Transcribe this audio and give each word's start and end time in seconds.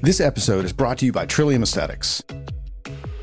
This 0.00 0.20
episode 0.20 0.64
is 0.64 0.72
brought 0.72 0.98
to 0.98 1.06
you 1.06 1.12
by 1.12 1.26
Trillium 1.26 1.64
Aesthetics. 1.64 2.22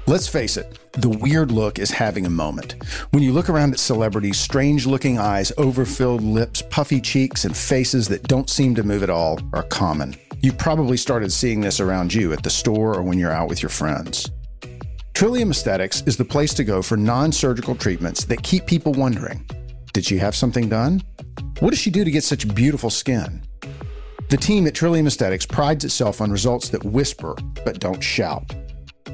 Let's 0.07 0.27
face 0.27 0.57
it, 0.57 0.77
the 0.91 1.07
weird 1.07 1.49
look 1.49 1.79
is 1.79 1.89
having 1.89 2.25
a 2.25 2.29
moment. 2.29 2.75
When 3.11 3.23
you 3.23 3.31
look 3.31 3.49
around 3.49 3.71
at 3.71 3.79
celebrities, 3.79 4.37
strange 4.37 4.85
looking 4.85 5.17
eyes, 5.17 5.53
overfilled 5.57 6.21
lips, 6.21 6.61
puffy 6.69 6.99
cheeks, 6.99 7.45
and 7.45 7.55
faces 7.55 8.09
that 8.09 8.23
don't 8.23 8.49
seem 8.49 8.75
to 8.75 8.83
move 8.83 9.03
at 9.03 9.09
all 9.09 9.39
are 9.53 9.63
common. 9.63 10.17
You've 10.41 10.57
probably 10.57 10.97
started 10.97 11.31
seeing 11.31 11.61
this 11.61 11.79
around 11.79 12.13
you 12.13 12.33
at 12.33 12.43
the 12.43 12.49
store 12.49 12.93
or 12.93 13.03
when 13.03 13.17
you're 13.17 13.31
out 13.31 13.47
with 13.47 13.63
your 13.63 13.69
friends. 13.69 14.29
Trillium 15.13 15.51
Aesthetics 15.51 16.03
is 16.05 16.17
the 16.17 16.25
place 16.25 16.53
to 16.55 16.65
go 16.65 16.81
for 16.81 16.97
non 16.97 17.31
surgical 17.31 17.75
treatments 17.75 18.25
that 18.25 18.43
keep 18.43 18.65
people 18.65 18.91
wondering 18.91 19.49
Did 19.93 20.03
she 20.03 20.17
have 20.17 20.35
something 20.35 20.67
done? 20.67 21.01
What 21.61 21.69
does 21.69 21.79
she 21.79 21.89
do 21.89 22.03
to 22.03 22.11
get 22.11 22.25
such 22.25 22.53
beautiful 22.53 22.89
skin? 22.89 23.43
The 24.27 24.37
team 24.37 24.65
at 24.65 24.73
Trillium 24.73 25.05
Aesthetics 25.05 25.45
prides 25.45 25.85
itself 25.85 26.19
on 26.19 26.31
results 26.31 26.69
that 26.69 26.83
whisper 26.83 27.35
but 27.63 27.79
don't 27.79 28.01
shout. 28.01 28.55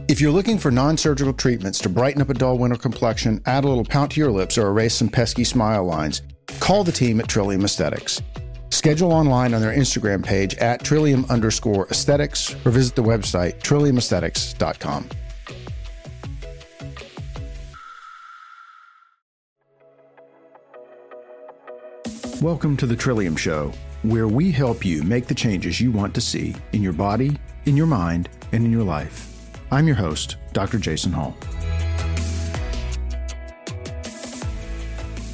If 0.07 0.21
you're 0.21 0.31
looking 0.31 0.57
for 0.57 0.71
non 0.71 0.95
surgical 0.95 1.33
treatments 1.33 1.79
to 1.79 1.89
brighten 1.89 2.21
up 2.21 2.29
a 2.29 2.33
dull 2.33 2.57
winter 2.57 2.77
complexion, 2.77 3.41
add 3.45 3.65
a 3.65 3.67
little 3.67 3.83
pout 3.83 4.11
to 4.11 4.21
your 4.21 4.31
lips, 4.31 4.57
or 4.57 4.67
erase 4.67 4.95
some 4.95 5.09
pesky 5.09 5.43
smile 5.43 5.83
lines, 5.83 6.21
call 6.61 6.85
the 6.85 6.93
team 6.93 7.19
at 7.19 7.27
Trillium 7.27 7.65
Aesthetics. 7.65 8.21
Schedule 8.69 9.11
online 9.11 9.53
on 9.53 9.59
their 9.59 9.75
Instagram 9.75 10.23
page 10.23 10.55
at 10.55 10.81
trillium 10.81 11.25
underscore 11.25 11.87
aesthetics 11.89 12.55
or 12.65 12.71
visit 12.71 12.95
the 12.95 13.03
website 13.03 13.59
trilliumaesthetics.com. 13.59 15.09
Welcome 22.41 22.77
to 22.77 22.87
the 22.87 22.95
Trillium 22.95 23.35
Show 23.35 23.73
where 24.03 24.27
we 24.27 24.51
help 24.51 24.83
you 24.83 25.03
make 25.03 25.27
the 25.27 25.35
changes 25.35 25.79
you 25.79 25.91
want 25.91 26.13
to 26.15 26.21
see 26.21 26.55
in 26.73 26.81
your 26.81 26.93
body, 26.93 27.37
in 27.65 27.77
your 27.77 27.87
mind, 27.87 28.29
and 28.51 28.65
in 28.65 28.71
your 28.71 28.83
life. 28.83 29.27
I'm 29.71 29.87
your 29.87 29.95
host, 29.95 30.37
Dr. 30.53 30.79
Jason 30.79 31.11
Hall. 31.11 31.35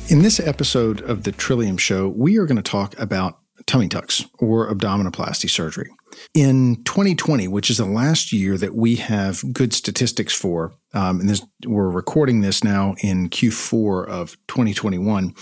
In 0.09 0.21
this 0.21 0.39
episode 0.39 1.01
of 1.01 1.23
the 1.23 1.31
Trillium 1.31 1.77
Show, 1.77 2.07
we 2.09 2.37
are 2.37 2.45
going 2.45 2.55
to 2.55 2.61
talk 2.61 2.97
about 2.99 3.39
tummy 3.67 3.87
tucks 3.87 4.25
or 4.39 4.73
abdominoplasty 4.73 5.49
surgery. 5.49 5.89
In 6.33 6.83
2020, 6.85 7.47
which 7.47 7.69
is 7.69 7.77
the 7.77 7.85
last 7.85 8.31
year 8.31 8.57
that 8.57 8.73
we 8.73 8.95
have 8.95 9.43
good 9.53 9.73
statistics 9.73 10.33
for, 10.33 10.73
um, 10.93 11.19
and 11.19 11.29
this, 11.29 11.45
we're 11.65 11.89
recording 11.89 12.41
this 12.41 12.63
now 12.63 12.95
in 13.03 13.29
Q4 13.29 14.07
of 14.07 14.37
2021, 14.47 15.35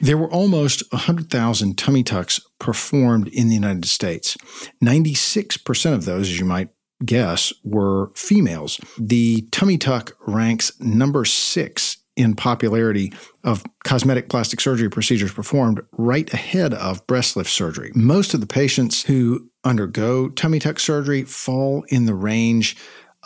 there 0.00 0.16
were 0.16 0.30
almost 0.30 0.90
100,000 0.92 1.76
tummy 1.76 2.02
tucks 2.02 2.40
performed 2.58 3.28
in 3.28 3.48
the 3.48 3.54
United 3.54 3.84
States. 3.84 4.36
96% 4.82 5.92
of 5.92 6.04
those, 6.04 6.30
as 6.30 6.38
you 6.38 6.46
might 6.46 6.70
guess, 7.04 7.52
were 7.64 8.12
females. 8.14 8.80
The 8.98 9.42
tummy 9.50 9.76
tuck 9.76 10.16
ranks 10.26 10.72
number 10.80 11.24
six 11.24 11.98
in 12.16 12.34
popularity 12.34 13.12
of 13.44 13.64
cosmetic 13.84 14.28
plastic 14.28 14.60
surgery 14.60 14.90
procedures 14.90 15.32
performed 15.32 15.80
right 15.92 16.32
ahead 16.32 16.74
of 16.74 17.06
breast 17.06 17.36
lift 17.36 17.50
surgery. 17.50 17.90
Most 17.94 18.34
of 18.34 18.40
the 18.40 18.46
patients 18.46 19.04
who 19.04 19.50
undergo 19.64 20.28
tummy 20.28 20.58
tuck 20.58 20.78
surgery 20.78 21.22
fall 21.22 21.84
in 21.88 22.06
the 22.06 22.14
range 22.14 22.76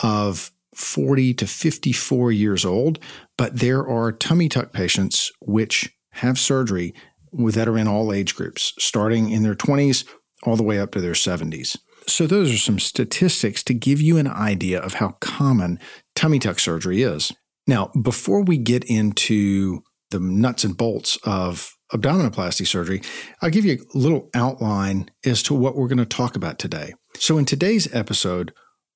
of 0.03 0.51
40 0.75 1.35
to 1.35 1.47
54 1.47 2.33
years 2.33 2.65
old, 2.65 2.99
but 3.37 3.59
there 3.59 3.87
are 3.87 4.13
tummy 4.13 4.49
tuck 4.49 4.73
patients 4.73 5.33
which 5.41 5.91
have 6.13 6.39
surgery 6.39 6.95
that 7.33 7.69
are 7.69 7.79
in 7.79 7.89
all 7.89 8.13
age 8.13 8.35
groups, 8.35 8.73
starting 8.79 9.31
in 9.31 9.43
their 9.43 9.55
20s 9.55 10.05
all 10.45 10.57
the 10.57 10.63
way 10.63 10.79
up 10.79 10.93
to 10.93 11.01
their 11.01 11.13
70s. 11.13 11.77
So, 12.07 12.27
those 12.27 12.53
are 12.53 12.59
some 12.59 12.79
statistics 12.79 13.65
to 13.65 13.75
give 13.75 14.01
you 14.01 14.17
an 14.17 14.29
idea 14.29 14.81
of 14.81 14.95
how 14.95 15.17
common 15.21 15.81
tummy 16.15 16.39
tuck 16.39 16.61
surgery 16.61 17.03
is. 17.03 17.33
Now, 17.67 17.91
before 18.01 18.43
we 18.43 18.59
get 18.59 18.85
into 18.85 19.83
the 20.11 20.21
nuts 20.21 20.65
and 20.65 20.77
bolts 20.77 21.19
of 21.25 21.73
abdominoplasty 21.93 22.67
surgery, 22.67 23.03
I'll 23.43 23.51
give 23.51 23.65
you 23.65 23.79
a 23.95 23.99
little 23.99 24.31
outline 24.35 25.11
as 25.25 25.43
to 25.45 25.55
what 25.55 25.77
we're 25.77 25.89
going 25.89 25.99
to 25.99 26.05
talk 26.05 26.37
about 26.37 26.59
today. 26.59 26.95
So, 27.19 27.39
in 27.39 27.45
today's 27.45 27.93
episode, 27.95 28.53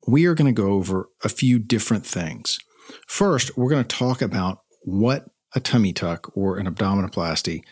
we 0.07 0.27
are 0.27 0.35
going 0.35 0.53
to 0.53 0.63
go 0.63 0.73
over 0.73 1.09
a 1.25 1.29
few 1.29 1.59
different 1.59 2.07
things. 2.07 2.59
First, 3.07 3.57
we're 3.57 3.71
going 3.71 3.85
to 3.85 3.97
talk 3.97 4.23
about 4.23 4.59
what 4.83 5.27
a 5.55 5.61
tummy 5.61 5.93
tuck 5.93 6.37
or 6.37 6.59
an 6.59 6.73
abdominoplasty 6.73 7.63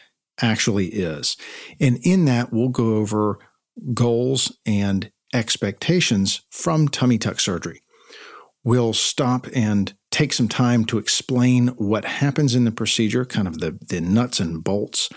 actually 0.41 0.87
is. 0.89 1.37
And 1.81 1.99
in 2.03 2.25
that, 2.27 2.53
we'll 2.53 2.69
go 2.69 2.97
over 2.97 3.39
goals 3.95 4.57
and 4.67 5.11
expectations 5.35 6.43
from 6.51 6.89
tummy 6.89 7.19
tuck 7.19 7.41
surgery. 7.41 7.83
We'll 8.65 8.93
stop 8.93 9.47
and 9.55 9.95
take 10.11 10.33
some 10.33 10.49
time 10.49 10.85
to 10.87 10.99
explain 10.99 11.69
what 11.69 12.05
happens 12.05 12.55
in 12.55 12.65
the 12.65 12.71
procedure, 12.71 13.25
kind 13.25 13.47
of 13.47 13.61
the, 13.61 13.79
the 13.89 14.01
nuts 14.01 14.41
and 14.41 14.65
bolts 14.65 15.09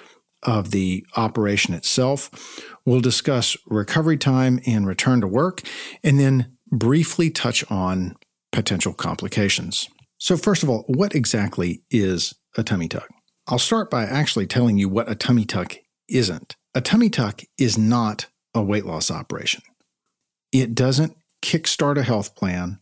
of 0.43 0.71
the 0.71 1.05
operation 1.15 1.73
itself. 1.73 2.61
We'll 2.85 3.01
discuss 3.01 3.55
recovery 3.67 4.17
time 4.17 4.59
and 4.65 4.87
return 4.87 5.21
to 5.21 5.27
work, 5.27 5.61
and 6.03 6.19
then 6.19 6.57
briefly 6.71 7.29
touch 7.29 7.69
on 7.69 8.15
potential 8.51 8.93
complications. 8.93 9.87
So, 10.17 10.37
first 10.37 10.63
of 10.63 10.69
all, 10.69 10.83
what 10.87 11.15
exactly 11.15 11.83
is 11.89 12.33
a 12.57 12.63
tummy 12.63 12.87
tuck? 12.87 13.07
I'll 13.47 13.59
start 13.59 13.89
by 13.89 14.03
actually 14.03 14.47
telling 14.47 14.77
you 14.77 14.89
what 14.89 15.09
a 15.09 15.15
tummy 15.15 15.45
tuck 15.45 15.77
isn't. 16.07 16.55
A 16.75 16.81
tummy 16.81 17.09
tuck 17.09 17.41
is 17.57 17.77
not 17.77 18.27
a 18.53 18.61
weight 18.61 18.85
loss 18.85 19.09
operation. 19.09 19.61
It 20.51 20.75
doesn't 20.75 21.15
kickstart 21.41 21.97
a 21.97 22.03
health 22.03 22.35
plan. 22.35 22.79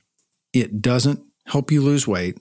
It 0.53 0.81
doesn't 0.81 1.21
help 1.49 1.71
you 1.71 1.81
lose 1.81 2.07
weight. 2.07 2.37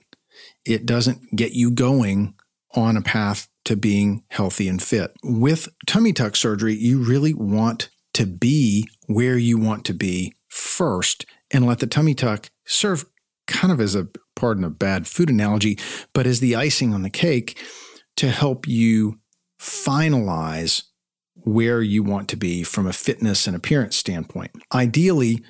It 0.65 0.85
doesn't 0.85 1.35
get 1.35 1.53
you 1.53 1.71
going 1.71 2.35
on 2.75 2.95
a 2.95 3.01
path 3.01 3.47
to 3.65 3.75
being 3.75 4.23
healthy 4.29 4.67
and 4.67 4.81
fit. 4.81 5.11
With 5.23 5.67
tummy 5.87 6.13
tuck 6.13 6.35
surgery, 6.35 6.75
you 6.75 7.03
really 7.03 7.33
want 7.33 7.89
to 8.13 8.25
be 8.25 8.87
where 9.07 9.37
you 9.37 9.57
want 9.57 9.85
to 9.85 9.93
be 9.93 10.35
first 10.47 11.25
and 11.51 11.65
let 11.65 11.79
the 11.79 11.87
tummy 11.87 12.13
tuck 12.13 12.49
serve 12.65 13.05
kind 13.47 13.71
of 13.71 13.81
as 13.81 13.95
a 13.95 14.07
pardon 14.35 14.63
a 14.63 14.69
bad 14.69 15.07
food 15.07 15.29
analogy, 15.29 15.77
but 16.13 16.27
as 16.27 16.39
the 16.39 16.55
icing 16.55 16.93
on 16.93 17.01
the 17.01 17.09
cake 17.09 17.61
to 18.15 18.29
help 18.29 18.67
you 18.67 19.19
finalize 19.59 20.83
where 21.35 21.81
you 21.81 22.03
want 22.03 22.29
to 22.29 22.37
be 22.37 22.63
from 22.63 22.85
a 22.85 22.93
fitness 22.93 23.47
and 23.47 23.55
appearance 23.55 23.95
standpoint. 23.95 24.51
Ideally, 24.73 25.43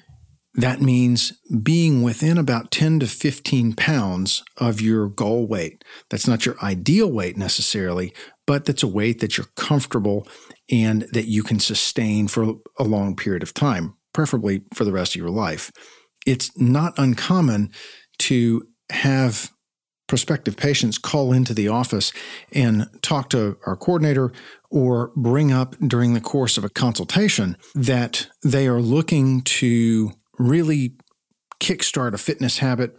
that 0.56 0.82
means 0.82 1.34
being 1.64 2.02
within 2.02 2.38
about 2.38 2.72
10 2.72 3.02
to 3.02 3.08
15 3.08 3.74
pounds 3.74 4.44
of 4.58 4.82
your 4.82 5.08
goal 5.08 5.48
weight. 5.48 5.84
That's 6.10 6.28
not 6.28 6.46
your 6.46 6.56
ideal 6.62 7.12
weight 7.12 7.38
necessarily, 7.38 8.14
but 8.48 8.66
that's 8.66 8.84
a 8.84 8.88
weight 8.88 9.20
that 9.20 9.38
you're 9.38 9.48
comfortable 9.56 10.28
and 10.72 11.04
that 11.14 11.28
you 11.28 11.44
can 11.44 11.60
sustain 11.60 12.28
for 12.28 12.56
a 12.80 12.84
long 12.84 13.16
period 13.16 13.44
of 13.44 13.54
time, 13.54 13.96
preferably 14.14 14.64
for 14.74 14.86
the 14.86 14.92
rest 14.92 15.14
of 15.14 15.22
your 15.22 15.30
life. 15.30 15.72
It's 16.26 16.52
not 16.60 16.98
uncommon 16.98 17.72
to 18.20 18.68
have 18.92 19.52
prospective 20.08 20.58
patients 20.58 20.98
call 20.98 21.32
into 21.32 21.54
the 21.54 21.68
office 21.68 22.12
and 22.52 22.90
talk 23.02 23.30
to 23.30 23.56
our 23.68 23.78
coordinator 23.78 24.34
or 24.72 25.12
bring 25.16 25.52
up 25.52 25.76
during 25.80 26.16
the 26.16 26.22
course 26.22 26.58
of 26.58 26.64
a 26.64 26.70
consultation 26.70 27.56
that 27.76 28.28
they 28.44 28.68
are 28.68 28.82
looking 28.82 29.42
to 29.44 30.12
really 30.40 30.96
kickstart 31.60 32.14
a 32.14 32.18
fitness 32.18 32.58
habit 32.60 32.96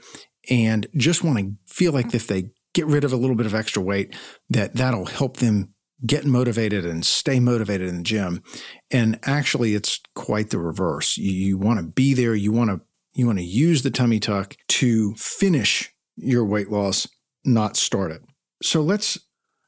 and 0.49 0.87
just 0.97 1.25
want 1.25 1.39
to 1.39 1.53
feel 1.67 1.93
like 1.93 2.15
if 2.15 2.27
they 2.27 2.51
get 2.75 2.87
rid 2.87 3.05
of 3.05 3.13
a 3.13 3.17
little 3.17 3.37
bit 3.37 3.47
of 3.47 3.55
extra 3.55 3.83
weight 3.83 4.15
that 4.49 4.77
that'll 4.77 5.07
help 5.07 5.39
them 5.39 5.75
get 6.07 6.25
motivated 6.25 6.87
and 6.87 7.05
stay 7.05 7.41
motivated 7.41 7.89
in 7.89 7.99
the 7.99 8.03
gym. 8.03 8.43
And 8.91 9.19
actually 9.25 9.75
it's 9.75 10.01
quite 10.15 10.51
the 10.51 10.59
reverse. 10.59 11.19
You, 11.19 11.33
you 11.33 11.59
want 11.59 11.79
to 11.79 11.87
be 11.87 12.15
there. 12.15 12.35
You 12.35 12.53
want 12.53 12.71
to 12.71 12.81
you 13.13 13.27
want 13.27 13.39
to 13.39 13.45
use 13.45 13.83
the 13.83 13.91
tummy 13.91 14.21
tuck 14.21 14.57
to 14.69 15.15
finish 15.15 15.93
your 16.17 16.45
weight 16.45 16.71
loss 16.71 17.09
not 17.45 17.77
start 17.77 18.13
it. 18.13 18.23
So 18.63 18.83
let's 18.83 19.19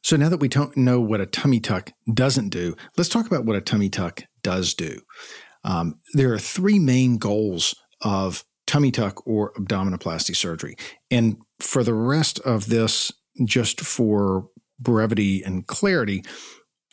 so 0.02 0.16
now 0.16 0.28
that 0.28 0.40
we 0.40 0.48
don't 0.48 0.76
know 0.76 1.00
what 1.00 1.20
a 1.20 1.26
tummy 1.26 1.60
tuck 1.60 1.92
doesn't 2.12 2.48
do 2.48 2.74
let's 2.96 3.08
talk 3.08 3.26
about 3.26 3.44
what 3.44 3.56
a 3.56 3.60
tummy 3.60 3.88
tuck 3.88 4.24
does 4.42 4.74
do 4.74 5.00
um, 5.64 6.00
there 6.14 6.32
are 6.32 6.38
three 6.38 6.78
main 6.78 7.18
goals 7.18 7.74
of 8.00 8.44
tummy 8.66 8.90
tuck 8.90 9.26
or 9.26 9.52
abdominoplasty 9.54 10.34
surgery. 10.34 10.76
And 11.10 11.36
for 11.60 11.84
the 11.84 11.94
rest 11.94 12.40
of 12.40 12.66
this, 12.66 13.12
just 13.44 13.80
for 13.80 14.48
brevity 14.78 15.42
and 15.42 15.66
clarity, 15.66 16.24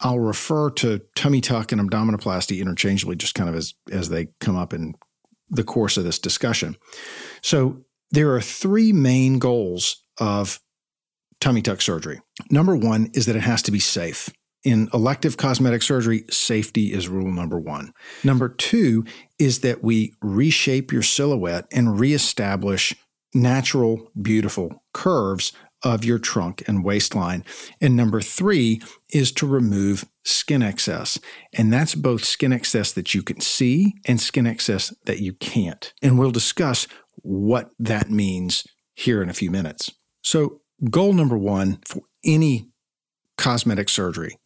I'll 0.01 0.19
refer 0.19 0.69
to 0.71 1.01
tummy 1.15 1.41
tuck 1.41 1.71
and 1.71 1.81
abdominoplasty 1.81 2.59
interchangeably, 2.61 3.15
just 3.15 3.35
kind 3.35 3.49
of 3.49 3.55
as, 3.55 3.73
as 3.91 4.09
they 4.09 4.27
come 4.39 4.55
up 4.55 4.73
in 4.73 4.95
the 5.49 5.63
course 5.63 5.97
of 5.97 6.03
this 6.03 6.19
discussion. 6.19 6.77
So 7.41 7.83
there 8.11 8.33
are 8.33 8.41
three 8.41 8.93
main 8.93 9.39
goals 9.39 10.03
of 10.19 10.59
tummy 11.39 11.61
tuck 11.61 11.81
surgery. 11.81 12.21
Number 12.49 12.75
one 12.75 13.09
is 13.13 13.25
that 13.25 13.35
it 13.35 13.41
has 13.41 13.61
to 13.63 13.71
be 13.71 13.79
safe. 13.79 14.29
In 14.63 14.89
elective 14.93 15.37
cosmetic 15.37 15.81
surgery, 15.81 16.25
safety 16.29 16.93
is 16.93 17.07
rule 17.07 17.31
number 17.31 17.57
one. 17.57 17.93
Number 18.23 18.49
two 18.49 19.05
is 19.37 19.59
that 19.59 19.83
we 19.83 20.13
reshape 20.21 20.91
your 20.91 21.01
silhouette 21.01 21.67
and 21.71 21.99
reestablish 21.99 22.95
natural, 23.33 24.11
beautiful 24.19 24.83
curves 24.93 25.53
of 25.83 26.03
your 26.03 26.19
trunk 26.19 26.61
and 26.67 26.83
waistline. 26.83 27.45
And 27.79 27.95
number 27.95 28.21
three 28.21 28.81
is 29.13 29.31
to 29.33 29.47
remove 29.47 30.05
skin 30.23 30.61
excess. 30.61 31.17
And 31.53 31.71
that's 31.71 31.95
both 31.95 32.25
skin 32.25 32.51
excess 32.51 32.91
that 32.93 33.13
you 33.13 33.23
can 33.23 33.39
see 33.39 33.93
and 34.05 34.19
skin 34.19 34.45
excess 34.45 34.93
that 35.05 35.19
you 35.19 35.33
can't. 35.33 35.93
And 36.01 36.19
we'll 36.19 36.31
discuss 36.31 36.87
what 37.15 37.69
that 37.79 38.09
means 38.09 38.65
here 38.93 39.21
in 39.21 39.29
a 39.29 39.33
few 39.33 39.49
minutes. 39.51 39.91
So, 40.21 40.59
goal 40.89 41.13
number 41.13 41.37
one 41.37 41.79
for 41.85 42.01
any 42.25 42.69
cosmetic 43.37 43.87
surgery 43.87 44.37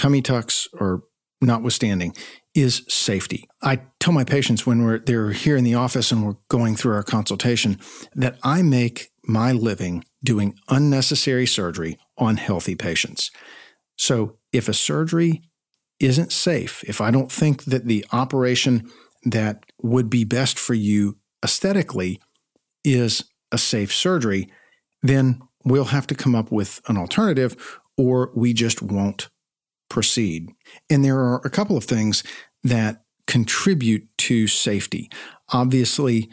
tummy 0.00 0.22
tucks 0.22 0.66
or 0.72 1.02
notwithstanding, 1.42 2.16
is 2.54 2.82
safety. 2.88 3.46
I 3.62 3.82
tell 4.00 4.14
my 4.14 4.24
patients 4.24 4.66
when 4.66 4.82
we're 4.82 4.98
they're 4.98 5.30
here 5.30 5.56
in 5.56 5.64
the 5.64 5.74
office 5.74 6.10
and 6.10 6.24
we're 6.24 6.36
going 6.48 6.74
through 6.74 6.94
our 6.94 7.02
consultation 7.02 7.78
that 8.14 8.38
I 8.42 8.62
make 8.62 9.10
my 9.24 9.52
living 9.52 10.04
doing 10.24 10.54
unnecessary 10.68 11.46
surgery 11.46 11.98
on 12.16 12.38
healthy 12.38 12.74
patients. 12.74 13.30
So 13.96 14.38
if 14.52 14.68
a 14.68 14.74
surgery 14.74 15.42
isn't 16.00 16.32
safe, 16.32 16.82
if 16.84 17.02
I 17.02 17.10
don't 17.10 17.30
think 17.30 17.64
that 17.64 17.84
the 17.84 18.06
operation 18.10 18.90
that 19.24 19.64
would 19.82 20.08
be 20.08 20.24
best 20.24 20.58
for 20.58 20.72
you 20.72 21.18
aesthetically 21.44 22.20
is 22.84 23.24
a 23.52 23.58
safe 23.58 23.92
surgery, 23.92 24.50
then 25.02 25.42
we'll 25.62 25.84
have 25.84 26.06
to 26.06 26.14
come 26.14 26.34
up 26.34 26.50
with 26.50 26.80
an 26.88 26.96
alternative 26.96 27.78
or 27.98 28.32
we 28.34 28.54
just 28.54 28.80
won't 28.80 29.28
proceed. 29.90 30.48
And 30.88 31.04
there 31.04 31.18
are 31.18 31.42
a 31.44 31.50
couple 31.50 31.76
of 31.76 31.84
things 31.84 32.24
that 32.64 33.04
contribute 33.26 34.08
to 34.18 34.46
safety. 34.46 35.10
Obviously, 35.52 36.30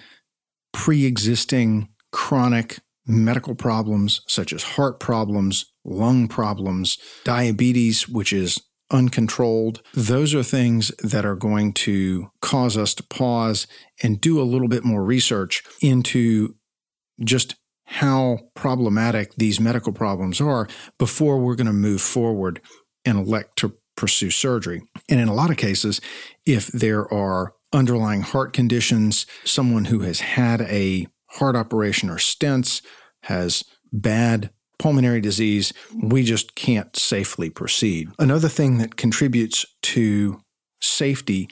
pre 0.71 1.05
existing 1.05 1.89
chronic 2.11 2.79
medical 3.05 3.55
problems 3.55 4.21
such 4.27 4.53
as 4.53 4.63
heart 4.63 4.99
problems, 4.99 5.71
lung 5.83 6.27
problems, 6.27 6.97
diabetes, 7.23 8.07
which 8.07 8.31
is 8.31 8.59
uncontrolled. 8.91 9.81
Those 9.93 10.33
are 10.33 10.43
things 10.43 10.91
that 11.03 11.25
are 11.25 11.35
going 11.35 11.73
to 11.73 12.31
cause 12.41 12.77
us 12.77 12.93
to 12.95 13.03
pause 13.03 13.67
and 14.01 14.21
do 14.21 14.41
a 14.41 14.43
little 14.43 14.67
bit 14.67 14.83
more 14.83 15.03
research 15.03 15.63
into 15.81 16.55
just 17.23 17.55
how 17.85 18.39
problematic 18.53 19.33
these 19.35 19.59
medical 19.59 19.93
problems 19.93 20.41
are 20.41 20.67
before 20.97 21.39
we're 21.39 21.55
going 21.55 21.67
to 21.67 21.73
move 21.73 22.01
forward 22.01 22.61
and 23.07 23.17
elect 23.17 23.57
to 23.57 23.73
pursue 23.95 24.29
surgery. 24.29 24.83
And 25.09 25.19
in 25.19 25.27
a 25.27 25.33
lot 25.33 25.49
of 25.49 25.57
cases, 25.57 26.01
if 26.45 26.67
there 26.67 27.11
are 27.11 27.53
underlying 27.73 28.21
heart 28.21 28.53
conditions, 28.53 29.25
someone 29.43 29.85
who 29.85 30.01
has 30.01 30.19
had 30.19 30.61
a 30.61 31.07
heart 31.27 31.55
operation 31.55 32.09
or 32.09 32.17
stents, 32.17 32.81
has 33.23 33.63
bad 33.91 34.51
pulmonary 34.79 35.21
disease, 35.21 35.73
we 36.01 36.23
just 36.23 36.53
can't 36.55 36.95
safely 36.95 37.49
proceed. 37.49 38.09
Another 38.19 38.49
thing 38.49 38.77
that 38.77 38.95
contributes 38.95 39.65
to 39.81 40.41
safety 40.79 41.49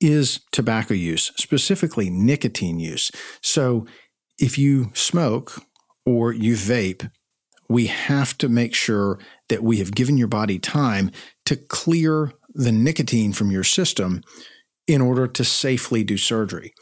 is 0.00 0.40
tobacco 0.52 0.94
use, 0.94 1.32
specifically 1.36 2.08
nicotine 2.08 2.78
use. 2.78 3.10
So 3.42 3.86
if 4.38 4.56
you 4.56 4.90
smoke 4.94 5.60
or 6.06 6.32
you 6.32 6.54
vape, 6.54 7.10
we 7.68 7.86
have 7.86 8.36
to 8.38 8.48
make 8.48 8.74
sure 8.74 9.18
that 9.48 9.62
we 9.62 9.78
have 9.78 9.94
given 9.94 10.16
your 10.16 10.28
body 10.28 10.58
time 10.58 11.10
to 11.46 11.56
clear 11.56 12.32
the 12.54 12.72
nicotine 12.72 13.32
from 13.32 13.50
your 13.50 13.64
system 13.64 14.22
in 14.86 15.00
order 15.00 15.26
to 15.26 15.44
safely 15.44 16.02
do 16.02 16.16
surgery. 16.16 16.72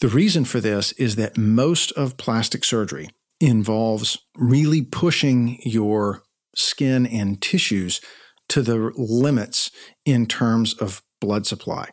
The 0.00 0.08
reason 0.08 0.44
for 0.44 0.60
this 0.60 0.92
is 0.92 1.16
that 1.16 1.38
most 1.38 1.92
of 1.92 2.16
plastic 2.16 2.64
surgery 2.64 3.08
involves 3.40 4.18
really 4.36 4.82
pushing 4.82 5.58
your 5.64 6.22
skin 6.54 7.06
and 7.06 7.40
tissues 7.40 8.00
to 8.48 8.62
the 8.62 8.92
limits 8.96 9.70
in 10.04 10.26
terms 10.26 10.74
of 10.74 11.02
blood 11.20 11.46
supply. 11.46 11.88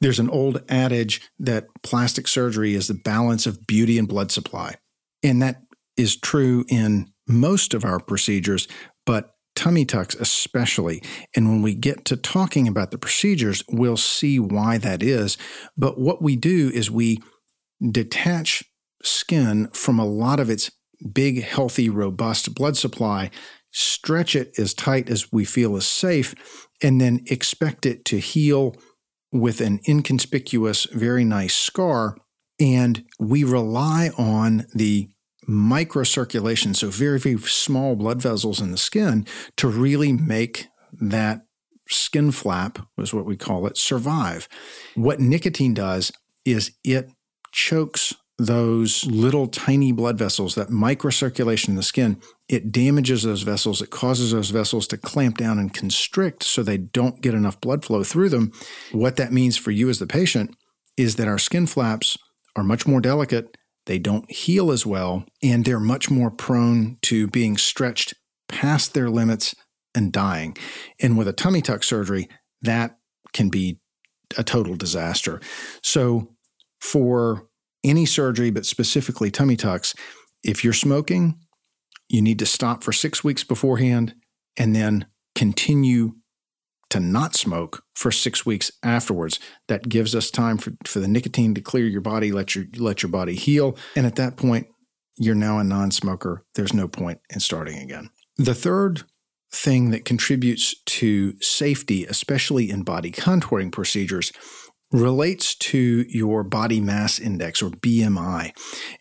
There's 0.00 0.20
an 0.20 0.30
old 0.30 0.62
adage 0.68 1.20
that 1.38 1.66
plastic 1.82 2.28
surgery 2.28 2.74
is 2.74 2.88
the 2.88 2.94
balance 2.94 3.46
of 3.46 3.66
beauty 3.66 3.98
and 3.98 4.08
blood 4.08 4.30
supply. 4.30 4.76
And 5.22 5.42
that 5.42 5.62
is 5.96 6.16
true 6.16 6.64
in 6.68 7.12
most 7.28 7.74
of 7.74 7.84
our 7.84 8.00
procedures, 8.00 8.66
but 9.06 9.32
tummy 9.54 9.84
tucks 9.84 10.14
especially. 10.14 11.02
And 11.34 11.48
when 11.48 11.62
we 11.62 11.74
get 11.74 12.04
to 12.06 12.16
talking 12.16 12.68
about 12.68 12.90
the 12.90 12.98
procedures, 12.98 13.62
we'll 13.68 13.96
see 13.96 14.38
why 14.38 14.78
that 14.78 15.02
is. 15.02 15.36
But 15.76 15.98
what 15.98 16.22
we 16.22 16.36
do 16.36 16.70
is 16.72 16.90
we 16.90 17.18
detach 17.90 18.64
skin 19.02 19.68
from 19.72 19.98
a 19.98 20.06
lot 20.06 20.40
of 20.40 20.50
its 20.50 20.70
big, 21.12 21.42
healthy, 21.42 21.88
robust 21.88 22.54
blood 22.54 22.76
supply, 22.76 23.30
stretch 23.72 24.34
it 24.34 24.58
as 24.58 24.74
tight 24.74 25.08
as 25.10 25.32
we 25.32 25.44
feel 25.44 25.76
is 25.76 25.86
safe, 25.86 26.34
and 26.82 27.00
then 27.00 27.20
expect 27.26 27.86
it 27.86 28.04
to 28.06 28.18
heal 28.18 28.74
with 29.32 29.60
an 29.60 29.80
inconspicuous, 29.88 30.84
very 30.92 31.24
nice 31.24 31.54
scar. 31.54 32.16
And 32.60 33.04
we 33.20 33.44
rely 33.44 34.10
on 34.16 34.66
the 34.74 35.10
microcirculation, 35.48 36.76
so 36.76 36.88
very, 36.88 37.18
very 37.18 37.38
small 37.38 37.96
blood 37.96 38.20
vessels 38.20 38.60
in 38.60 38.70
the 38.70 38.78
skin, 38.78 39.26
to 39.56 39.68
really 39.68 40.12
make 40.12 40.68
that 40.92 41.42
skin 41.88 42.30
flap, 42.30 42.78
was 42.96 43.14
what 43.14 43.24
we 43.24 43.36
call 43.36 43.66
it, 43.66 43.76
survive. 43.76 44.48
What 44.94 45.20
nicotine 45.20 45.74
does 45.74 46.12
is 46.44 46.72
it 46.84 47.10
chokes 47.52 48.14
those 48.38 49.04
little 49.06 49.48
tiny 49.48 49.90
blood 49.90 50.16
vessels, 50.16 50.54
that 50.54 50.68
microcirculation 50.68 51.68
in 51.70 51.74
the 51.74 51.82
skin, 51.82 52.20
it 52.48 52.70
damages 52.70 53.24
those 53.24 53.42
vessels. 53.42 53.82
It 53.82 53.90
causes 53.90 54.30
those 54.30 54.50
vessels 54.50 54.86
to 54.88 54.96
clamp 54.96 55.38
down 55.38 55.58
and 55.58 55.74
constrict 55.74 56.44
so 56.44 56.62
they 56.62 56.76
don't 56.76 57.20
get 57.20 57.34
enough 57.34 57.60
blood 57.60 57.84
flow 57.84 58.04
through 58.04 58.28
them. 58.28 58.52
What 58.92 59.16
that 59.16 59.32
means 59.32 59.56
for 59.56 59.72
you 59.72 59.88
as 59.88 59.98
the 59.98 60.06
patient 60.06 60.54
is 60.96 61.16
that 61.16 61.26
our 61.26 61.38
skin 61.38 61.66
flaps 61.66 62.16
are 62.54 62.62
much 62.62 62.86
more 62.86 63.00
delicate 63.00 63.56
they 63.88 63.98
don't 63.98 64.30
heal 64.30 64.70
as 64.70 64.84
well, 64.84 65.24
and 65.42 65.64
they're 65.64 65.80
much 65.80 66.10
more 66.10 66.30
prone 66.30 66.98
to 67.02 67.26
being 67.26 67.56
stretched 67.56 68.12
past 68.46 68.92
their 68.92 69.08
limits 69.08 69.54
and 69.94 70.12
dying. 70.12 70.54
And 71.00 71.16
with 71.16 71.26
a 71.26 71.32
tummy 71.32 71.62
tuck 71.62 71.82
surgery, 71.82 72.28
that 72.60 72.98
can 73.32 73.48
be 73.48 73.80
a 74.36 74.44
total 74.44 74.76
disaster. 74.76 75.40
So, 75.82 76.34
for 76.82 77.48
any 77.82 78.04
surgery, 78.04 78.50
but 78.50 78.66
specifically 78.66 79.30
tummy 79.30 79.56
tucks, 79.56 79.94
if 80.44 80.62
you're 80.62 80.74
smoking, 80.74 81.38
you 82.10 82.20
need 82.20 82.38
to 82.40 82.46
stop 82.46 82.84
for 82.84 82.92
six 82.92 83.24
weeks 83.24 83.42
beforehand 83.42 84.14
and 84.58 84.76
then 84.76 85.06
continue 85.34 86.16
to 86.90 87.00
not 87.00 87.34
smoke 87.34 87.82
for 87.94 88.10
six 88.10 88.46
weeks 88.46 88.70
afterwards. 88.82 89.38
That 89.68 89.88
gives 89.88 90.14
us 90.14 90.30
time 90.30 90.58
for, 90.58 90.72
for 90.84 91.00
the 91.00 91.08
nicotine 91.08 91.54
to 91.54 91.60
clear 91.60 91.86
your 91.86 92.00
body, 92.00 92.32
let 92.32 92.54
your 92.54 92.64
let 92.76 93.02
your 93.02 93.10
body 93.10 93.34
heal. 93.34 93.76
And 93.96 94.06
at 94.06 94.16
that 94.16 94.36
point, 94.36 94.68
you're 95.16 95.34
now 95.34 95.58
a 95.58 95.64
non-smoker. 95.64 96.44
There's 96.54 96.72
no 96.72 96.88
point 96.88 97.20
in 97.30 97.40
starting 97.40 97.78
again. 97.78 98.10
The 98.36 98.54
third 98.54 99.02
thing 99.52 99.90
that 99.90 100.04
contributes 100.04 100.74
to 100.84 101.34
safety, 101.40 102.04
especially 102.04 102.70
in 102.70 102.82
body 102.82 103.10
contouring 103.10 103.72
procedures, 103.72 104.32
relates 104.92 105.54
to 105.54 106.04
your 106.08 106.44
body 106.44 106.80
mass 106.80 107.18
index 107.18 107.62
or 107.62 107.70
BMI. 107.70 108.52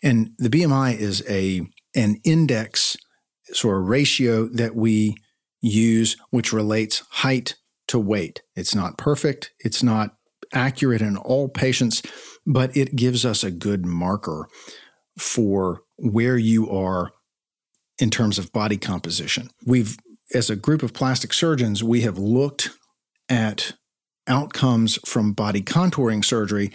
And 0.03 0.32
the 0.38 0.50
BMI 0.50 0.98
is 0.98 1.24
a 1.29 1.62
an 1.96 2.17
index 2.24 2.98
sort 3.51 3.79
of 3.79 3.88
ratio 3.88 4.48
that 4.50 4.75
we 4.75 5.15
use 5.62 6.17
which 6.29 6.53
relates 6.53 7.03
height 7.10 7.56
to 7.88 8.00
wait. 8.00 8.41
It's 8.56 8.75
not 8.75 8.98
perfect, 8.98 9.51
it's 9.60 9.84
not 9.84 10.15
accurate 10.53 11.01
in 11.01 11.17
all 11.17 11.50
patients, 11.50 12.01
but 12.46 12.75
it 12.75 12.96
gives 12.96 13.25
us 13.25 13.44
a 13.44 13.51
good 13.51 13.86
marker 13.86 14.48
for 15.20 15.82
where 15.98 16.38
you 16.38 16.70
are 16.70 17.12
in 18.00 18.10
terms 18.10 18.38
of 18.38 18.51
body 18.53 18.77
composition. 18.77 19.50
We've, 19.65 19.98
as 20.34 20.50
a 20.50 20.56
group 20.56 20.84
of 20.84 20.94
plastic 20.94 21.34
surgeons, 21.34 21.84
we 21.84 22.01
have 22.01 22.17
looked 22.17 22.70
at 23.29 23.74
outcomes 24.27 25.00
from 25.06 25.34
body 25.34 25.62
contouring 25.62 26.24
surgery, 26.24 26.72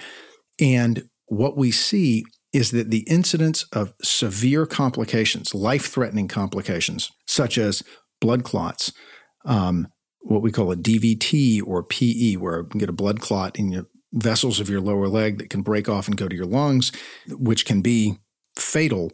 and 0.60 1.04
what 1.26 1.56
we 1.56 1.70
see 1.70 2.24
is 2.52 2.70
that 2.72 2.90
the 2.90 3.04
incidence 3.08 3.64
of 3.72 3.94
severe 4.02 4.66
complications, 4.66 5.54
life 5.54 5.86
threatening 5.86 6.28
complications, 6.28 7.10
such 7.26 7.56
as 7.56 7.82
blood 8.20 8.44
clots, 8.44 8.92
um, 9.44 9.88
what 10.22 10.42
we 10.42 10.52
call 10.52 10.72
a 10.72 10.76
DVT 10.76 11.62
or 11.66 11.82
PE, 11.82 12.36
where 12.36 12.66
you 12.72 12.80
get 12.80 12.88
a 12.88 12.92
blood 12.92 13.20
clot 13.20 13.58
in 13.58 13.72
your 13.72 13.86
vessels 14.12 14.60
of 14.60 14.68
your 14.68 14.80
lower 14.80 15.08
leg 15.08 15.38
that 15.38 15.50
can 15.50 15.62
break 15.62 15.88
off 15.88 16.06
and 16.06 16.16
go 16.16 16.28
to 16.28 16.36
your 16.36 16.46
lungs, 16.46 16.92
which 17.28 17.64
can 17.64 17.82
be 17.82 18.18
fatal. 18.56 19.10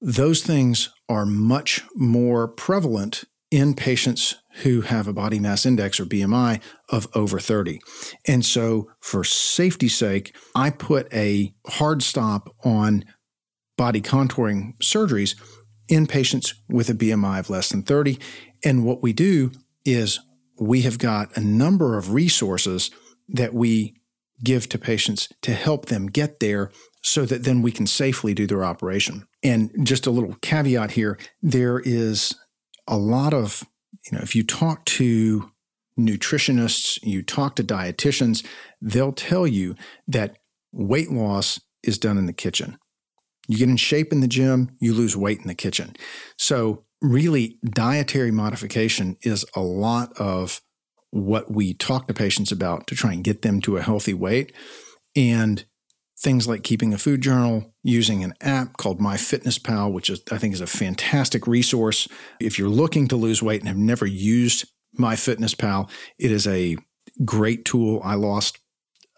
Those 0.00 0.42
things 0.42 0.90
are 1.08 1.26
much 1.26 1.82
more 1.94 2.48
prevalent 2.48 3.24
in 3.50 3.74
patients 3.74 4.36
who 4.62 4.82
have 4.82 5.08
a 5.08 5.12
body 5.12 5.38
mass 5.38 5.64
index 5.64 5.98
or 5.98 6.04
BMI 6.04 6.60
of 6.90 7.08
over 7.14 7.40
30. 7.40 7.80
And 8.26 8.44
so, 8.44 8.90
for 9.00 9.24
safety's 9.24 9.96
sake, 9.96 10.34
I 10.54 10.70
put 10.70 11.12
a 11.12 11.54
hard 11.66 12.02
stop 12.02 12.54
on 12.64 13.04
body 13.76 14.00
contouring 14.00 14.76
surgeries 14.78 15.34
in 15.88 16.06
patients 16.06 16.54
with 16.68 16.90
a 16.90 16.94
BMI 16.94 17.38
of 17.38 17.50
less 17.50 17.70
than 17.70 17.82
30. 17.82 18.18
And 18.64 18.84
what 18.84 19.02
we 19.02 19.12
do 19.12 19.52
is 19.92 20.20
we 20.60 20.82
have 20.82 20.98
got 20.98 21.36
a 21.36 21.40
number 21.40 21.96
of 21.96 22.12
resources 22.12 22.90
that 23.28 23.54
we 23.54 23.94
give 24.42 24.68
to 24.68 24.78
patients 24.78 25.28
to 25.42 25.52
help 25.52 25.86
them 25.86 26.06
get 26.06 26.40
there 26.40 26.70
so 27.02 27.24
that 27.24 27.44
then 27.44 27.62
we 27.62 27.72
can 27.72 27.86
safely 27.86 28.34
do 28.34 28.46
their 28.46 28.64
operation. 28.64 29.26
And 29.42 29.70
just 29.86 30.06
a 30.06 30.10
little 30.10 30.36
caveat 30.42 30.92
here 30.92 31.18
there 31.42 31.80
is 31.80 32.34
a 32.86 32.96
lot 32.96 33.34
of, 33.34 33.64
you 34.10 34.16
know, 34.16 34.22
if 34.22 34.34
you 34.34 34.42
talk 34.42 34.84
to 34.86 35.50
nutritionists, 35.98 36.98
you 37.02 37.22
talk 37.22 37.56
to 37.56 37.64
dietitians, 37.64 38.44
they'll 38.80 39.12
tell 39.12 39.46
you 39.46 39.74
that 40.06 40.38
weight 40.72 41.10
loss 41.10 41.60
is 41.82 41.98
done 41.98 42.18
in 42.18 42.26
the 42.26 42.32
kitchen. 42.32 42.78
You 43.48 43.58
get 43.58 43.68
in 43.68 43.76
shape 43.76 44.12
in 44.12 44.20
the 44.20 44.28
gym, 44.28 44.76
you 44.80 44.92
lose 44.92 45.16
weight 45.16 45.40
in 45.40 45.48
the 45.48 45.54
kitchen. 45.54 45.96
So, 46.36 46.84
really, 47.00 47.58
dietary 47.64 48.30
modification 48.30 49.16
is 49.22 49.44
a 49.54 49.60
lot 49.60 50.12
of 50.18 50.60
what 51.10 51.50
we 51.50 51.74
talk 51.74 52.06
to 52.08 52.14
patients 52.14 52.52
about 52.52 52.86
to 52.86 52.94
try 52.94 53.12
and 53.12 53.24
get 53.24 53.42
them 53.42 53.60
to 53.62 53.76
a 53.76 53.82
healthy 53.82 54.14
weight. 54.14 54.52
And 55.16 55.64
things 56.20 56.48
like 56.48 56.62
keeping 56.62 56.92
a 56.92 56.98
food 56.98 57.20
journal, 57.20 57.72
using 57.82 58.24
an 58.24 58.34
app 58.40 58.76
called 58.76 59.00
MyFitnessPal, 59.00 59.92
which 59.92 60.10
is 60.10 60.20
I 60.30 60.38
think 60.38 60.54
is 60.54 60.60
a 60.60 60.66
fantastic 60.66 61.46
resource. 61.46 62.08
If 62.40 62.58
you're 62.58 62.68
looking 62.68 63.08
to 63.08 63.16
lose 63.16 63.42
weight 63.42 63.60
and 63.60 63.68
have 63.68 63.76
never 63.76 64.06
used 64.06 64.68
MyFitnessPal, 64.98 65.90
it 66.18 66.32
is 66.32 66.46
a 66.46 66.76
great 67.24 67.64
tool. 67.64 68.00
I 68.04 68.14
lost 68.14 68.58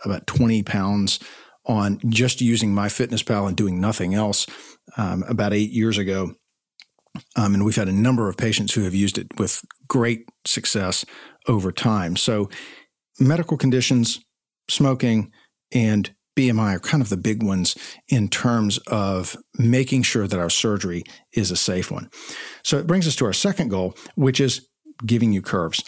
about 0.04 0.26
20 0.26 0.62
pounds 0.62 1.20
on 1.66 2.00
just 2.08 2.40
using 2.40 2.74
MyFitnessPal 2.74 3.46
and 3.48 3.56
doing 3.56 3.80
nothing 3.80 4.14
else 4.14 4.46
um, 4.96 5.22
about 5.28 5.52
eight 5.52 5.70
years 5.70 5.98
ago. 5.98 6.34
Um, 7.36 7.54
and 7.54 7.64
we've 7.64 7.76
had 7.76 7.88
a 7.88 7.92
number 7.92 8.28
of 8.28 8.36
patients 8.36 8.74
who 8.74 8.82
have 8.82 8.94
used 8.94 9.18
it 9.18 9.26
with 9.38 9.64
great 9.88 10.28
success 10.46 11.04
over 11.48 11.72
time. 11.72 12.16
So, 12.16 12.48
medical 13.18 13.56
conditions, 13.56 14.20
smoking, 14.68 15.32
and 15.72 16.12
BMI 16.38 16.76
are 16.76 16.80
kind 16.80 17.02
of 17.02 17.08
the 17.08 17.16
big 17.16 17.42
ones 17.42 17.76
in 18.08 18.28
terms 18.28 18.78
of 18.86 19.36
making 19.58 20.02
sure 20.02 20.26
that 20.26 20.38
our 20.38 20.50
surgery 20.50 21.02
is 21.34 21.50
a 21.50 21.56
safe 21.56 21.90
one. 21.90 22.08
So, 22.64 22.78
it 22.78 22.86
brings 22.86 23.06
us 23.06 23.16
to 23.16 23.24
our 23.26 23.32
second 23.32 23.68
goal, 23.68 23.96
which 24.14 24.40
is 24.40 24.68
giving 25.04 25.32
you 25.32 25.42
curves. 25.42 25.82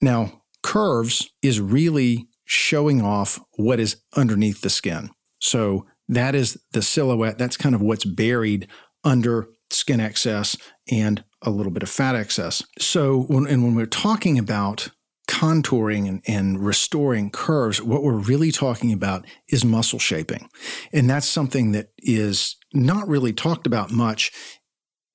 Now, 0.00 0.42
curves 0.62 1.30
is 1.42 1.60
really 1.60 2.26
showing 2.44 3.00
off 3.00 3.40
what 3.56 3.80
is 3.80 3.96
underneath 4.14 4.60
the 4.60 4.70
skin. 4.70 5.10
So, 5.40 5.86
that 6.08 6.34
is 6.34 6.58
the 6.72 6.82
silhouette. 6.82 7.38
That's 7.38 7.56
kind 7.56 7.74
of 7.74 7.80
what's 7.80 8.04
buried 8.04 8.68
under 9.02 9.48
skin 9.70 10.00
excess 10.00 10.56
and 10.90 11.24
a 11.42 11.50
little 11.50 11.72
bit 11.72 11.82
of 11.82 11.88
fat 11.88 12.14
excess. 12.14 12.62
So, 12.78 13.22
when, 13.22 13.46
and 13.46 13.62
when 13.62 13.74
we're 13.74 13.86
talking 13.86 14.38
about 14.38 14.90
contouring 15.28 16.08
and, 16.08 16.22
and, 16.26 16.64
restoring 16.64 17.30
curves, 17.30 17.82
what 17.82 18.02
we're 18.02 18.16
really 18.16 18.52
talking 18.52 18.92
about 18.92 19.26
is 19.48 19.64
muscle 19.64 19.98
shaping. 19.98 20.48
And 20.92 21.10
that's 21.10 21.26
something 21.26 21.72
that 21.72 21.88
is 21.98 22.56
not 22.72 23.08
really 23.08 23.32
talked 23.32 23.66
about 23.66 23.90
much, 23.90 24.30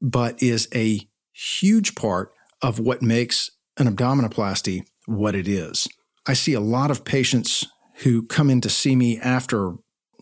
but 0.01 0.41
is 0.43 0.67
a 0.75 1.07
huge 1.31 1.95
part 1.95 2.33
of 2.61 2.77
what 2.79 3.01
makes 3.01 3.49
an 3.77 3.87
abdominoplasty 3.87 4.83
what 5.05 5.33
it 5.33 5.47
is. 5.47 5.87
I 6.27 6.33
see 6.33 6.53
a 6.53 6.59
lot 6.59 6.91
of 6.91 7.05
patients 7.05 7.65
who 7.97 8.23
come 8.23 8.49
in 8.49 8.61
to 8.61 8.69
see 8.69 8.95
me 8.95 9.19
after 9.19 9.73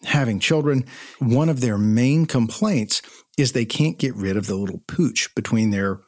having 0.04 0.40
children. 0.40 0.86
One 1.20 1.50
of 1.50 1.62
their 1.62 1.78
main 1.78 2.26
complaints 2.26 3.02
is 3.40 3.52
they 3.52 3.66
can't 3.66 3.98
get 3.98 4.16
rid 4.16 4.38
of 4.38 4.48
the 4.48 4.56
little 4.56 4.84
pooch 4.88 5.34
between 5.36 5.70
their 5.70 6.02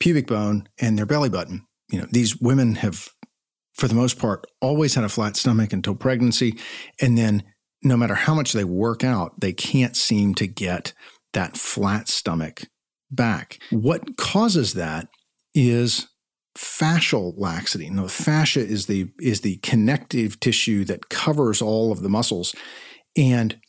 pubic 0.00 0.26
bone 0.26 0.68
and 0.80 0.96
their 0.96 1.06
belly 1.06 1.28
button. 1.28 1.66
You 1.90 2.00
know, 2.00 2.06
these 2.10 2.40
women 2.40 2.76
have, 2.76 3.08
for 3.74 3.88
the 3.88 3.94
most 3.94 4.18
part, 4.18 4.46
always 4.60 4.94
had 4.94 5.04
a 5.04 5.08
flat 5.08 5.36
stomach 5.36 5.72
until 5.72 5.94
pregnancy. 5.94 6.58
And 7.00 7.16
then 7.16 7.44
no 7.82 7.96
matter 7.96 8.14
how 8.14 8.34
much 8.34 8.52
they 8.52 8.64
work 8.64 9.04
out, 9.04 9.40
they 9.40 9.52
can't 9.52 9.96
seem 9.96 10.34
to 10.36 10.46
get 10.46 10.92
that 11.32 11.56
flat 11.56 12.08
stomach 12.08 12.62
back. 13.10 13.58
What 13.70 14.16
causes 14.16 14.74
that 14.74 15.08
is 15.54 16.08
fascial 16.56 17.34
laxity. 17.36 17.88
Now, 17.88 18.08
fascia 18.08 18.60
is 18.60 18.86
the 18.86 19.10
is 19.20 19.42
the 19.42 19.58
connective 19.58 20.40
tissue 20.40 20.84
that 20.86 21.08
covers 21.08 21.62
all 21.62 21.92
of 21.92 22.02
the 22.02 22.08
muscles. 22.08 22.54
And 23.16 23.60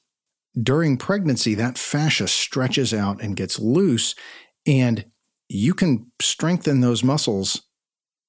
during 0.61 0.97
pregnancy, 0.97 1.55
that 1.55 1.77
fascia 1.77 2.27
stretches 2.27 2.93
out 2.93 3.21
and 3.21 3.35
gets 3.35 3.59
loose, 3.59 4.15
and 4.65 5.05
you 5.47 5.73
can 5.73 6.11
strengthen 6.21 6.81
those 6.81 7.03
muscles 7.03 7.61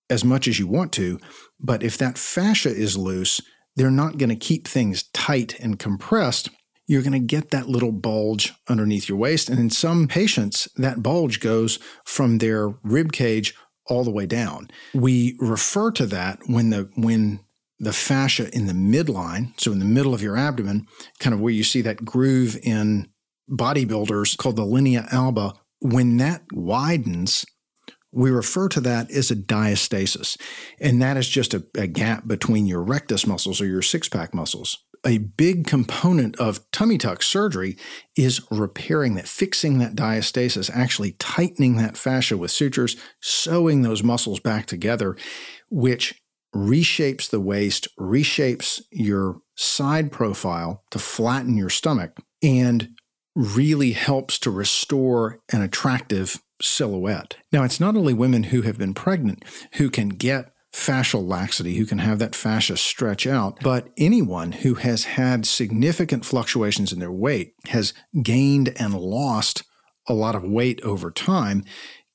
as 0.08 0.24
much 0.24 0.48
as 0.48 0.58
you 0.58 0.66
want 0.66 0.92
to. 0.92 1.18
But 1.58 1.82
if 1.82 1.96
that 1.98 2.18
fascia 2.18 2.70
is 2.70 2.96
loose, 2.96 3.40
they're 3.76 3.90
not 3.90 4.18
going 4.18 4.30
to 4.30 4.36
keep 4.36 4.66
things 4.66 5.04
tight 5.12 5.58
and 5.60 5.78
compressed. 5.78 6.50
You're 6.86 7.02
going 7.02 7.12
to 7.12 7.20
get 7.20 7.50
that 7.50 7.68
little 7.68 7.92
bulge 7.92 8.52
underneath 8.68 9.08
your 9.08 9.18
waist. 9.18 9.48
And 9.48 9.60
in 9.60 9.70
some 9.70 10.08
patients, 10.08 10.68
that 10.76 11.02
bulge 11.02 11.40
goes 11.40 11.78
from 12.04 12.38
their 12.38 12.68
rib 12.82 13.12
cage 13.12 13.54
all 13.86 14.04
the 14.04 14.10
way 14.10 14.26
down. 14.26 14.68
We 14.92 15.36
refer 15.38 15.90
to 15.92 16.06
that 16.06 16.40
when 16.46 16.70
the 16.70 16.90
when 16.96 17.40
the 17.80 17.94
fascia 17.94 18.54
in 18.54 18.66
the 18.66 18.74
midline, 18.74 19.58
so 19.58 19.72
in 19.72 19.78
the 19.78 19.84
middle 19.86 20.12
of 20.12 20.22
your 20.22 20.36
abdomen, 20.36 20.86
kind 21.18 21.32
of 21.32 21.40
where 21.40 21.52
you 21.52 21.64
see 21.64 21.80
that 21.80 22.04
groove 22.04 22.58
in 22.62 23.08
bodybuilders 23.50 24.36
called 24.36 24.56
the 24.56 24.64
linea 24.64 25.08
alba, 25.10 25.54
when 25.80 26.18
that 26.18 26.42
widens, 26.52 27.46
we 28.12 28.30
refer 28.30 28.68
to 28.68 28.80
that 28.82 29.10
as 29.10 29.30
a 29.30 29.36
diastasis. 29.36 30.38
And 30.78 31.00
that 31.00 31.16
is 31.16 31.28
just 31.28 31.54
a, 31.54 31.64
a 31.74 31.86
gap 31.86 32.28
between 32.28 32.66
your 32.66 32.82
rectus 32.82 33.26
muscles 33.26 33.60
or 33.60 33.66
your 33.66 33.82
six 33.82 34.08
pack 34.08 34.34
muscles. 34.34 34.76
A 35.06 35.16
big 35.16 35.66
component 35.66 36.38
of 36.38 36.70
tummy 36.72 36.98
tuck 36.98 37.22
surgery 37.22 37.78
is 38.14 38.42
repairing 38.50 39.14
that, 39.14 39.26
fixing 39.26 39.78
that 39.78 39.94
diastasis, 39.94 40.70
actually 40.70 41.12
tightening 41.12 41.76
that 41.76 41.96
fascia 41.96 42.36
with 42.36 42.50
sutures, 42.50 42.96
sewing 43.22 43.80
those 43.80 44.02
muscles 44.02 44.40
back 44.40 44.66
together, 44.66 45.16
which 45.70 46.19
reshapes 46.54 47.28
the 47.28 47.40
waist, 47.40 47.88
reshapes 47.98 48.82
your 48.90 49.40
side 49.56 50.10
profile 50.10 50.84
to 50.90 50.98
flatten 50.98 51.56
your 51.56 51.70
stomach, 51.70 52.16
and 52.42 52.90
really 53.34 53.92
helps 53.92 54.38
to 54.38 54.50
restore 54.50 55.38
an 55.52 55.62
attractive 55.62 56.42
silhouette. 56.60 57.36
Now, 57.52 57.64
it's 57.64 57.80
not 57.80 57.96
only 57.96 58.12
women 58.12 58.44
who 58.44 58.62
have 58.62 58.78
been 58.78 58.94
pregnant 58.94 59.44
who 59.74 59.90
can 59.90 60.10
get 60.10 60.52
fascial 60.74 61.26
laxity, 61.26 61.76
who 61.76 61.86
can 61.86 61.98
have 61.98 62.18
that 62.20 62.34
fascia 62.34 62.76
stretch 62.76 63.26
out, 63.26 63.58
but 63.60 63.88
anyone 63.96 64.52
who 64.52 64.74
has 64.74 65.04
had 65.04 65.46
significant 65.46 66.24
fluctuations 66.24 66.92
in 66.92 67.00
their 67.00 67.12
weight, 67.12 67.54
has 67.68 67.92
gained 68.22 68.72
and 68.78 68.94
lost 68.94 69.64
a 70.08 70.14
lot 70.14 70.34
of 70.34 70.44
weight 70.44 70.80
over 70.82 71.10
time, 71.10 71.64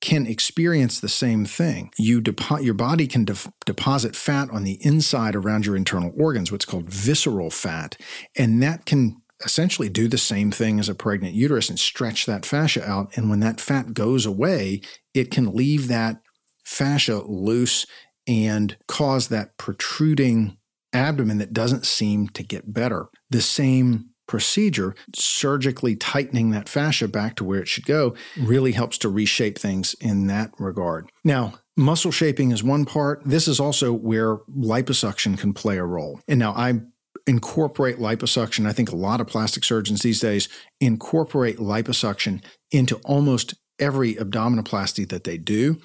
can 0.01 0.25
experience 0.27 0.99
the 0.99 1.09
same 1.09 1.45
thing. 1.45 1.91
You 1.97 2.21
depo- 2.21 2.63
your 2.63 2.73
body 2.73 3.07
can 3.07 3.25
de- 3.25 3.53
deposit 3.65 4.15
fat 4.15 4.49
on 4.51 4.63
the 4.63 4.77
inside 4.81 5.35
around 5.35 5.65
your 5.65 5.75
internal 5.75 6.13
organs, 6.17 6.51
what's 6.51 6.65
called 6.65 6.89
visceral 6.89 7.49
fat, 7.49 7.97
and 8.37 8.61
that 8.61 8.85
can 8.85 9.21
essentially 9.43 9.89
do 9.89 10.07
the 10.07 10.17
same 10.17 10.51
thing 10.51 10.79
as 10.79 10.87
a 10.87 10.95
pregnant 10.95 11.33
uterus 11.33 11.69
and 11.69 11.79
stretch 11.79 12.25
that 12.25 12.45
fascia 12.45 12.87
out. 12.87 13.15
And 13.17 13.29
when 13.29 13.41
that 13.41 13.59
fat 13.59 13.93
goes 13.93 14.25
away, 14.25 14.81
it 15.13 15.31
can 15.31 15.53
leave 15.53 15.87
that 15.87 16.21
fascia 16.63 17.21
loose 17.25 17.85
and 18.27 18.77
cause 18.87 19.27
that 19.27 19.57
protruding 19.57 20.57
abdomen 20.93 21.37
that 21.39 21.53
doesn't 21.53 21.85
seem 21.85 22.29
to 22.29 22.43
get 22.43 22.73
better. 22.73 23.07
The 23.29 23.41
same 23.41 24.11
procedure, 24.27 24.95
surgically 25.15 25.95
tightening 25.95 26.51
that 26.51 26.69
fascia 26.69 27.07
back 27.07 27.35
to 27.35 27.43
where 27.43 27.61
it 27.61 27.67
should 27.67 27.85
go, 27.85 28.15
really 28.37 28.71
helps 28.71 28.97
to 28.99 29.09
reshape 29.09 29.57
things 29.57 29.95
in 29.99 30.27
that 30.27 30.51
regard. 30.57 31.09
Now, 31.23 31.55
muscle 31.77 32.11
shaping 32.11 32.51
is 32.51 32.63
one 32.63 32.85
part. 32.85 33.21
This 33.25 33.47
is 33.47 33.59
also 33.59 33.93
where 33.93 34.37
liposuction 34.57 35.37
can 35.37 35.53
play 35.53 35.77
a 35.77 35.83
role. 35.83 36.19
And 36.27 36.39
now 36.39 36.53
I 36.53 36.81
incorporate 37.27 37.97
liposuction. 37.97 38.67
I 38.67 38.73
think 38.73 38.91
a 38.91 38.95
lot 38.95 39.21
of 39.21 39.27
plastic 39.27 39.63
surgeons 39.63 40.01
these 40.01 40.19
days 40.19 40.47
incorporate 40.79 41.57
liposuction 41.57 42.43
into 42.71 42.97
almost 42.97 43.55
every 43.79 44.15
abdominoplasty 44.15 45.09
that 45.09 45.23
they 45.23 45.37
do. 45.37 45.77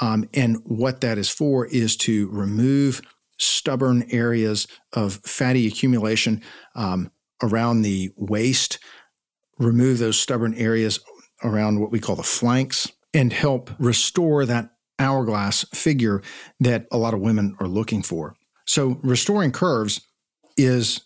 Um, 0.00 0.28
and 0.34 0.58
what 0.64 1.00
that 1.00 1.18
is 1.18 1.28
for 1.28 1.66
is 1.66 1.96
to 1.98 2.28
remove 2.30 3.02
stubborn 3.38 4.04
areas 4.10 4.66
of 4.92 5.14
fatty 5.24 5.66
accumulation, 5.66 6.42
um, 6.74 7.10
around 7.42 7.82
the 7.82 8.10
waist, 8.16 8.78
remove 9.58 9.98
those 9.98 10.18
stubborn 10.18 10.54
areas 10.54 11.00
around 11.42 11.80
what 11.80 11.90
we 11.90 12.00
call 12.00 12.16
the 12.16 12.22
flanks, 12.22 12.90
and 13.14 13.32
help 13.32 13.70
restore 13.78 14.46
that 14.46 14.70
hourglass 14.98 15.64
figure 15.74 16.22
that 16.60 16.86
a 16.92 16.98
lot 16.98 17.14
of 17.14 17.20
women 17.20 17.56
are 17.58 17.66
looking 17.66 18.02
for. 18.02 18.34
So, 18.66 19.00
restoring 19.02 19.50
curves 19.50 20.00
is 20.56 21.00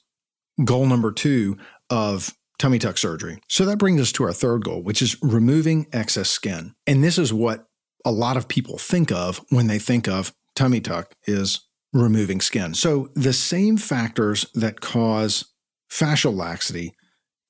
goal 0.64 0.86
number 0.86 1.12
two 1.12 1.56
of 1.88 2.34
tummy 2.58 2.78
tuck 2.78 2.98
surgery. 2.98 3.40
So, 3.48 3.64
that 3.64 3.78
brings 3.78 4.00
us 4.00 4.12
to 4.12 4.24
our 4.24 4.32
third 4.32 4.64
goal, 4.64 4.82
which 4.82 5.00
is 5.00 5.16
removing 5.22 5.86
excess 5.92 6.28
skin. 6.28 6.74
And 6.86 7.02
this 7.02 7.16
is 7.16 7.32
what 7.32 7.66
a 8.04 8.12
lot 8.12 8.36
of 8.36 8.48
people 8.48 8.76
think 8.76 9.10
of 9.10 9.40
when 9.48 9.66
they 9.66 9.78
think 9.78 10.08
of 10.08 10.34
tummy 10.54 10.80
tuck 10.80 11.14
is 11.26 11.60
removing 11.92 12.40
skin. 12.40 12.74
So, 12.74 13.08
the 13.14 13.32
same 13.32 13.76
factors 13.76 14.46
that 14.54 14.80
cause 14.80 15.53
fascial 15.94 16.34
laxity 16.34 16.92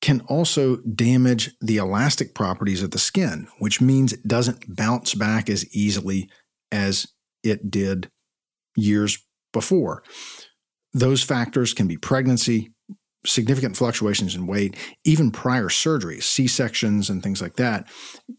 can 0.02 0.20
also 0.22 0.76
damage 0.82 1.52
the 1.60 1.78
elastic 1.78 2.34
properties 2.34 2.82
of 2.82 2.90
the 2.90 2.98
skin, 2.98 3.48
which 3.58 3.80
means 3.80 4.12
it 4.12 4.28
doesn't 4.28 4.76
bounce 4.76 5.14
back 5.14 5.48
as 5.48 5.66
easily 5.74 6.28
as 6.70 7.06
it 7.42 7.70
did 7.70 8.10
years 8.76 9.18
before. 9.52 10.02
Those 10.92 11.22
factors 11.22 11.72
can 11.72 11.86
be 11.86 11.96
pregnancy, 11.96 12.72
significant 13.24 13.76
fluctuations 13.78 14.34
in 14.34 14.46
weight, 14.46 14.76
even 15.04 15.30
prior 15.30 15.68
surgeries, 15.68 16.24
C 16.24 16.46
sections, 16.46 17.08
and 17.08 17.22
things 17.22 17.40
like 17.40 17.56
that 17.56 17.88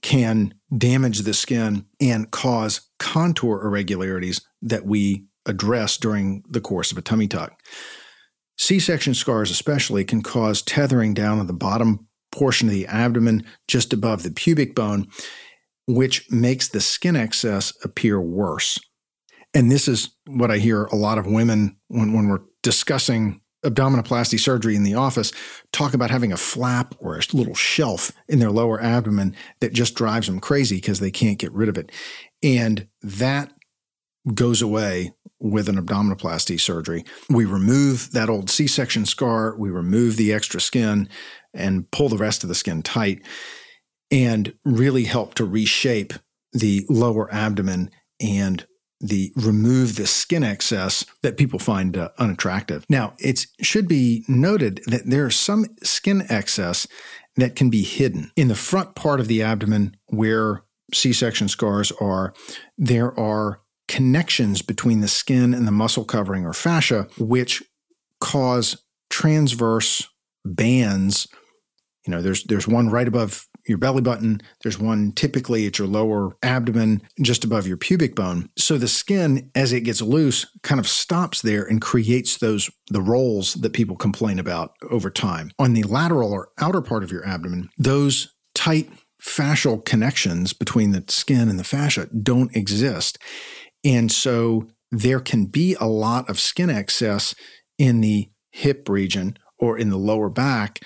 can 0.03 0.53
damage 0.77 1.19
the 1.21 1.33
skin 1.33 1.85
and 1.99 2.29
cause 2.29 2.89
contour 2.99 3.61
irregularities 3.63 4.41
that 4.61 4.85
we 4.85 5.25
address 5.47 5.97
during 5.97 6.43
the 6.47 6.61
course 6.61 6.91
of 6.91 6.97
a 6.97 7.01
tummy 7.01 7.27
tuck. 7.27 7.59
C 8.57 8.79
section 8.79 9.13
scars, 9.13 9.51
especially, 9.51 10.03
can 10.05 10.21
cause 10.21 10.61
tethering 10.61 11.13
down 11.13 11.39
at 11.39 11.47
the 11.47 11.53
bottom 11.53 12.07
portion 12.31 12.67
of 12.67 12.73
the 12.73 12.87
abdomen 12.87 13.45
just 13.67 13.93
above 13.93 14.23
the 14.23 14.31
pubic 14.31 14.75
bone, 14.75 15.07
which 15.87 16.29
makes 16.31 16.69
the 16.69 16.81
skin 16.81 17.15
excess 17.15 17.73
appear 17.83 18.19
worse. 18.19 18.79
And 19.53 19.71
this 19.71 19.87
is 19.87 20.09
what 20.27 20.51
I 20.51 20.57
hear 20.57 20.85
a 20.85 20.95
lot 20.95 21.17
of 21.17 21.25
women 21.25 21.77
when, 21.87 22.13
when 22.13 22.27
we're 22.27 22.41
discussing 22.61 23.41
abdominoplasty 23.63 24.39
surgery 24.39 24.75
in 24.75 24.83
the 24.83 24.93
office 24.93 25.31
talk 25.71 25.93
about 25.93 26.11
having 26.11 26.31
a 26.31 26.37
flap 26.37 26.93
or 26.99 27.17
a 27.17 27.21
little 27.33 27.55
shelf 27.55 28.11
in 28.27 28.39
their 28.39 28.51
lower 28.51 28.81
abdomen 28.81 29.35
that 29.59 29.73
just 29.73 29.95
drives 29.95 30.27
them 30.27 30.39
crazy 30.39 30.75
because 30.75 30.99
they 30.99 31.09
can't 31.09 31.39
get 31.39 31.51
rid 31.51 31.69
of 31.69 31.77
it. 31.77 31.91
And 32.43 32.87
that 33.01 33.51
goes 34.33 34.61
away 34.61 35.13
with 35.45 35.69
an 35.69 35.75
abdominoplasty 35.75 36.59
surgery. 36.59 37.05
We 37.29 37.45
remove 37.45 38.11
that 38.13 38.29
old 38.29 38.49
C 38.49 38.65
section 38.65 39.05
scar, 39.05 39.55
we 39.57 39.69
remove 39.69 40.17
the 40.17 40.33
extra 40.33 40.59
skin, 40.59 41.07
and 41.53 41.89
pull 41.91 42.09
the 42.09 42.17
rest 42.17 42.43
of 42.43 42.49
the 42.49 42.55
skin 42.55 42.81
tight, 42.81 43.21
and 44.09 44.55
really 44.65 45.03
help 45.03 45.35
to 45.35 45.45
reshape 45.45 46.13
the 46.51 46.85
lower 46.89 47.31
abdomen 47.33 47.91
and 48.19 48.65
the 48.99 49.31
remove 49.35 49.97
the 49.97 50.07
skin 50.07 50.43
excess 50.43 51.05
that 51.21 51.37
people 51.37 51.59
find 51.59 51.95
uh, 51.95 52.09
unattractive. 52.17 52.85
Now, 52.89 53.13
it 53.19 53.45
should 53.61 53.87
be 53.87 54.23
noted 54.27 54.81
that 54.87 55.03
there 55.05 55.27
is 55.27 55.35
some 55.35 55.65
skin 55.83 56.25
excess 56.29 56.87
that 57.35 57.55
can 57.55 57.69
be 57.69 57.83
hidden 57.83 58.31
in 58.35 58.47
the 58.47 58.55
front 58.55 58.95
part 58.95 59.19
of 59.19 59.27
the 59.27 59.43
abdomen 59.43 59.97
where 60.07 60.63
C-section 60.93 61.49
scars 61.49 61.91
are. 61.99 62.33
There 62.77 63.17
are 63.19 63.59
connections 63.87 64.61
between 64.61 65.01
the 65.01 65.07
skin 65.07 65.53
and 65.53 65.67
the 65.67 65.71
muscle 65.71 66.05
covering 66.05 66.45
or 66.45 66.53
fascia, 66.53 67.07
which 67.17 67.63
cause 68.19 68.83
transverse 69.09 70.07
bands. 70.43 71.27
You 72.05 72.11
know, 72.11 72.21
there's 72.21 72.43
there's 72.43 72.67
one 72.67 72.89
right 72.89 73.07
above 73.07 73.47
your 73.67 73.77
belly 73.77 74.01
button. 74.01 74.41
There's 74.61 74.79
one 74.79 75.11
typically 75.11 75.65
at 75.65 75.79
your 75.79 75.87
lower 75.87 76.35
abdomen, 76.43 77.01
just 77.21 77.43
above 77.43 77.67
your 77.67 77.77
pubic 77.77 78.15
bone. 78.15 78.49
So 78.57 78.77
the 78.77 78.87
skin, 78.87 79.49
as 79.55 79.73
it 79.73 79.81
gets 79.81 80.01
loose, 80.01 80.45
kind 80.61 80.79
of 80.79 80.87
stops 80.87 81.41
there 81.41 81.63
and 81.63 81.81
creates 81.81 82.37
those 82.37 82.69
the 82.89 83.01
rolls 83.01 83.55
that 83.55 83.73
people 83.73 83.95
complain 83.95 84.39
about 84.39 84.73
over 84.89 85.09
time. 85.09 85.51
On 85.57 85.73
the 85.73 85.83
lateral 85.83 86.31
or 86.31 86.49
outer 86.59 86.81
part 86.81 87.03
of 87.03 87.11
your 87.11 87.25
abdomen, 87.25 87.69
those 87.77 88.33
tight 88.53 88.89
fascial 89.21 89.83
connections 89.83 90.53
between 90.53 90.91
the 90.91 91.03
skin 91.07 91.49
and 91.49 91.59
the 91.59 91.63
fascia 91.63 92.07
don't 92.07 92.55
exist. 92.55 93.17
And 93.85 94.11
so 94.11 94.67
there 94.91 95.19
can 95.19 95.45
be 95.45 95.75
a 95.79 95.85
lot 95.85 96.29
of 96.29 96.39
skin 96.39 96.69
excess 96.69 97.35
in 97.77 98.01
the 98.01 98.29
hip 98.51 98.89
region 98.89 99.37
or 99.59 99.77
in 99.77 99.89
the 99.89 99.97
lower 99.97 100.29
back, 100.29 100.79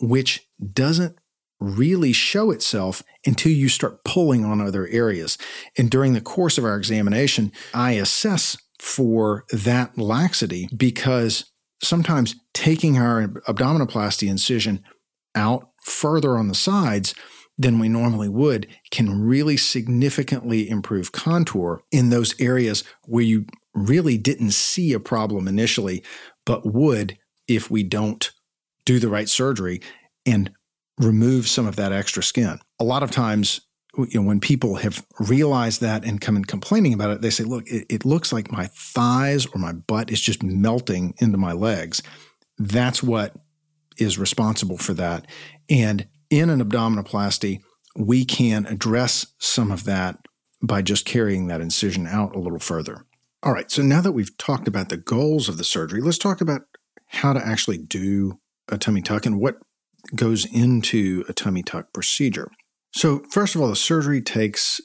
which 0.00 0.46
doesn't 0.72 1.18
really 1.60 2.12
show 2.12 2.50
itself 2.50 3.02
until 3.26 3.52
you 3.52 3.68
start 3.68 4.04
pulling 4.04 4.44
on 4.44 4.60
other 4.60 4.86
areas. 4.88 5.36
And 5.76 5.90
during 5.90 6.14
the 6.14 6.20
course 6.20 6.56
of 6.56 6.64
our 6.64 6.76
examination, 6.76 7.52
I 7.74 7.92
assess 7.92 8.56
for 8.78 9.44
that 9.50 9.98
laxity 9.98 10.68
because 10.76 11.50
sometimes 11.82 12.36
taking 12.54 12.96
our 12.96 13.28
abdominoplasty 13.48 14.28
incision 14.28 14.84
out 15.34 15.70
further 15.82 16.36
on 16.36 16.48
the 16.48 16.54
sides 16.54 17.14
than 17.58 17.78
we 17.78 17.88
normally 17.88 18.28
would 18.28 18.68
can 18.90 19.20
really 19.20 19.56
significantly 19.56 20.70
improve 20.70 21.12
contour 21.12 21.82
in 21.90 22.10
those 22.10 22.38
areas 22.40 22.84
where 23.04 23.24
you 23.24 23.46
really 23.74 24.16
didn't 24.16 24.52
see 24.52 24.92
a 24.92 25.00
problem 25.00 25.48
initially, 25.48 26.02
but 26.46 26.64
would 26.64 27.18
if 27.48 27.70
we 27.70 27.82
don't 27.82 28.30
do 28.84 28.98
the 28.98 29.08
right 29.08 29.28
surgery 29.28 29.80
and 30.24 30.52
remove 30.98 31.48
some 31.48 31.66
of 31.66 31.76
that 31.76 31.92
extra 31.92 32.22
skin. 32.22 32.58
A 32.80 32.84
lot 32.84 33.02
of 33.02 33.10
times, 33.10 33.60
you 33.96 34.20
know, 34.20 34.26
when 34.26 34.40
people 34.40 34.76
have 34.76 35.04
realized 35.18 35.80
that 35.80 36.04
and 36.04 36.20
come 36.20 36.36
in 36.36 36.44
complaining 36.44 36.92
about 36.92 37.10
it, 37.10 37.20
they 37.20 37.30
say, 37.30 37.44
look, 37.44 37.66
it, 37.66 37.86
it 37.88 38.04
looks 38.04 38.32
like 38.32 38.52
my 38.52 38.66
thighs 38.72 39.46
or 39.46 39.58
my 39.58 39.72
butt 39.72 40.10
is 40.10 40.20
just 40.20 40.42
melting 40.42 41.14
into 41.18 41.38
my 41.38 41.52
legs. 41.52 42.02
That's 42.58 43.02
what 43.02 43.34
is 43.96 44.18
responsible 44.18 44.78
for 44.78 44.94
that. 44.94 45.26
And 45.68 46.06
in 46.30 46.50
an 46.50 46.62
abdominoplasty, 46.62 47.62
we 47.96 48.24
can 48.24 48.66
address 48.66 49.26
some 49.38 49.70
of 49.70 49.84
that 49.84 50.18
by 50.62 50.82
just 50.82 51.04
carrying 51.04 51.46
that 51.46 51.60
incision 51.60 52.06
out 52.06 52.34
a 52.34 52.38
little 52.38 52.58
further. 52.58 53.04
All 53.42 53.52
right, 53.52 53.70
so 53.70 53.82
now 53.82 54.00
that 54.00 54.12
we've 54.12 54.36
talked 54.36 54.66
about 54.66 54.88
the 54.88 54.96
goals 54.96 55.48
of 55.48 55.58
the 55.58 55.64
surgery, 55.64 56.00
let's 56.00 56.18
talk 56.18 56.40
about 56.40 56.62
how 57.06 57.32
to 57.32 57.44
actually 57.44 57.78
do 57.78 58.40
a 58.68 58.76
tummy 58.76 59.00
tuck 59.00 59.24
and 59.26 59.40
what 59.40 59.56
goes 60.14 60.44
into 60.44 61.24
a 61.28 61.32
tummy 61.32 61.62
tuck 61.62 61.92
procedure. 61.92 62.50
So, 62.92 63.22
first 63.30 63.54
of 63.54 63.60
all, 63.60 63.68
the 63.68 63.76
surgery 63.76 64.20
takes 64.20 64.80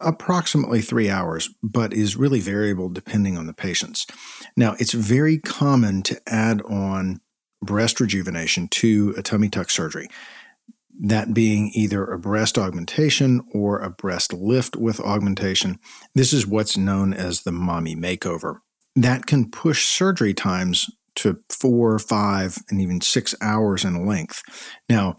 approximately 0.00 0.80
three 0.80 1.08
hours, 1.08 1.48
but 1.62 1.92
is 1.92 2.16
really 2.16 2.40
variable 2.40 2.88
depending 2.88 3.38
on 3.38 3.46
the 3.46 3.52
patients. 3.52 4.06
Now, 4.56 4.74
it's 4.78 4.92
very 4.92 5.38
common 5.38 6.02
to 6.02 6.20
add 6.26 6.60
on 6.62 7.20
breast 7.62 8.00
rejuvenation 8.00 8.66
to 8.66 9.14
a 9.16 9.22
tummy 9.22 9.48
tuck 9.48 9.70
surgery 9.70 10.08
that 11.00 11.34
being 11.34 11.70
either 11.74 12.04
a 12.04 12.18
breast 12.18 12.58
augmentation 12.58 13.42
or 13.52 13.78
a 13.78 13.90
breast 13.90 14.32
lift 14.32 14.76
with 14.76 15.00
augmentation. 15.00 15.78
This 16.14 16.32
is 16.32 16.46
what's 16.46 16.76
known 16.76 17.12
as 17.14 17.42
the 17.42 17.52
mommy 17.52 17.96
makeover. 17.96 18.58
That 18.94 19.26
can 19.26 19.50
push 19.50 19.86
surgery 19.86 20.34
times 20.34 20.90
to 21.16 21.38
four, 21.48 21.98
five, 21.98 22.58
and 22.70 22.80
even 22.80 23.00
six 23.00 23.34
hours 23.40 23.84
in 23.84 24.06
length. 24.06 24.42
Now, 24.88 25.16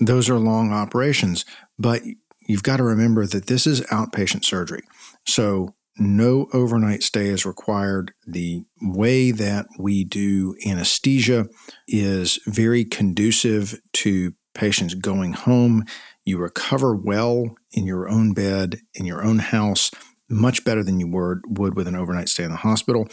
those 0.00 0.30
are 0.30 0.38
long 0.38 0.72
operations, 0.72 1.44
but 1.78 2.02
you've 2.46 2.62
got 2.62 2.78
to 2.78 2.84
remember 2.84 3.26
that 3.26 3.46
this 3.46 3.66
is 3.66 3.80
outpatient 3.82 4.44
surgery. 4.44 4.82
So, 5.26 5.74
no 6.00 6.46
overnight 6.52 7.02
stay 7.02 7.26
is 7.26 7.44
required. 7.44 8.12
The 8.24 8.62
way 8.80 9.32
that 9.32 9.66
we 9.80 10.04
do 10.04 10.54
anesthesia 10.64 11.46
is 11.88 12.38
very 12.46 12.84
conducive 12.84 13.80
to 13.94 14.32
patients 14.58 14.94
going 14.94 15.32
home. 15.32 15.84
You 16.26 16.36
recover 16.38 16.94
well 16.94 17.56
in 17.72 17.86
your 17.86 18.08
own 18.08 18.34
bed, 18.34 18.80
in 18.94 19.06
your 19.06 19.24
own 19.24 19.38
house, 19.38 19.90
much 20.28 20.64
better 20.64 20.82
than 20.82 21.00
you 21.00 21.08
would, 21.08 21.40
would 21.46 21.76
with 21.76 21.88
an 21.88 21.96
overnight 21.96 22.28
stay 22.28 22.44
in 22.44 22.50
the 22.50 22.56
hospital. 22.56 23.08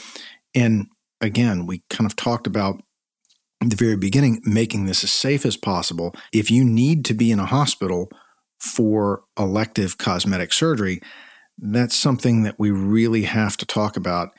And 0.53 0.88
again, 1.21 1.65
we 1.65 1.84
kind 1.89 2.05
of 2.05 2.15
talked 2.15 2.47
about 2.47 2.81
the 3.62 3.75
very 3.75 3.95
beginning, 3.95 4.41
making 4.43 4.86
this 4.86 5.03
as 5.03 5.12
safe 5.12 5.45
as 5.45 5.55
possible. 5.55 6.13
If 6.34 6.51
you 6.51 6.65
need 6.65 7.05
to 7.05 7.13
be 7.13 7.31
in 7.31 7.39
a 7.39 7.45
hospital 7.45 8.10
for 8.60 9.23
elective 9.38 9.97
cosmetic 9.97 10.51
surgery, 10.51 10.99
that's 11.58 11.95
something 11.95 12.43
that 12.43 12.60
we 12.60 12.71
really 12.71 13.23
have 13.23 13.55
to 13.58 13.65
talk 13.65 13.95
about 13.95 14.31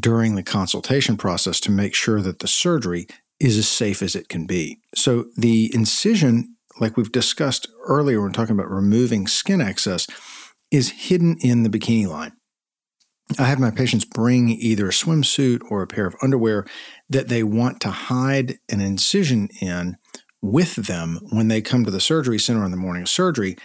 during 0.00 0.34
the 0.34 0.42
consultation 0.42 1.16
process 1.16 1.60
to 1.60 1.70
make 1.70 1.94
sure 1.94 2.20
that 2.20 2.40
the 2.40 2.48
surgery 2.48 3.06
is 3.40 3.58
as 3.58 3.68
safe 3.68 4.02
as 4.02 4.14
it 4.14 4.28
can 4.28 4.46
be. 4.46 4.80
So 4.94 5.26
the 5.36 5.70
incision, 5.74 6.56
like 6.80 6.96
we've 6.96 7.12
discussed 7.12 7.68
earlier 7.84 8.22
when 8.22 8.32
talking 8.32 8.54
about 8.54 8.70
removing 8.70 9.26
skin 9.26 9.60
excess, 9.60 10.06
is 10.70 10.90
hidden 10.90 11.36
in 11.40 11.62
the 11.62 11.70
bikini 11.70 12.06
line. 12.06 12.32
I 13.38 13.44
have 13.44 13.58
my 13.58 13.70
patients 13.70 14.04
bring 14.04 14.50
either 14.50 14.86
a 14.86 14.92
swimsuit 14.92 15.60
or 15.68 15.82
a 15.82 15.86
pair 15.86 16.06
of 16.06 16.14
underwear 16.22 16.64
that 17.10 17.28
they 17.28 17.42
want 17.42 17.80
to 17.80 17.90
hide 17.90 18.58
an 18.70 18.80
incision 18.80 19.48
in 19.60 19.96
with 20.40 20.76
them 20.76 21.18
when 21.30 21.48
they 21.48 21.60
come 21.60 21.84
to 21.84 21.90
the 21.90 22.00
surgery 22.00 22.38
center 22.38 22.62
on 22.62 22.70
the 22.70 22.76
morning 22.76 23.02
of 23.02 23.08
surgery. 23.08 23.56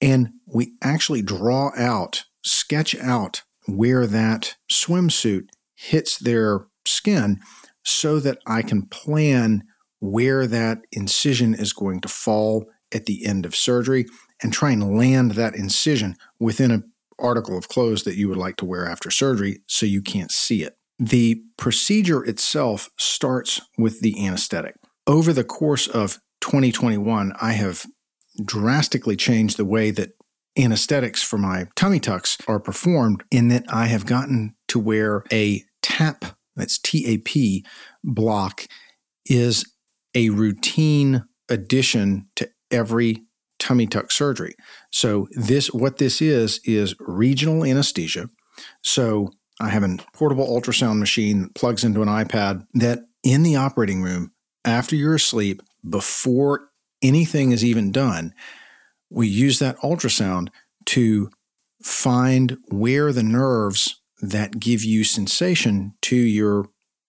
And 0.00 0.30
we 0.46 0.74
actually 0.82 1.22
draw 1.22 1.70
out 1.76 2.24
sketch 2.44 2.94
out 2.96 3.42
where 3.66 4.06
that 4.06 4.56
swimsuit 4.70 5.48
hits 5.74 6.18
their 6.18 6.66
skin 6.84 7.40
so 7.88 8.20
that 8.20 8.38
I 8.46 8.62
can 8.62 8.82
plan 8.82 9.64
where 10.00 10.46
that 10.46 10.80
incision 10.92 11.54
is 11.54 11.72
going 11.72 12.00
to 12.00 12.08
fall 12.08 12.66
at 12.92 13.06
the 13.06 13.26
end 13.26 13.44
of 13.44 13.56
surgery 13.56 14.06
and 14.42 14.52
try 14.52 14.70
and 14.70 14.96
land 14.96 15.32
that 15.32 15.54
incision 15.54 16.16
within 16.38 16.70
an 16.70 16.92
article 17.18 17.58
of 17.58 17.68
clothes 17.68 18.04
that 18.04 18.16
you 18.16 18.28
would 18.28 18.38
like 18.38 18.56
to 18.56 18.64
wear 18.64 18.88
after 18.88 19.10
surgery 19.10 19.60
so 19.66 19.86
you 19.86 20.00
can't 20.00 20.30
see 20.30 20.62
it. 20.62 20.76
The 20.98 21.42
procedure 21.56 22.24
itself 22.24 22.90
starts 22.96 23.60
with 23.76 24.00
the 24.00 24.24
anesthetic. 24.26 24.76
Over 25.06 25.32
the 25.32 25.44
course 25.44 25.86
of 25.88 26.18
2021, 26.40 27.32
I 27.40 27.52
have 27.52 27.86
drastically 28.44 29.16
changed 29.16 29.56
the 29.56 29.64
way 29.64 29.90
that 29.90 30.12
anesthetics 30.56 31.22
for 31.22 31.38
my 31.38 31.66
tummy 31.76 32.00
tucks 32.00 32.36
are 32.46 32.60
performed 32.60 33.22
in 33.30 33.48
that 33.48 33.64
I 33.68 33.86
have 33.86 34.06
gotten 34.06 34.54
to 34.68 34.78
where 34.78 35.24
a 35.32 35.62
TAP, 35.82 36.24
that's 36.58 36.78
TAP 36.78 37.64
block, 38.04 38.66
is 39.26 39.64
a 40.14 40.30
routine 40.30 41.24
addition 41.48 42.28
to 42.36 42.48
every 42.70 43.22
tummy 43.58 43.86
tuck 43.86 44.10
surgery. 44.10 44.54
So 44.92 45.28
this 45.32 45.72
what 45.72 45.98
this 45.98 46.20
is 46.20 46.60
is 46.64 46.94
regional 47.00 47.64
anesthesia. 47.64 48.28
So 48.82 49.30
I 49.60 49.70
have 49.70 49.82
a 49.82 49.96
portable 50.12 50.46
ultrasound 50.46 50.98
machine 50.98 51.42
that 51.42 51.54
plugs 51.54 51.84
into 51.84 52.02
an 52.02 52.08
iPad 52.08 52.64
that 52.74 53.00
in 53.22 53.42
the 53.42 53.56
operating 53.56 54.02
room 54.02 54.32
after 54.64 54.94
you're 54.94 55.16
asleep 55.16 55.62
before 55.88 56.68
anything 57.02 57.52
is 57.52 57.64
even 57.64 57.90
done, 57.92 58.34
we 59.10 59.26
use 59.26 59.58
that 59.58 59.78
ultrasound 59.78 60.48
to 60.86 61.30
find 61.82 62.56
where 62.68 63.12
the 63.12 63.22
nerves 63.22 63.97
that 64.20 64.58
give 64.58 64.84
you 64.84 65.04
sensation 65.04 65.94
to 66.02 66.16
your 66.16 66.66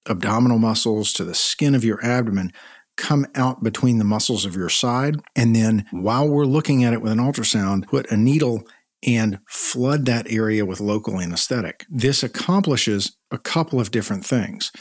abdominal 0.07 0.59
muscles, 0.59 1.13
to 1.13 1.23
the 1.23 1.35
skin 1.35 1.75
of 1.75 1.83
your 1.83 2.03
abdomen, 2.03 2.51
come 2.97 3.25
out 3.35 3.63
between 3.63 3.97
the 3.97 4.03
muscles 4.03 4.45
of 4.45 4.55
your 4.55 4.69
side. 4.69 5.15
And 5.35 5.55
then 5.55 5.85
while 5.91 6.27
we're 6.27 6.45
looking 6.45 6.83
at 6.83 6.93
it 6.93 7.01
with 7.01 7.11
an 7.11 7.19
ultrasound, 7.19 7.87
put 7.87 8.11
a 8.11 8.17
needle 8.17 8.63
and 9.05 9.39
flood 9.47 10.05
that 10.05 10.29
area 10.29 10.65
with 10.65 10.81
local 10.81 11.21
anesthetic. 11.21 11.85
This 11.89 12.23
accomplishes 12.23 13.15
a 13.31 13.37
couple 13.37 13.79
of 13.79 13.91
different 13.91 14.25
things. 14.25 14.71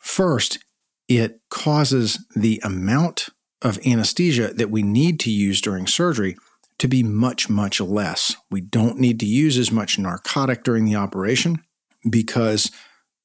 First, 0.00 0.58
it 1.08 1.40
causes 1.50 2.24
the 2.34 2.60
amount 2.64 3.28
of 3.60 3.78
anesthesia 3.86 4.54
that 4.54 4.70
we 4.70 4.82
need 4.82 5.20
to 5.20 5.30
use 5.30 5.60
during 5.60 5.86
surgery 5.86 6.36
to 6.78 6.88
be 6.88 7.02
much, 7.02 7.48
much 7.48 7.80
less. 7.80 8.36
We 8.50 8.60
don't 8.60 8.98
need 8.98 9.20
to 9.20 9.26
use 9.26 9.58
as 9.58 9.70
much 9.70 9.98
narcotic 9.98 10.64
during 10.64 10.84
the 10.84 10.96
operation 10.96 11.62
because 12.08 12.70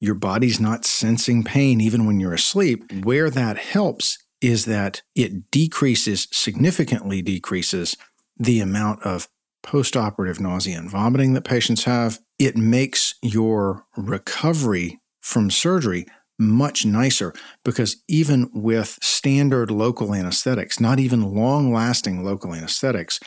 your 0.00 0.14
body's 0.14 0.60
not 0.60 0.84
sensing 0.84 1.44
pain 1.44 1.80
even 1.80 2.06
when 2.06 2.20
you're 2.20 2.34
asleep. 2.34 2.90
Where 3.04 3.30
that 3.30 3.58
helps 3.58 4.18
is 4.40 4.64
that 4.64 5.02
it 5.14 5.50
decreases, 5.50 6.26
significantly 6.30 7.20
decreases 7.22 7.96
the 8.38 8.60
amount 8.60 9.02
of 9.02 9.28
postoperative 9.62 10.40
nausea 10.40 10.78
and 10.78 10.90
vomiting 10.90 11.34
that 11.34 11.42
patients 11.42 11.84
have. 11.84 12.18
It 12.38 12.56
makes 12.56 13.14
your 13.22 13.84
recovery 13.96 15.00
from 15.20 15.50
surgery 15.50 16.06
much 16.40 16.86
nicer 16.86 17.32
because 17.64 18.02
even 18.08 18.50
with 18.52 18.98
standard 19.02 19.70
local 19.70 20.14
anesthetics, 20.14 20.80
not 20.80 20.98
even 20.98 21.34
long 21.34 21.72
lasting 21.72 22.24
local 22.24 22.54
anesthetics, 22.54 23.20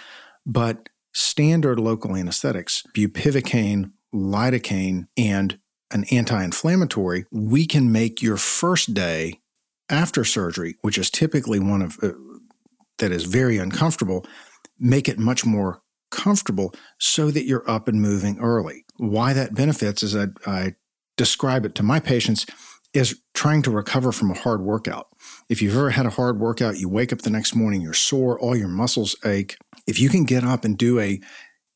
but 0.46 0.90
standard 1.14 1.80
local 1.80 2.16
anesthetics, 2.16 2.84
bupivacaine, 2.96 3.92
lidocaine, 4.14 5.08
and 5.16 5.60
an 5.92 6.06
anti 6.12 6.44
inflammatory, 6.44 7.26
we 7.32 7.68
can 7.68 7.92
make 7.92 8.22
your 8.22 8.38
first 8.38 8.94
day 8.94 9.40
after 9.90 10.24
surgery, 10.24 10.76
which 10.82 10.98
is 10.98 11.10
typically 11.10 11.60
one 11.60 11.82
of 11.82 11.98
uh, 12.02 12.10
that 12.98 13.12
is 13.12 13.26
very 13.26 13.58
uncomfortable, 13.58 14.26
make 14.80 15.08
it 15.08 15.20
much 15.20 15.46
more 15.46 15.82
comfortable 16.10 16.74
so 17.00 17.32
that 17.32 17.46
you're 17.46 17.70
up 17.70 17.88
and 17.88 18.02
moving 18.02 18.40
early. 18.40 18.86
Why 18.98 19.34
that 19.34 19.54
benefits 19.54 20.04
is 20.04 20.16
I, 20.16 20.28
I 20.46 20.76
describe 21.18 21.66
it 21.66 21.76
to 21.76 21.84
my 21.84 22.00
patients 22.00 22.46
is 22.94 23.20
trying 23.34 23.62
to 23.64 23.72
recover 23.72 24.12
from 24.12 24.30
a 24.30 24.36
hard 24.36 24.62
workout. 24.62 25.08
If 25.50 25.62
you've 25.62 25.76
ever 25.76 25.90
had 25.90 26.06
a 26.06 26.12
hard 26.12 26.40
workout, 26.40 26.78
you 26.78 26.88
wake 26.88 27.12
up 27.12 27.24
the 27.24 27.30
next 27.30 27.56
morning, 27.56 27.82
you're 27.82 27.94
sore, 27.94 28.40
all 28.40 28.56
your 28.56 28.68
muscles 28.68 29.16
ache. 29.26 29.58
If 29.88 30.00
you 30.00 30.10
can 30.10 30.26
get 30.26 30.44
up 30.44 30.64
and 30.64 30.78
do 30.78 31.00
a 31.00 31.20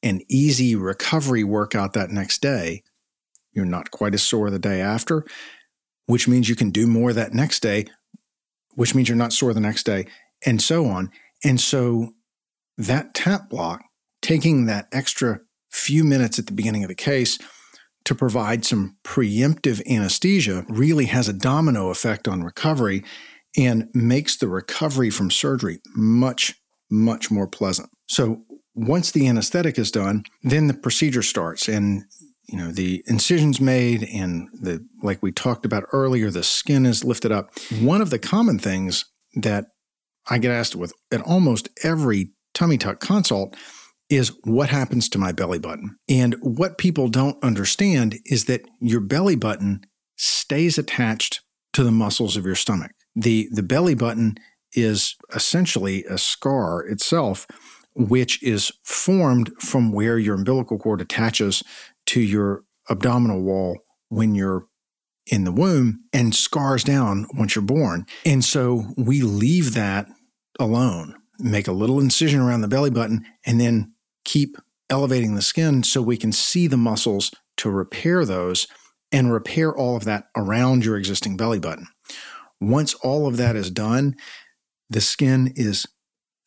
an 0.04 0.22
easy 0.30 0.76
recovery 0.76 1.44
workout 1.44 1.94
that 1.94 2.12
next 2.12 2.42
day, 2.42 2.84
you're 3.52 3.66
not 3.66 3.90
quite 3.90 4.14
as 4.14 4.22
sore 4.22 4.52
the 4.52 4.60
day 4.60 4.80
after, 4.80 5.26
which 6.06 6.28
means 6.28 6.48
you 6.48 6.56
can 6.56 6.70
do 6.70 6.86
more 6.86 7.14
that 7.14 7.34
next 7.34 7.62
day, 7.62 7.86
which 8.76 8.94
means 8.94 9.10
you're 9.10 9.18
not 9.18 9.34
sore 9.34 9.54
the 9.54 9.60
next 9.60 9.84
day, 9.84 10.06
and 10.46 10.62
so 10.62 10.86
on. 10.86 11.10
And 11.44 11.60
so 11.60 12.14
that 12.78 13.16
tap 13.16 13.50
block, 13.50 13.84
taking 14.22 14.68
that 14.68 14.88
extra 14.92 15.42
few 15.72 16.04
minutes 16.04 16.38
at 16.38 16.46
the 16.46 16.54
beginning 16.54 16.84
of 16.84 16.90
the 16.90 16.96
case 16.96 17.40
to 18.08 18.16
provide 18.16 18.64
some 18.64 18.96
preemptive 19.04 19.86
anesthesia, 19.86 20.64
really 20.70 21.08
has 21.08 21.28
a 21.28 21.34
domino 21.34 21.90
effect 21.90 22.26
on 22.26 22.42
recovery 22.42 23.04
and 23.58 23.90
makes 23.94 24.38
the 24.38 24.48
recovery 24.48 25.10
from 25.10 25.30
surgery 25.30 25.80
much, 25.94 26.56
much 26.90 27.30
more 27.30 27.48
pleasant. 27.50 27.90
So 28.08 28.44
once 28.74 29.12
the 29.12 29.28
anesthetic 29.28 29.78
is 29.78 29.92
done, 29.92 30.24
then 30.42 30.68
the 30.68 30.74
procedure 30.74 31.22
starts. 31.22 31.68
And 31.68 32.04
you 32.48 32.58
know 32.58 32.72
the 32.72 33.04
incisions 33.08 33.60
made 33.60 34.08
and 34.14 34.48
the 34.54 34.88
like 35.04 35.22
we 35.22 35.34
talked 35.34 35.66
about 35.66 35.84
earlier 35.92 36.32
the 36.32 36.44
skin 36.44 36.86
is 36.86 37.04
lifted 37.04 37.30
up 37.30 37.50
one 37.82 38.00
of 38.02 38.10
the 38.10 38.18
common 38.18 38.58
things 38.58 39.04
that 39.36 39.66
i 40.30 40.38
get 40.38 40.50
asked 40.50 40.74
with 40.74 40.94
at 41.12 41.20
almost 41.24 41.68
every 41.84 42.32
tummy 42.54 42.78
tuck 42.78 43.02
consult 43.02 43.58
is 44.10 44.32
what 44.44 44.70
happens 44.70 45.10
to 45.10 45.18
my 45.18 45.32
belly 45.32 45.60
button 45.60 45.98
and 46.08 46.36
what 46.42 46.78
people 46.78 47.08
don't 47.10 47.42
understand 47.44 48.18
is 48.26 48.46
that 48.46 48.62
your 48.80 49.02
belly 49.02 49.36
button 49.36 49.82
stays 50.16 50.78
attached 50.78 51.42
to 51.74 51.84
the 51.84 51.92
muscles 51.92 52.38
of 52.38 52.46
your 52.46 52.56
stomach 52.56 52.92
the 53.16 53.50
the 53.52 53.64
belly 53.64 53.96
button 53.96 54.36
is 54.74 55.16
essentially 55.34 56.04
a 56.06 56.18
scar 56.18 56.82
itself 56.86 57.48
which 57.98 58.42
is 58.44 58.72
formed 58.84 59.52
from 59.60 59.92
where 59.92 60.20
your 60.20 60.36
umbilical 60.36 60.78
cord 60.78 61.02
attaches 61.02 61.64
to 62.06 62.22
your 62.22 62.64
abdominal 62.90 63.42
wall 63.42 63.80
when 64.10 64.36
you're 64.36 64.68
in 65.26 65.44
the 65.44 65.52
womb 65.52 66.04
and 66.14 66.34
scars 66.34 66.84
down 66.84 67.28
once 67.34 67.56
you're 67.56 67.64
born. 67.64 68.06
And 68.26 68.44
so 68.44 68.86
we 68.98 69.22
leave 69.22 69.74
that 69.74 70.08
alone, 70.60 71.16
make 71.40 71.68
a 71.68 71.74
little 71.74 72.00
incision 72.00 72.40
around 72.40 72.62
the 72.62 72.68
belly 72.68 72.90
button, 72.90 73.26
and 73.46 73.60
then 73.60 73.94
keep 74.28 74.58
elevating 74.90 75.34
the 75.34 75.42
skin 75.42 75.82
so 75.82 76.02
we 76.02 76.18
can 76.18 76.32
see 76.32 76.68
the 76.68 76.78
muscles 76.78 77.32
to 77.56 77.72
repair 77.72 78.26
those 78.26 78.68
and 79.12 79.32
repair 79.32 79.76
all 79.76 79.96
of 79.96 80.04
that 80.04 80.26
around 80.36 80.86
your 80.86 80.98
existing 80.98 81.38
belly 81.38 81.60
button. 81.60 81.88
Once 82.60 82.94
all 82.96 83.26
of 83.26 83.38
that 83.38 83.56
is 83.56 83.72
done, 83.72 84.16
the 84.90 85.02
skin 85.02 85.54
is 85.56 85.86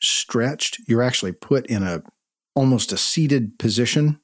stretched. 0.03 0.79
You're 0.87 1.03
actually 1.03 1.33
put 1.33 1.67
in 1.67 1.83
a 1.83 2.03
almost 2.55 2.93
a 2.93 2.99
seated 2.99 3.59
position 3.59 4.21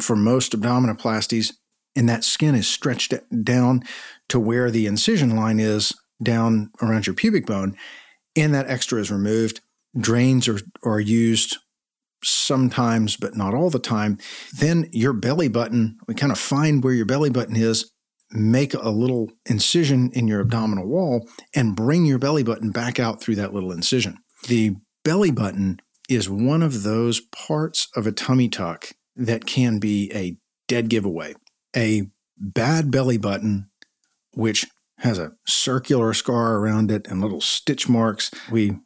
for 0.00 0.14
most 0.14 0.52
abdominoplasties, 0.52 1.54
and 1.96 2.08
that 2.08 2.24
skin 2.24 2.54
is 2.54 2.68
stretched 2.68 3.14
down 3.42 3.82
to 4.28 4.38
where 4.38 4.70
the 4.70 4.86
incision 4.86 5.34
line 5.34 5.58
is 5.58 5.94
down 6.22 6.70
around 6.82 7.06
your 7.06 7.14
pubic 7.14 7.46
bone, 7.46 7.76
and 8.36 8.52
that 8.52 8.68
extra 8.68 9.00
is 9.00 9.10
removed. 9.10 9.60
Drains 9.98 10.46
are, 10.46 10.60
are 10.84 11.00
used 11.00 11.56
sometimes, 12.22 13.16
but 13.16 13.36
not 13.36 13.54
all 13.54 13.70
the 13.70 13.78
time. 13.78 14.18
Then 14.56 14.88
your 14.92 15.12
belly 15.12 15.48
button, 15.48 15.98
we 16.06 16.14
kind 16.14 16.32
of 16.32 16.38
find 16.38 16.82
where 16.82 16.94
your 16.94 17.06
belly 17.06 17.30
button 17.30 17.56
is, 17.56 17.90
make 18.30 18.74
a 18.74 18.90
little 18.90 19.30
incision 19.46 20.10
in 20.12 20.28
your 20.28 20.40
abdominal 20.40 20.86
wall, 20.86 21.28
and 21.54 21.76
bring 21.76 22.04
your 22.04 22.18
belly 22.18 22.42
button 22.42 22.70
back 22.70 22.98
out 23.00 23.22
through 23.22 23.36
that 23.36 23.54
little 23.54 23.72
incision. 23.72 24.18
The 24.48 24.76
belly 25.04 25.30
button 25.30 25.80
is 26.08 26.28
one 26.28 26.62
of 26.62 26.82
those 26.82 27.20
parts 27.20 27.88
of 27.94 28.06
a 28.06 28.12
tummy 28.12 28.48
tuck 28.48 28.90
that 29.16 29.46
can 29.46 29.78
be 29.78 30.10
a 30.14 30.36
dead 30.66 30.88
giveaway. 30.88 31.34
A 31.76 32.04
bad 32.36 32.90
belly 32.90 33.18
button, 33.18 33.68
which 34.32 34.66
has 34.98 35.18
a 35.18 35.32
circular 35.46 36.12
scar 36.12 36.56
around 36.56 36.90
it 36.90 37.06
and 37.08 37.20
little 37.20 37.40
stitch 37.40 37.88
marks. 37.88 38.30
We 38.50 38.78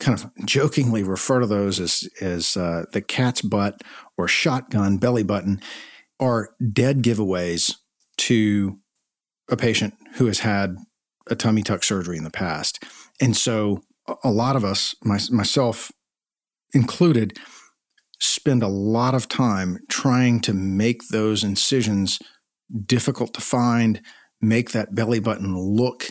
kind 0.00 0.18
of 0.18 0.30
jokingly 0.46 1.02
refer 1.02 1.40
to 1.40 1.46
those 1.46 1.78
as, 1.78 2.08
as 2.20 2.56
uh, 2.56 2.84
the 2.92 3.02
cat's 3.02 3.42
butt 3.42 3.82
or 4.16 4.26
shotgun 4.26 4.98
belly 4.98 5.22
button, 5.22 5.60
are 6.18 6.50
dead 6.72 7.02
giveaways 7.02 7.76
to 8.16 8.78
a 9.48 9.56
patient 9.56 9.94
who 10.14 10.26
has 10.26 10.40
had 10.40 10.76
a 11.28 11.36
tummy 11.36 11.62
tuck 11.62 11.84
surgery 11.84 12.16
in 12.16 12.24
the 12.24 12.30
past. 12.30 12.82
And 13.20 13.36
so 13.36 13.82
a 14.24 14.30
lot 14.30 14.56
of 14.56 14.64
us, 14.64 14.94
my, 15.04 15.18
myself 15.30 15.92
included, 16.72 17.38
spend 18.18 18.62
a 18.62 18.68
lot 18.68 19.14
of 19.14 19.28
time 19.28 19.78
trying 19.88 20.40
to 20.40 20.52
make 20.52 21.08
those 21.08 21.44
incisions 21.44 22.18
difficult 22.86 23.34
to 23.34 23.40
find, 23.40 24.00
make 24.40 24.70
that 24.70 24.94
belly 24.94 25.20
button 25.20 25.56
look 25.56 26.08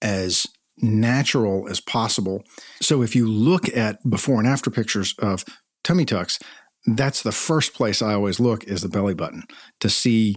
as 0.00 0.46
natural 0.82 1.68
as 1.68 1.80
possible. 1.80 2.42
So 2.80 3.02
if 3.02 3.14
you 3.14 3.26
look 3.26 3.74
at 3.76 3.98
before 4.08 4.38
and 4.38 4.48
after 4.48 4.70
pictures 4.70 5.14
of 5.18 5.44
tummy 5.84 6.04
tucks, 6.04 6.38
that's 6.86 7.22
the 7.22 7.32
first 7.32 7.74
place 7.74 8.02
I 8.02 8.14
always 8.14 8.40
look 8.40 8.64
is 8.64 8.82
the 8.82 8.88
belly 8.88 9.14
button 9.14 9.44
to 9.80 9.88
see 9.88 10.36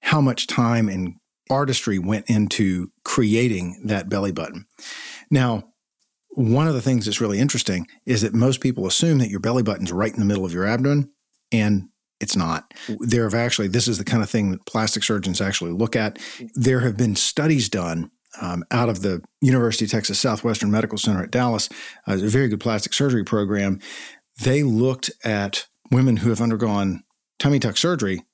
how 0.00 0.20
much 0.20 0.46
time 0.46 0.88
and 0.88 1.16
artistry 1.50 1.98
went 1.98 2.30
into 2.30 2.88
creating 3.04 3.82
that 3.84 4.08
belly 4.08 4.32
button. 4.32 4.64
Now, 5.30 5.64
one 6.30 6.68
of 6.68 6.74
the 6.74 6.80
things 6.80 7.04
that's 7.04 7.20
really 7.20 7.40
interesting 7.40 7.86
is 8.06 8.22
that 8.22 8.32
most 8.34 8.60
people 8.60 8.86
assume 8.86 9.18
that 9.18 9.30
your 9.30 9.40
belly 9.40 9.62
button's 9.62 9.92
right 9.92 10.12
in 10.12 10.20
the 10.20 10.26
middle 10.26 10.44
of 10.44 10.52
your 10.52 10.64
abdomen, 10.64 11.10
and 11.52 11.88
it's 12.20 12.36
not. 12.36 12.72
There 13.00 13.24
have 13.24 13.34
actually, 13.34 13.68
this 13.68 13.88
is 13.88 13.98
the 13.98 14.04
kind 14.04 14.22
of 14.22 14.30
thing 14.30 14.52
that 14.52 14.64
plastic 14.64 15.02
surgeons 15.02 15.40
actually 15.40 15.72
look 15.72 15.96
at. 15.96 16.18
There 16.54 16.80
have 16.80 16.96
been 16.96 17.16
studies 17.16 17.68
done 17.68 18.10
um, 18.40 18.64
out 18.70 18.88
of 18.88 19.02
the 19.02 19.22
University 19.40 19.84
of 19.84 19.90
Texas 19.90 20.20
Southwestern 20.20 20.70
Medical 20.70 20.98
Center 20.98 21.22
at 21.22 21.30
Dallas, 21.30 21.68
uh, 22.06 22.14
a 22.14 22.28
very 22.28 22.48
good 22.48 22.60
plastic 22.60 22.92
surgery 22.92 23.24
program. 23.24 23.80
They 24.42 24.62
looked 24.62 25.10
at 25.24 25.66
women 25.90 26.18
who 26.18 26.30
have 26.30 26.40
undergone 26.40 27.02
tummy 27.38 27.58
tuck 27.58 27.76
surgery, 27.76 28.24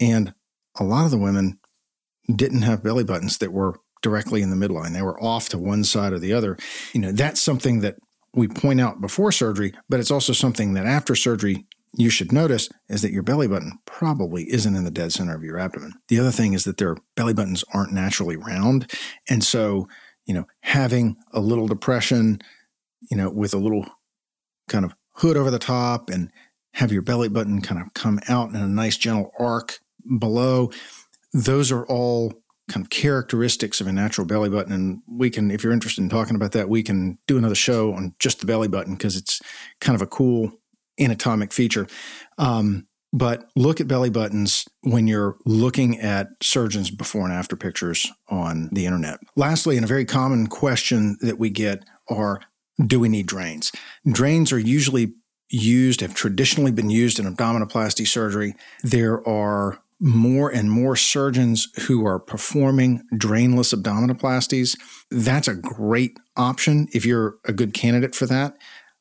and 0.00 0.34
a 0.78 0.84
lot 0.84 1.04
of 1.04 1.10
the 1.10 1.18
women 1.18 1.58
didn't 2.34 2.62
have 2.62 2.82
belly 2.82 3.04
buttons 3.04 3.38
that 3.38 3.52
were 3.52 3.80
directly 4.02 4.42
in 4.42 4.50
the 4.50 4.56
midline. 4.56 4.92
They 4.92 5.02
were 5.02 5.20
off 5.22 5.48
to 5.50 5.58
one 5.58 5.84
side 5.84 6.12
or 6.12 6.18
the 6.18 6.32
other. 6.32 6.56
You 6.92 7.00
know, 7.00 7.12
that's 7.12 7.40
something 7.40 7.80
that 7.80 7.96
we 8.34 8.48
point 8.48 8.80
out 8.80 9.00
before 9.00 9.32
surgery, 9.32 9.72
but 9.88 10.00
it's 10.00 10.10
also 10.10 10.32
something 10.32 10.74
that 10.74 10.86
after 10.86 11.14
surgery 11.14 11.66
you 11.96 12.10
should 12.10 12.32
notice 12.32 12.68
is 12.88 13.02
that 13.02 13.12
your 13.12 13.22
belly 13.22 13.48
button 13.48 13.78
probably 13.86 14.50
isn't 14.52 14.76
in 14.76 14.84
the 14.84 14.90
dead 14.90 15.12
center 15.12 15.34
of 15.34 15.42
your 15.42 15.58
abdomen. 15.58 15.92
The 16.08 16.20
other 16.20 16.30
thing 16.30 16.52
is 16.52 16.64
that 16.64 16.76
their 16.76 16.96
belly 17.16 17.34
buttons 17.34 17.64
aren't 17.72 17.92
naturally 17.92 18.36
round. 18.36 18.90
And 19.28 19.42
so, 19.42 19.88
you 20.26 20.34
know, 20.34 20.46
having 20.60 21.16
a 21.32 21.40
little 21.40 21.66
depression, 21.66 22.40
you 23.10 23.16
know, 23.16 23.30
with 23.30 23.54
a 23.54 23.58
little 23.58 23.86
kind 24.68 24.84
of 24.84 24.94
hood 25.12 25.36
over 25.36 25.50
the 25.50 25.58
top 25.58 26.10
and 26.10 26.30
have 26.74 26.92
your 26.92 27.02
belly 27.02 27.28
button 27.28 27.62
kind 27.62 27.80
of 27.80 27.94
come 27.94 28.20
out 28.28 28.50
in 28.50 28.56
a 28.56 28.66
nice 28.66 28.98
gentle 28.98 29.32
arc 29.38 29.78
below, 30.18 30.70
those 31.32 31.72
are 31.72 31.86
all 31.86 32.32
kind 32.68 32.84
of 32.84 32.90
characteristics 32.90 33.80
of 33.80 33.86
a 33.86 33.92
natural 33.92 34.26
belly 34.26 34.50
button. 34.50 34.72
And 34.72 35.02
we 35.08 35.30
can, 35.30 35.50
if 35.50 35.62
you're 35.62 35.72
interested 35.72 36.02
in 36.02 36.08
talking 36.08 36.36
about 36.36 36.52
that, 36.52 36.68
we 36.68 36.82
can 36.82 37.16
do 37.26 37.38
another 37.38 37.54
show 37.54 37.94
on 37.94 38.14
just 38.18 38.40
the 38.40 38.46
belly 38.46 38.68
button 38.68 38.94
because 38.94 39.16
it's 39.16 39.40
kind 39.80 39.94
of 39.94 40.02
a 40.02 40.06
cool 40.06 40.52
anatomic 40.98 41.52
feature. 41.52 41.86
Um, 42.38 42.86
but 43.12 43.48
look 43.56 43.80
at 43.80 43.88
belly 43.88 44.10
buttons 44.10 44.66
when 44.82 45.06
you're 45.06 45.36
looking 45.46 45.98
at 46.00 46.28
surgeons 46.42 46.90
before 46.90 47.24
and 47.24 47.32
after 47.32 47.56
pictures 47.56 48.10
on 48.28 48.68
the 48.72 48.84
internet. 48.84 49.20
Lastly, 49.36 49.76
and 49.76 49.84
a 49.84 49.88
very 49.88 50.04
common 50.04 50.48
question 50.48 51.16
that 51.20 51.38
we 51.38 51.48
get 51.48 51.84
are 52.08 52.40
do 52.84 53.00
we 53.00 53.08
need 53.08 53.26
drains? 53.26 53.72
Drains 54.06 54.52
are 54.52 54.58
usually 54.58 55.14
used, 55.48 56.02
have 56.02 56.14
traditionally 56.14 56.72
been 56.72 56.90
used 56.90 57.18
in 57.18 57.32
abdominoplasty 57.32 58.06
surgery. 58.06 58.54
There 58.82 59.26
are 59.26 59.78
more 59.98 60.50
and 60.50 60.70
more 60.70 60.94
surgeons 60.94 61.68
who 61.86 62.04
are 62.04 62.18
performing 62.18 63.02
drainless 63.14 63.74
abdominoplasties. 63.74 64.76
That's 65.10 65.48
a 65.48 65.54
great 65.54 66.18
option 66.36 66.88
if 66.92 67.06
you're 67.06 67.36
a 67.46 67.52
good 67.52 67.72
candidate 67.72 68.14
for 68.14 68.26
that. 68.26 68.56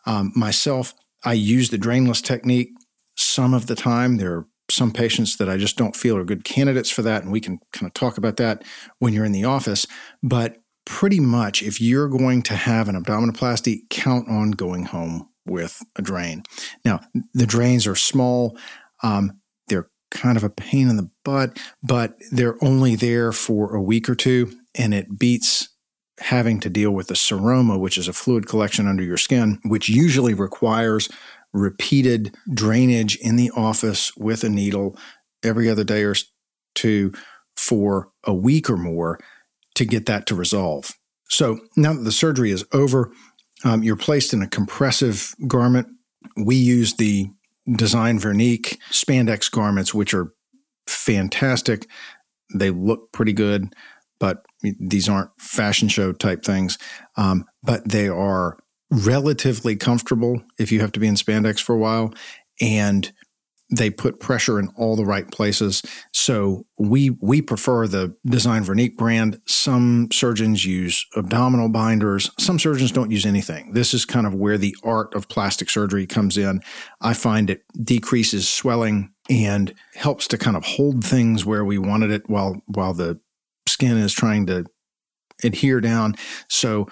Um, 0.05 0.31
myself, 0.36 0.93
I 1.25 1.33
use 1.33 1.69
the 1.69 1.77
drainless 1.77 2.23
technique 2.23 2.69
some 3.17 3.53
of 3.53 3.67
the 3.67 3.75
time. 3.75 4.17
There 4.17 4.33
are 4.33 4.47
some 4.69 4.91
patients 4.91 5.38
that 5.38 5.49
I 5.49 5.57
just 5.57 5.77
don't 5.77 5.95
feel 5.95 6.17
are 6.17 6.25
good 6.25 6.43
candidates 6.43 6.89
for 6.89 7.01
that, 7.03 7.23
and 7.23 7.31
we 7.31 7.41
can 7.41 7.59
kind 7.73 7.88
of 7.88 7.93
talk 7.93 8.17
about 8.17 8.38
that 8.38 8.63
when 8.99 9.13
you're 9.13 9.25
in 9.25 9.31
the 9.31 9.45
office. 9.45 9.85
But 10.23 10.57
pretty 10.85 11.19
much, 11.19 11.63
if 11.63 11.81
you're 11.81 12.07
going 12.07 12.41
to 12.43 12.55
have 12.55 12.88
an 12.88 13.01
abdominoplasty, 13.01 13.89
count 13.89 14.29
on 14.29 14.51
going 14.51 14.85
home 14.85 15.29
with 15.45 15.81
a 15.95 16.01
drain. 16.01 16.43
Now, 16.83 17.01
the 17.33 17.45
drains 17.45 17.85
are 17.88 17.95
small. 17.95 18.57
Um, 19.03 19.39
they're 19.67 19.89
kind 20.11 20.38
of 20.38 20.43
a 20.43 20.49
pain 20.49 20.89
in 20.89 20.97
the 20.97 21.09
butt, 21.23 21.59
but 21.83 22.15
they're 22.31 22.63
only 22.63 22.95
there 22.95 23.31
for 23.31 23.75
a 23.75 23.81
week 23.81 24.09
or 24.09 24.15
two, 24.15 24.51
and 24.75 24.93
it 24.93 25.19
beats 25.19 25.69
having 26.19 26.60
to 26.62 26.69
deal 26.69 26.91
with 26.91 27.08
the 27.08 27.13
seroma, 27.13 27.80
which 27.80 27.97
is 27.97 28.08
a 28.08 28.13
fluid 28.13 28.47
collection 28.47 28.88
under 28.88 29.04
your 29.04 29.17
skin, 29.17 29.60
which 29.65 29.89
usually 29.89 30.34
requires 30.34 31.10
repeated 31.54 32.36
drainage 32.54 33.15
in 33.17 33.36
the 33.36 33.51
office 33.56 34.15
with 34.17 34.43
a 34.43 34.49
needle 34.49 34.97
every 35.43 35.69
other 35.69 35.84
day 35.84 36.04
or 36.04 36.15
two 36.73 37.12
for 37.56 38.10
a 38.23 38.34
week 38.34 38.69
or 38.69 38.78
more 38.78 39.19
to 39.75 39.86
get 39.86 40.06
that 40.06 40.25
to 40.28 40.36
resolve. 40.36 40.91
So 41.30 41.60
now 41.75 41.93
that 41.93 42.04
the 42.04 42.12
surgery 42.12 42.51
is 42.51 42.65
over, 42.71 43.12
um, 43.63 43.84
you're 43.84 43.95
placed 43.95 44.34
in 44.34 44.41
a 44.41 44.47
compressive 44.47 45.34
garment. 45.47 45.88
We 46.38 46.56
use 46.56 46.95
the 46.95 47.30
Design 47.75 48.19
Veronique 48.19 48.80
spandex 48.91 49.49
garments, 49.49 49.93
which 49.93 50.13
are 50.13 50.34
fantastic. 50.88 51.88
They 52.54 52.69
look 52.69 53.12
pretty 53.12 53.34
good 53.34 53.73
but 54.19 54.45
these 54.80 55.10
aren't 55.10 55.30
fashion 55.39 55.88
show 55.88 56.12
type 56.13 56.43
things. 56.43 56.78
Um, 57.17 57.45
but 57.63 57.88
they 57.89 58.08
are 58.08 58.58
relatively 58.91 59.75
comfortable 59.75 60.41
if 60.58 60.71
you 60.71 60.80
have 60.80 60.91
to 60.93 60.99
be 60.99 61.08
in 61.08 61.15
spandex 61.15 61.60
for 61.60 61.75
a 61.75 61.80
while. 61.80 62.13
And 62.62 63.12
they 63.69 63.89
put 63.89 64.19
pressure 64.19 64.60
in 64.60 64.69
all 64.75 64.95
the 64.95 65.06
right 65.06 65.30
places. 65.32 65.82
So 66.13 66.65
we 66.78 67.12
we 67.21 67.41
prefer 67.41 67.88
the 67.88 68.15
Design 68.25 68.63
Veronique 68.63 68.97
brand. 68.97 69.41
Some 69.47 70.10
surgeons 70.12 70.65
use 70.65 71.06
abdominal 71.15 71.69
binders. 71.69 72.30
Some 72.39 72.60
surgeons 72.60 72.91
don't 72.91 73.12
use 73.12 73.25
anything. 73.25 73.73
This 73.73 73.93
is 73.93 74.06
kind 74.06 74.28
of 74.28 74.36
where 74.36 74.58
the 74.58 74.75
art 74.84 75.15
of 75.15 75.28
plastic 75.30 75.69
surgery 75.69 76.06
comes 76.06 76.38
in. 76.38 76.62
I 77.01 77.13
find 77.13 77.49
it 77.49 77.63
decreases 77.82 78.47
swelling 78.47 79.12
and 79.30 79.73
helps 79.95 80.28
to 80.28 80.38
kind 80.38 80.56
of 80.56 80.63
hold 80.63 81.04
things 81.04 81.43
where 81.45 81.65
we 81.65 81.80
wanted 81.80 82.12
it 82.12 82.30
while 82.30 82.62
while 82.67 82.93
the 82.93 83.19
skin 83.67 83.97
is 83.97 84.13
trying 84.13 84.45
to 84.47 84.65
adhere 85.43 85.82
down. 85.82 86.15
So 86.49 86.88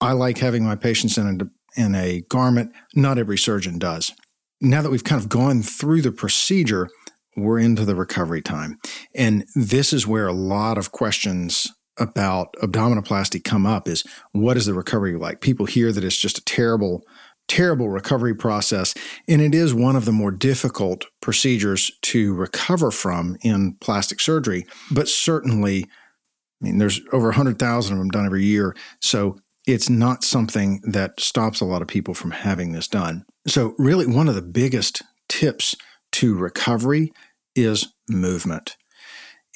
I 0.00 0.12
like 0.12 0.38
having 0.38 0.64
my 0.64 0.76
patients 0.76 1.18
in 1.18 1.40
a, 1.40 1.80
in 1.80 1.94
a 1.94 2.22
garment. 2.28 2.72
Not 2.94 3.18
every 3.18 3.38
surgeon 3.38 3.78
does. 3.78 4.12
Now 4.60 4.82
that 4.82 4.90
we've 4.90 5.04
kind 5.04 5.20
of 5.20 5.28
gone 5.28 5.62
through 5.62 6.02
the 6.02 6.12
procedure, 6.12 6.88
we're 7.36 7.58
into 7.58 7.84
the 7.84 7.94
recovery 7.94 8.40
time. 8.40 8.78
And 9.14 9.44
this 9.54 9.92
is 9.92 10.06
where 10.06 10.26
a 10.26 10.32
lot 10.32 10.78
of 10.78 10.92
questions 10.92 11.68
about 11.98 12.54
abdominoplasty 12.62 13.42
come 13.42 13.66
up 13.66 13.88
is 13.88 14.04
what 14.32 14.56
is 14.56 14.66
the 14.66 14.74
recovery 14.74 15.16
like? 15.16 15.40
People 15.40 15.66
hear 15.66 15.92
that 15.92 16.04
it's 16.04 16.16
just 16.16 16.38
a 16.38 16.44
terrible 16.44 17.02
terrible 17.48 17.88
recovery 17.88 18.34
process. 18.34 18.94
And 19.28 19.40
it 19.40 19.54
is 19.54 19.74
one 19.74 19.96
of 19.96 20.04
the 20.04 20.12
more 20.12 20.30
difficult 20.30 21.06
procedures 21.20 21.90
to 22.02 22.34
recover 22.34 22.90
from 22.90 23.36
in 23.42 23.74
plastic 23.80 24.20
surgery. 24.20 24.66
But 24.90 25.08
certainly, 25.08 25.84
I 25.84 26.64
mean, 26.64 26.78
there's 26.78 27.00
over 27.12 27.28
100,000 27.28 27.92
of 27.92 27.98
them 27.98 28.08
done 28.08 28.26
every 28.26 28.44
year. 28.44 28.74
So 29.00 29.38
it's 29.66 29.90
not 29.90 30.24
something 30.24 30.80
that 30.84 31.20
stops 31.20 31.60
a 31.60 31.64
lot 31.64 31.82
of 31.82 31.88
people 31.88 32.14
from 32.14 32.30
having 32.30 32.72
this 32.72 32.88
done. 32.88 33.24
So, 33.46 33.74
really, 33.78 34.06
one 34.06 34.28
of 34.28 34.34
the 34.34 34.42
biggest 34.42 35.02
tips 35.28 35.74
to 36.12 36.36
recovery 36.36 37.12
is 37.54 37.92
movement. 38.08 38.76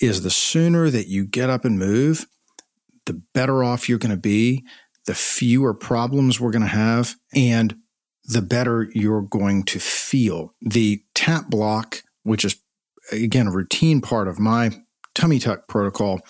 Is 0.00 0.22
the 0.22 0.30
sooner 0.30 0.90
that 0.90 1.08
you 1.08 1.26
get 1.26 1.50
up 1.50 1.64
and 1.64 1.78
move, 1.78 2.26
the 3.06 3.22
better 3.34 3.62
off 3.62 3.88
you're 3.88 3.98
going 3.98 4.10
to 4.10 4.16
be 4.16 4.64
the 5.06 5.14
fewer 5.14 5.74
problems 5.74 6.38
we're 6.38 6.50
going 6.50 6.62
to 6.62 6.68
have 6.68 7.16
and 7.34 7.74
the 8.30 8.42
better 8.42 8.88
you're 8.94 9.22
going 9.22 9.64
to 9.64 9.78
feel. 9.78 10.54
The 10.60 11.02
tap 11.14 11.48
block, 11.48 12.02
which 12.22 12.44
is 12.44 12.60
again 13.12 13.48
a 13.48 13.52
routine 13.52 14.00
part 14.00 14.28
of 14.28 14.38
my 14.38 14.70
tummy 15.14 15.38
tuck 15.38 15.68
protocol, 15.68 16.20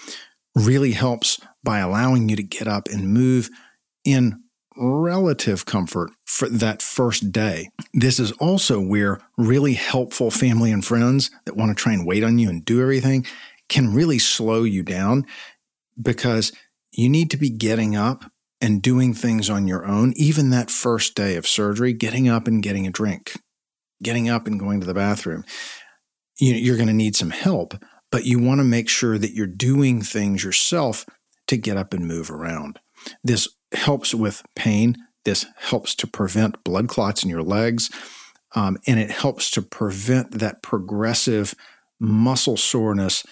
really 0.54 0.92
helps 0.92 1.40
by 1.62 1.78
allowing 1.78 2.28
you 2.28 2.36
to 2.36 2.42
get 2.42 2.66
up 2.66 2.88
and 2.88 3.12
move 3.12 3.50
in 4.04 4.42
relative 4.76 5.66
comfort 5.66 6.10
for 6.24 6.48
that 6.48 6.80
first 6.80 7.32
day. 7.32 7.68
This 7.92 8.18
is 8.18 8.32
also 8.32 8.80
where 8.80 9.20
really 9.36 9.74
helpful 9.74 10.30
family 10.30 10.72
and 10.72 10.84
friends 10.84 11.30
that 11.44 11.56
want 11.56 11.76
to 11.76 11.80
try 11.80 11.92
and 11.92 12.06
wait 12.06 12.24
on 12.24 12.38
you 12.38 12.48
and 12.48 12.64
do 12.64 12.80
everything 12.80 13.26
can 13.68 13.92
really 13.92 14.18
slow 14.18 14.62
you 14.64 14.82
down 14.82 15.26
because 16.00 16.52
you 16.92 17.08
need 17.08 17.30
to 17.30 17.36
be 17.36 17.50
getting 17.50 17.94
up 17.94 18.24
and 18.60 18.82
doing 18.82 19.14
things 19.14 19.48
on 19.48 19.66
your 19.66 19.86
own, 19.86 20.12
even 20.16 20.50
that 20.50 20.70
first 20.70 21.14
day 21.14 21.36
of 21.36 21.46
surgery, 21.46 21.92
getting 21.92 22.28
up 22.28 22.46
and 22.46 22.62
getting 22.62 22.86
a 22.86 22.90
drink, 22.90 23.32
getting 24.02 24.28
up 24.28 24.46
and 24.46 24.60
going 24.60 24.80
to 24.80 24.86
the 24.86 24.94
bathroom, 24.94 25.44
you're 26.38 26.76
going 26.76 26.88
to 26.88 26.94
need 26.94 27.16
some 27.16 27.30
help, 27.30 27.74
but 28.10 28.24
you 28.24 28.38
want 28.38 28.58
to 28.60 28.64
make 28.64 28.88
sure 28.88 29.18
that 29.18 29.32
you're 29.32 29.46
doing 29.46 30.02
things 30.02 30.44
yourself 30.44 31.06
to 31.46 31.56
get 31.56 31.76
up 31.76 31.94
and 31.94 32.06
move 32.06 32.30
around. 32.30 32.78
This 33.24 33.48
helps 33.72 34.14
with 34.14 34.42
pain. 34.54 34.96
This 35.24 35.46
helps 35.56 35.94
to 35.96 36.06
prevent 36.06 36.64
blood 36.64 36.88
clots 36.88 37.22
in 37.22 37.30
your 37.30 37.42
legs. 37.42 37.90
Um, 38.54 38.78
and 38.86 38.98
it 38.98 39.10
helps 39.10 39.50
to 39.52 39.62
prevent 39.62 40.32
that 40.32 40.62
progressive 40.62 41.54
muscle 42.00 42.56
soreness 42.56 43.24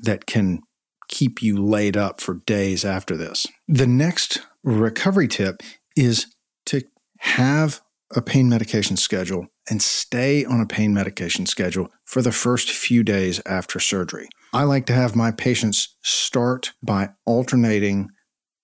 that 0.00 0.26
can 0.26 0.60
keep 1.08 1.42
you 1.42 1.56
laid 1.56 1.96
up 1.96 2.20
for 2.20 2.34
days 2.46 2.84
after 2.84 3.16
this. 3.16 3.46
The 3.66 3.86
next 3.86 4.42
recovery 4.76 5.28
tip 5.28 5.62
is 5.96 6.34
to 6.66 6.82
have 7.18 7.80
a 8.14 8.22
pain 8.22 8.48
medication 8.48 8.96
schedule 8.96 9.46
and 9.68 9.82
stay 9.82 10.44
on 10.44 10.60
a 10.60 10.66
pain 10.66 10.94
medication 10.94 11.46
schedule 11.46 11.88
for 12.04 12.22
the 12.22 12.32
first 12.32 12.70
few 12.70 13.02
days 13.02 13.40
after 13.46 13.78
surgery. 13.78 14.28
I 14.52 14.64
like 14.64 14.86
to 14.86 14.94
have 14.94 15.14
my 15.14 15.30
patients 15.30 15.96
start 16.02 16.72
by 16.82 17.10
alternating 17.26 18.08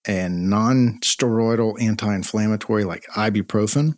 a 0.07 0.29
non 0.29 0.99
steroidal 1.03 1.81
anti 1.81 2.15
inflammatory 2.15 2.85
like 2.85 3.05
ibuprofen 3.15 3.95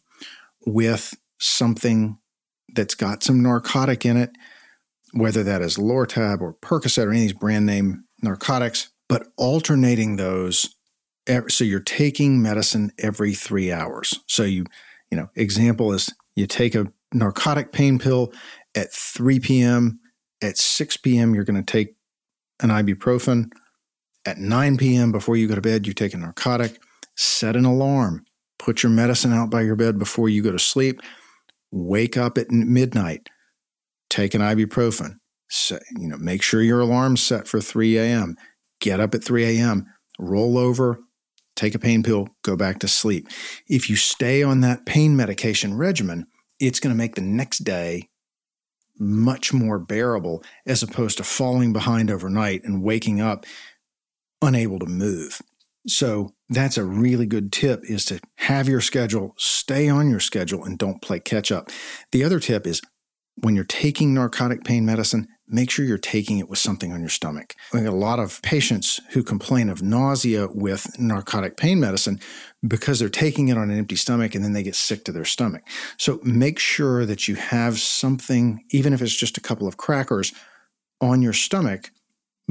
with 0.64 1.14
something 1.38 2.18
that's 2.74 2.94
got 2.94 3.22
some 3.22 3.42
narcotic 3.42 4.04
in 4.04 4.16
it, 4.16 4.30
whether 5.12 5.42
that 5.44 5.62
is 5.62 5.76
Lortab 5.76 6.40
or 6.40 6.54
Percocet 6.54 7.06
or 7.06 7.10
any 7.10 7.18
of 7.18 7.22
these 7.22 7.32
brand 7.32 7.66
name 7.66 8.04
narcotics, 8.22 8.90
but 9.08 9.26
alternating 9.36 10.16
those. 10.16 10.75
So 11.48 11.64
you're 11.64 11.80
taking 11.80 12.40
medicine 12.40 12.92
every 12.98 13.34
three 13.34 13.72
hours. 13.72 14.20
So 14.26 14.42
you, 14.44 14.64
you 15.10 15.16
know, 15.16 15.28
example 15.34 15.92
is 15.92 16.08
you 16.36 16.46
take 16.46 16.74
a 16.74 16.92
narcotic 17.12 17.72
pain 17.72 17.98
pill 17.98 18.32
at 18.74 18.92
3 18.92 19.40
p.m. 19.40 20.00
At 20.42 20.58
6 20.58 20.98
p.m., 20.98 21.34
you're 21.34 21.44
going 21.44 21.62
to 21.62 21.72
take 21.72 21.96
an 22.60 22.70
ibuprofen. 22.70 23.50
At 24.24 24.38
9 24.38 24.76
p.m., 24.76 25.12
before 25.12 25.36
you 25.36 25.48
go 25.48 25.54
to 25.54 25.60
bed, 25.60 25.86
you 25.86 25.94
take 25.94 26.14
a 26.14 26.18
narcotic. 26.18 26.78
Set 27.16 27.56
an 27.56 27.64
alarm. 27.64 28.24
Put 28.58 28.82
your 28.82 28.90
medicine 28.90 29.32
out 29.32 29.50
by 29.50 29.62
your 29.62 29.76
bed 29.76 29.98
before 29.98 30.28
you 30.28 30.42
go 30.42 30.52
to 30.52 30.58
sleep. 30.58 31.00
Wake 31.70 32.16
up 32.16 32.36
at 32.38 32.50
midnight. 32.50 33.28
Take 34.10 34.34
an 34.34 34.42
ibuprofen. 34.42 35.16
Set, 35.48 35.82
you 35.96 36.08
know, 36.08 36.18
make 36.18 36.42
sure 36.42 36.62
your 36.62 36.80
alarm's 36.80 37.22
set 37.22 37.48
for 37.48 37.60
3 37.60 37.96
a.m. 37.98 38.36
Get 38.80 39.00
up 39.00 39.14
at 39.14 39.24
3 39.24 39.58
a.m. 39.58 39.86
Roll 40.18 40.58
over, 40.58 41.00
take 41.56 41.74
a 41.74 41.78
pain 41.78 42.02
pill, 42.02 42.28
go 42.42 42.56
back 42.56 42.78
to 42.80 42.88
sleep. 42.88 43.28
If 43.68 43.90
you 43.90 43.96
stay 43.96 44.42
on 44.42 44.60
that 44.60 44.86
pain 44.86 45.16
medication 45.16 45.76
regimen, 45.76 46.26
it's 46.60 46.80
going 46.80 46.94
to 46.94 46.98
make 46.98 47.14
the 47.14 47.20
next 47.20 47.64
day 47.64 48.08
much 48.98 49.52
more 49.52 49.78
bearable 49.78 50.42
as 50.64 50.82
opposed 50.82 51.18
to 51.18 51.24
falling 51.24 51.72
behind 51.72 52.10
overnight 52.10 52.64
and 52.64 52.82
waking 52.82 53.20
up 53.20 53.44
unable 54.40 54.78
to 54.78 54.86
move. 54.86 55.40
So 55.86 56.32
that's 56.48 56.78
a 56.78 56.84
really 56.84 57.26
good 57.26 57.52
tip 57.52 57.88
is 57.88 58.04
to 58.06 58.20
have 58.36 58.68
your 58.68 58.80
schedule, 58.80 59.34
stay 59.36 59.88
on 59.88 60.10
your 60.10 60.20
schedule 60.20 60.64
and 60.64 60.78
don't 60.78 61.00
play 61.02 61.20
catch 61.20 61.52
up. 61.52 61.70
The 62.12 62.24
other 62.24 62.40
tip 62.40 62.66
is 62.66 62.80
when 63.36 63.54
you're 63.54 63.64
taking 63.64 64.14
narcotic 64.14 64.64
pain 64.64 64.86
medicine, 64.86 65.28
make 65.48 65.70
sure 65.70 65.84
you're 65.84 65.98
taking 65.98 66.38
it 66.38 66.48
with 66.48 66.58
something 66.58 66.92
on 66.92 67.00
your 67.00 67.08
stomach. 67.08 67.54
We 67.72 67.80
get 67.80 67.92
a 67.92 67.96
lot 67.96 68.18
of 68.18 68.42
patients 68.42 69.00
who 69.10 69.22
complain 69.22 69.68
of 69.68 69.82
nausea 69.82 70.48
with 70.48 70.98
narcotic 70.98 71.56
pain 71.56 71.78
medicine 71.78 72.20
because 72.66 72.98
they're 72.98 73.08
taking 73.08 73.48
it 73.48 73.56
on 73.56 73.70
an 73.70 73.78
empty 73.78 73.96
stomach 73.96 74.34
and 74.34 74.42
then 74.42 74.52
they 74.52 74.62
get 74.62 74.74
sick 74.74 75.04
to 75.04 75.12
their 75.12 75.24
stomach. 75.24 75.62
So 75.98 76.20
make 76.22 76.58
sure 76.58 77.06
that 77.06 77.28
you 77.28 77.36
have 77.36 77.78
something, 77.78 78.64
even 78.70 78.92
if 78.92 79.02
it's 79.02 79.14
just 79.14 79.38
a 79.38 79.42
couple 79.42 79.68
of 79.68 79.76
crackers, 79.76 80.32
on 81.00 81.22
your 81.22 81.34
stomach 81.34 81.90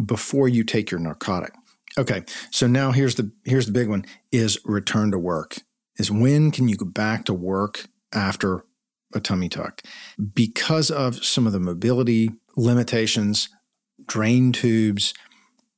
before 0.04 0.48
you 0.48 0.64
take 0.64 0.92
your 0.92 1.00
narcotic. 1.00 1.54
Okay, 1.98 2.24
so 2.52 2.68
now 2.68 2.92
here's 2.92 3.16
the 3.16 3.32
here's 3.46 3.66
the 3.66 3.72
big 3.72 3.88
one 3.88 4.06
is 4.32 4.60
return 4.66 5.12
to 5.12 5.20
work. 5.20 5.58
Is 5.98 6.12
when 6.12 6.52
can 6.52 6.68
you 6.68 6.76
go 6.76 6.86
back 6.86 7.26
to 7.26 7.34
work 7.34 7.88
after 8.14 8.66
a 9.14 9.20
tummy 9.20 9.50
tuck? 9.50 9.82
Because 10.34 10.90
of 10.92 11.24
some 11.24 11.48
of 11.48 11.54
the 11.54 11.60
mobility 11.60 12.32
limitations, 12.56 13.50
drain 14.08 14.52
tubes. 14.52 15.14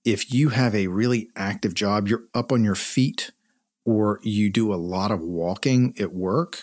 If 0.06 0.34
you 0.34 0.50
have 0.50 0.74
a 0.74 0.88
really 0.88 1.30
active 1.36 1.74
job, 1.74 2.08
you're 2.08 2.26
up 2.34 2.52
on 2.52 2.64
your 2.64 2.76
feet, 2.76 3.32
or 3.86 4.20
you 4.24 4.50
do 4.50 4.74
a 4.74 4.76
lot 4.76 5.12
of 5.12 5.22
walking 5.22 5.94
at 6.00 6.14
work, 6.14 6.62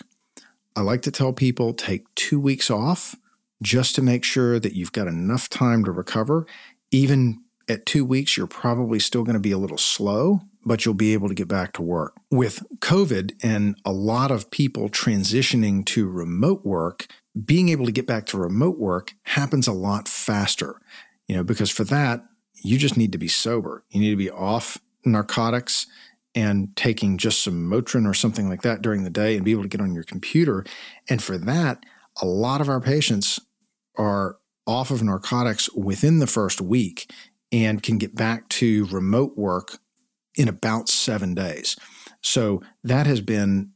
I 0.75 0.81
like 0.81 1.01
to 1.03 1.11
tell 1.11 1.33
people 1.33 1.73
take 1.73 2.13
two 2.15 2.39
weeks 2.39 2.69
off 2.69 3.15
just 3.63 3.95
to 3.95 4.01
make 4.01 4.23
sure 4.23 4.59
that 4.59 4.73
you've 4.73 4.91
got 4.91 5.07
enough 5.07 5.49
time 5.49 5.83
to 5.85 5.91
recover. 5.91 6.45
Even 6.91 7.41
at 7.69 7.85
two 7.85 8.05
weeks, 8.05 8.37
you're 8.37 8.45
probably 8.45 8.99
still 8.99 9.23
going 9.23 9.35
to 9.35 9.39
be 9.39 9.51
a 9.51 9.57
little 9.57 9.77
slow, 9.77 10.41
but 10.65 10.83
you'll 10.83 10.95
be 10.95 11.13
able 11.13 11.27
to 11.27 11.35
get 11.35 11.47
back 11.47 11.73
to 11.73 11.81
work. 11.81 12.15
With 12.31 12.63
COVID 12.79 13.33
and 13.43 13.77
a 13.85 13.91
lot 13.91 14.31
of 14.31 14.49
people 14.49 14.89
transitioning 14.89 15.85
to 15.87 16.09
remote 16.09 16.65
work, 16.65 17.07
being 17.45 17.69
able 17.69 17.85
to 17.85 17.91
get 17.91 18.07
back 18.07 18.25
to 18.27 18.37
remote 18.37 18.79
work 18.79 19.13
happens 19.23 19.67
a 19.67 19.73
lot 19.73 20.07
faster, 20.07 20.81
you 21.27 21.35
know, 21.35 21.43
because 21.43 21.69
for 21.69 21.83
that, 21.83 22.23
you 22.63 22.77
just 22.77 22.97
need 22.97 23.11
to 23.11 23.17
be 23.17 23.27
sober. 23.27 23.83
You 23.91 23.99
need 23.99 24.11
to 24.11 24.15
be 24.15 24.31
off 24.31 24.79
narcotics 25.05 25.85
and 26.33 26.75
taking 26.75 27.17
just 27.17 27.43
some 27.43 27.69
Motrin 27.69 28.07
or 28.07 28.13
something 28.13 28.49
like 28.49 28.63
that 28.63 28.81
during 28.81 29.03
the 29.03 29.09
day 29.09 29.35
and 29.35 29.45
be 29.45 29.51
able 29.51 29.63
to 29.63 29.69
get 29.69 29.81
on 29.81 29.93
your 29.93 30.03
computer. 30.03 30.65
And 31.09 31.21
for 31.21 31.37
that, 31.37 31.85
a 32.21 32.25
lot 32.25 32.61
of 32.61 32.69
our 32.69 32.81
patients 32.81 33.39
are 33.97 34.37
off 34.67 34.91
of 34.91 35.03
narcotics 35.03 35.71
within 35.73 36.19
the 36.19 36.27
first 36.27 36.59
week 36.59 37.11
and 37.51 37.83
can 37.83 37.97
get 37.97 38.15
back 38.15 38.49
to 38.49 38.85
remote 38.87 39.37
work 39.37 39.79
in 40.37 40.47
about 40.47 40.89
seven 40.89 41.33
days. 41.33 41.75
So 42.21 42.61
that 42.83 43.07
has 43.07 43.21
been, 43.21 43.71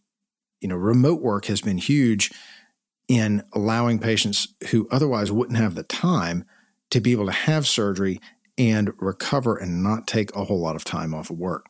you 0.59 0.67
know, 0.67 0.75
remote 0.75 1.21
work 1.21 1.45
has 1.45 1.61
been 1.61 1.77
huge 1.77 2.31
in 3.07 3.43
allowing 3.53 3.99
patients 3.99 4.47
who 4.69 4.87
otherwise 4.91 5.31
wouldn't 5.31 5.57
have 5.57 5.75
the 5.75 5.83
time 5.83 6.45
to 6.91 6.99
be 6.99 7.11
able 7.11 7.25
to 7.25 7.31
have 7.31 7.67
surgery 7.67 8.19
and 8.57 8.91
recover 8.99 9.55
and 9.55 9.83
not 9.83 10.07
take 10.07 10.35
a 10.35 10.43
whole 10.43 10.59
lot 10.59 10.75
of 10.75 10.83
time 10.83 11.13
off 11.13 11.29
of 11.29 11.39
work. 11.39 11.67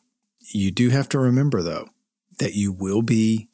You 0.52 0.70
do 0.70 0.88
have 0.90 1.08
to 1.10 1.18
remember, 1.18 1.62
though, 1.62 1.88
that 2.38 2.54
you 2.54 2.72
will 2.72 3.02
be 3.02 3.48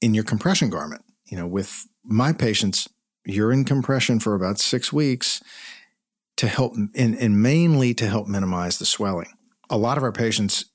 in 0.00 0.12
your 0.12 0.24
compression 0.24 0.68
garment. 0.68 1.02
You 1.24 1.38
know, 1.38 1.46
with 1.46 1.86
my 2.04 2.32
patients, 2.32 2.88
you're 3.24 3.52
in 3.52 3.64
compression 3.64 4.20
for 4.20 4.34
about 4.34 4.58
six 4.58 4.92
weeks 4.92 5.42
to 6.36 6.46
help, 6.46 6.74
and, 6.74 7.16
and 7.16 7.42
mainly 7.42 7.94
to 7.94 8.06
help 8.06 8.26
minimize 8.26 8.78
the 8.78 8.84
swelling. 8.84 9.32
A 9.70 9.78
lot 9.78 9.96
of 9.96 10.04
our 10.04 10.12
patients 10.12 10.66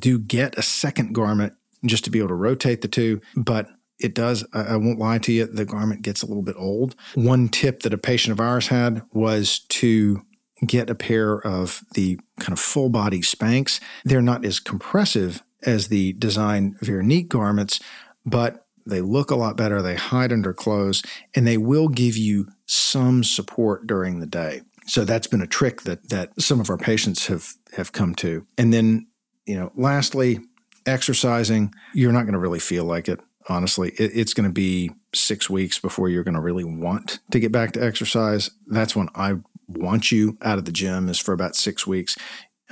do 0.00 0.18
get 0.18 0.58
a 0.58 0.62
second 0.62 1.14
garment 1.14 1.54
just 1.84 2.04
to 2.04 2.10
be 2.10 2.18
able 2.18 2.28
to 2.28 2.34
rotate 2.34 2.80
the 2.80 2.88
two, 2.88 3.20
but 3.36 3.68
it 4.00 4.14
does, 4.14 4.44
I 4.52 4.76
won't 4.76 4.98
lie 4.98 5.18
to 5.18 5.32
you, 5.32 5.46
the 5.46 5.64
garment 5.64 6.02
gets 6.02 6.22
a 6.22 6.26
little 6.26 6.42
bit 6.42 6.56
old. 6.58 6.94
One 7.14 7.48
tip 7.48 7.82
that 7.82 7.94
a 7.94 7.98
patient 7.98 8.32
of 8.32 8.40
ours 8.40 8.68
had 8.68 9.02
was 9.12 9.60
to 9.70 10.22
get 10.66 10.90
a 10.90 10.94
pair 10.94 11.38
of 11.38 11.82
the 11.94 12.18
kind 12.40 12.52
of 12.52 12.58
full 12.58 12.88
body 12.88 13.20
Spanx. 13.20 13.80
They're 14.04 14.22
not 14.22 14.44
as 14.44 14.60
compressive 14.60 15.42
as 15.62 15.88
the 15.88 16.12
design 16.14 16.76
Veronique 16.80 17.28
garments, 17.28 17.80
but 18.24 18.66
they 18.86 19.00
look 19.00 19.30
a 19.30 19.36
lot 19.36 19.56
better. 19.56 19.80
They 19.80 19.94
hide 19.94 20.32
under 20.32 20.52
clothes 20.52 21.02
and 21.34 21.46
they 21.46 21.56
will 21.56 21.88
give 21.88 22.16
you 22.16 22.48
some 22.66 23.22
support 23.22 23.86
during 23.86 24.20
the 24.20 24.26
day. 24.26 24.62
So 24.86 25.04
that's 25.04 25.28
been 25.28 25.42
a 25.42 25.46
trick 25.46 25.82
that 25.82 26.08
that 26.08 26.40
some 26.40 26.60
of 26.60 26.68
our 26.68 26.76
patients 26.76 27.26
have 27.28 27.54
have 27.76 27.92
come 27.92 28.14
to. 28.16 28.44
And 28.58 28.72
then, 28.72 29.06
you 29.46 29.56
know, 29.56 29.72
lastly, 29.74 30.40
exercising, 30.86 31.74
you're 31.94 32.12
not 32.12 32.22
going 32.22 32.32
to 32.32 32.38
really 32.38 32.58
feel 32.58 32.84
like 32.84 33.08
it 33.08 33.20
honestly. 33.48 33.90
It, 33.90 34.12
it's 34.14 34.34
going 34.34 34.48
to 34.48 34.52
be 34.52 34.90
six 35.14 35.50
weeks 35.50 35.78
before 35.78 36.08
you're 36.08 36.24
going 36.24 36.34
to 36.34 36.40
really 36.40 36.64
want 36.64 37.20
to 37.30 37.40
get 37.40 37.52
back 37.52 37.72
to 37.72 37.84
exercise. 37.84 38.50
That's 38.66 38.96
when 38.96 39.08
I 39.14 39.34
want 39.68 40.12
you 40.12 40.38
out 40.42 40.58
of 40.58 40.64
the 40.64 40.72
gym, 40.72 41.08
is 41.08 41.18
for 41.18 41.32
about 41.32 41.56
six 41.56 41.86
weeks. 41.86 42.16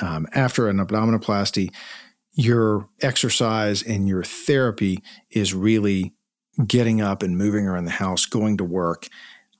Um, 0.01 0.27
after 0.33 0.69
an 0.69 0.79
abdominoplasty, 0.79 1.73
your 2.33 2.89
exercise 3.03 3.83
and 3.83 4.09
your 4.09 4.23
therapy 4.23 5.03
is 5.31 5.53
really 5.53 6.15
getting 6.67 7.01
up 7.01 7.23
and 7.23 7.37
moving 7.37 7.67
around 7.67 7.85
the 7.85 7.91
house, 7.93 8.27
going 8.27 8.57
to 8.59 8.65
work, 8.65 9.09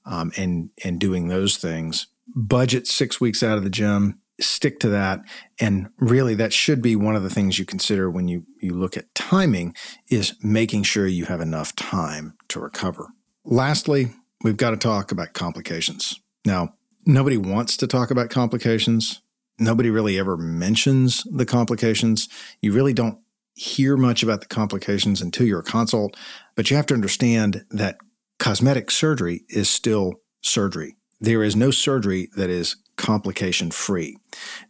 um, 0.07 0.33
and 0.37 0.71
and 0.85 0.99
doing 0.99 1.29
those 1.29 1.57
things. 1.57 2.07
Budget 2.35 2.87
six 2.87 3.21
weeks 3.21 3.43
out 3.43 3.59
of 3.59 3.65
the 3.65 3.71
gym 3.71 4.20
stick 4.41 4.81
to 4.81 4.89
that. 4.89 5.21
And 5.59 5.89
really 5.99 6.35
that 6.37 6.53
should 6.53 6.83
be 6.83 6.97
one 6.97 7.17
of 7.17 7.23
the 7.23 7.31
things 7.31 7.59
you 7.59 7.65
consider 7.65 8.11
when 8.11 8.29
you 8.29 8.47
you 8.61 8.75
look 8.75 8.97
at 8.97 9.15
timing 9.15 9.75
is 10.09 10.35
making 10.43 10.85
sure 10.85 11.07
you 11.07 11.27
have 11.27 11.41
enough 11.41 11.75
time 11.77 12.35
to 12.49 12.61
recover. 12.61 13.09
Lastly 13.45 14.13
we've 14.43 14.57
got 14.57 14.71
to 14.71 14.77
talk 14.77 15.13
about 15.13 15.33
complications. 15.33 16.21
Now 16.45 16.75
nobody 17.07 17.37
wants 17.37 17.77
to 17.79 17.87
talk 17.87 18.11
about 18.11 18.31
complications. 18.31 19.23
Nobody 19.59 19.91
really 19.91 20.19
ever 20.19 20.37
mentions 20.37 21.23
the 21.31 21.47
complications. 21.47 22.29
You 22.63 22.73
really 22.73 22.95
don't 22.95 23.19
hear 23.55 23.97
much 23.97 24.23
about 24.23 24.41
the 24.41 24.47
complications 24.47 25.21
until 25.21 25.47
you're 25.47 25.61
a 25.61 25.65
consult 25.65 26.17
but 26.55 26.71
you 26.71 26.77
have 26.77 26.87
to 26.87 26.95
understand 26.95 27.65
that 27.71 27.99
cosmetic 28.39 28.91
surgery 28.91 29.45
is 29.49 29.69
still 29.69 30.15
surgery. 30.43 30.97
There 31.21 31.43
is 31.43 31.55
no 31.55 31.71
surgery 31.71 32.29
that 32.37 32.51
is 32.51 32.77
complication 33.01 33.71
free. 33.71 34.19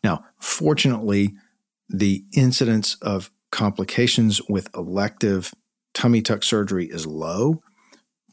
Now, 0.04 0.24
fortunately, 0.38 1.34
the 1.88 2.24
incidence 2.32 2.94
of 3.02 3.30
complications 3.50 4.40
with 4.48 4.74
elective 4.74 5.52
tummy 5.92 6.22
tuck 6.22 6.44
surgery 6.44 6.86
is 6.86 7.06
low, 7.06 7.60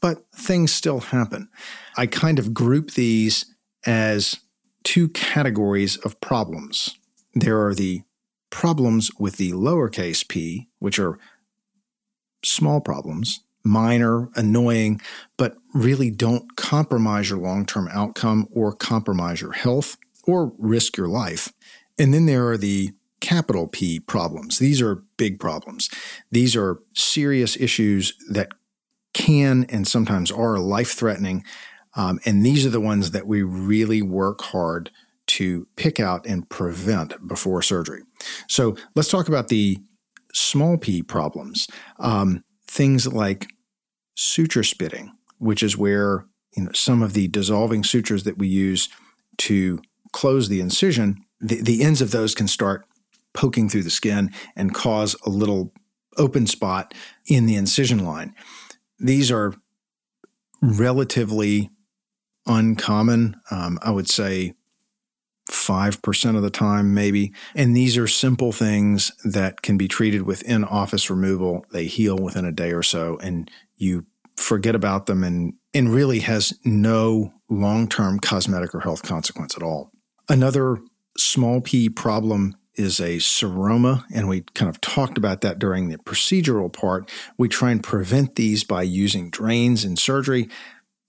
but 0.00 0.24
things 0.32 0.72
still 0.72 1.00
happen. 1.00 1.48
I 1.96 2.06
kind 2.06 2.38
of 2.38 2.54
group 2.54 2.92
these 2.92 3.44
as 3.84 4.36
two 4.84 5.08
categories 5.08 5.96
of 5.98 6.20
problems. 6.20 6.96
There 7.34 7.66
are 7.66 7.74
the 7.74 8.02
problems 8.50 9.10
with 9.18 9.36
the 9.36 9.52
lowercase 9.52 10.26
p, 10.26 10.68
which 10.78 11.00
are 11.00 11.18
small 12.44 12.80
problems, 12.80 13.40
minor, 13.64 14.30
annoying, 14.36 15.00
but 15.36 15.56
really 15.74 16.10
don't 16.10 16.56
compromise 16.56 17.30
your 17.30 17.38
long 17.38 17.66
term 17.66 17.88
outcome 17.92 18.48
or 18.50 18.72
compromise 18.72 19.40
your 19.40 19.52
health 19.52 19.96
or 20.26 20.52
risk 20.58 20.96
your 20.96 21.08
life. 21.08 21.52
And 21.98 22.14
then 22.14 22.26
there 22.26 22.48
are 22.48 22.56
the 22.56 22.92
capital 23.20 23.66
P 23.66 23.98
problems. 23.98 24.58
These 24.58 24.80
are 24.80 25.02
big 25.16 25.40
problems. 25.40 25.90
These 26.30 26.54
are 26.56 26.80
serious 26.94 27.56
issues 27.56 28.14
that 28.30 28.48
can 29.14 29.64
and 29.68 29.86
sometimes 29.86 30.30
are 30.30 30.58
life 30.58 30.92
threatening. 30.92 31.44
Um, 31.94 32.20
and 32.24 32.44
these 32.44 32.64
are 32.64 32.70
the 32.70 32.80
ones 32.80 33.10
that 33.10 33.26
we 33.26 33.42
really 33.42 34.02
work 34.02 34.42
hard 34.42 34.90
to 35.26 35.66
pick 35.76 35.98
out 36.00 36.26
and 36.26 36.48
prevent 36.48 37.26
before 37.26 37.60
surgery. 37.62 38.02
So 38.48 38.76
let's 38.94 39.10
talk 39.10 39.28
about 39.28 39.48
the 39.48 39.78
small 40.32 40.78
p 40.78 41.02
problems. 41.02 41.66
Um, 41.98 42.44
things 42.66 43.06
like 43.06 43.48
suture 44.14 44.62
spitting, 44.62 45.12
which 45.38 45.62
is 45.62 45.76
where 45.76 46.26
you 46.56 46.64
know 46.64 46.72
some 46.72 47.02
of 47.02 47.12
the 47.12 47.28
dissolving 47.28 47.84
sutures 47.84 48.24
that 48.24 48.38
we 48.38 48.48
use 48.48 48.88
to 49.38 49.80
close 50.12 50.48
the 50.48 50.60
incision, 50.60 51.24
the, 51.40 51.60
the 51.60 51.82
ends 51.82 52.00
of 52.00 52.10
those 52.10 52.34
can 52.34 52.48
start 52.48 52.84
poking 53.34 53.68
through 53.68 53.82
the 53.82 53.90
skin 53.90 54.30
and 54.56 54.74
cause 54.74 55.14
a 55.24 55.30
little 55.30 55.72
open 56.16 56.46
spot 56.46 56.92
in 57.26 57.46
the 57.46 57.54
incision 57.54 58.04
line. 58.04 58.34
These 58.98 59.30
are 59.30 59.54
relatively 60.60 61.70
uncommon. 62.46 63.36
Um, 63.50 63.78
I 63.82 63.90
would 63.90 64.08
say 64.08 64.54
5% 65.50 66.36
of 66.36 66.42
the 66.42 66.50
time, 66.50 66.92
maybe. 66.94 67.32
And 67.54 67.76
these 67.76 67.96
are 67.96 68.06
simple 68.06 68.52
things 68.52 69.12
that 69.24 69.62
can 69.62 69.78
be 69.78 69.88
treated 69.88 70.22
with 70.22 70.42
in 70.42 70.64
office 70.64 71.08
removal. 71.08 71.64
They 71.72 71.86
heal 71.86 72.16
within 72.16 72.44
a 72.44 72.52
day 72.52 72.72
or 72.72 72.82
so, 72.82 73.18
and 73.18 73.50
you 73.76 74.06
forget 74.38 74.74
about 74.74 75.06
them 75.06 75.24
and, 75.24 75.54
and 75.74 75.92
really 75.92 76.20
has 76.20 76.56
no 76.64 77.32
long 77.50 77.88
term 77.88 78.20
cosmetic 78.20 78.74
or 78.74 78.80
health 78.80 79.02
consequence 79.02 79.56
at 79.56 79.62
all. 79.62 79.90
Another 80.28 80.78
small 81.16 81.60
p 81.60 81.88
problem 81.88 82.54
is 82.74 83.00
a 83.00 83.16
seroma, 83.16 84.04
and 84.14 84.28
we 84.28 84.42
kind 84.54 84.68
of 84.68 84.80
talked 84.80 85.18
about 85.18 85.40
that 85.40 85.58
during 85.58 85.88
the 85.88 85.98
procedural 85.98 86.72
part. 86.72 87.10
We 87.36 87.48
try 87.48 87.72
and 87.72 87.82
prevent 87.82 88.36
these 88.36 88.62
by 88.62 88.82
using 88.82 89.30
drains 89.30 89.84
in 89.84 89.96
surgery. 89.96 90.48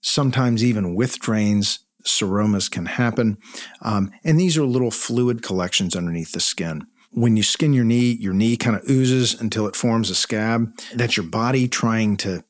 Sometimes, 0.02 0.64
even 0.64 0.96
with 0.96 1.20
drains, 1.20 1.80
seromas 2.04 2.68
can 2.68 2.86
happen. 2.86 3.38
Um, 3.82 4.10
and 4.24 4.40
these 4.40 4.58
are 4.58 4.64
little 4.64 4.90
fluid 4.90 5.42
collections 5.42 5.94
underneath 5.94 6.32
the 6.32 6.40
skin. 6.40 6.86
When 7.12 7.36
you 7.36 7.42
skin 7.42 7.72
your 7.72 7.84
knee, 7.84 8.12
your 8.12 8.34
knee 8.34 8.56
kind 8.56 8.74
of 8.74 8.88
oozes 8.88 9.40
until 9.40 9.66
it 9.68 9.76
forms 9.76 10.10
a 10.10 10.14
scab. 10.14 10.72
That's 10.94 11.16
your 11.16 11.26
body 11.26 11.68
trying 11.68 12.16
to 12.18 12.42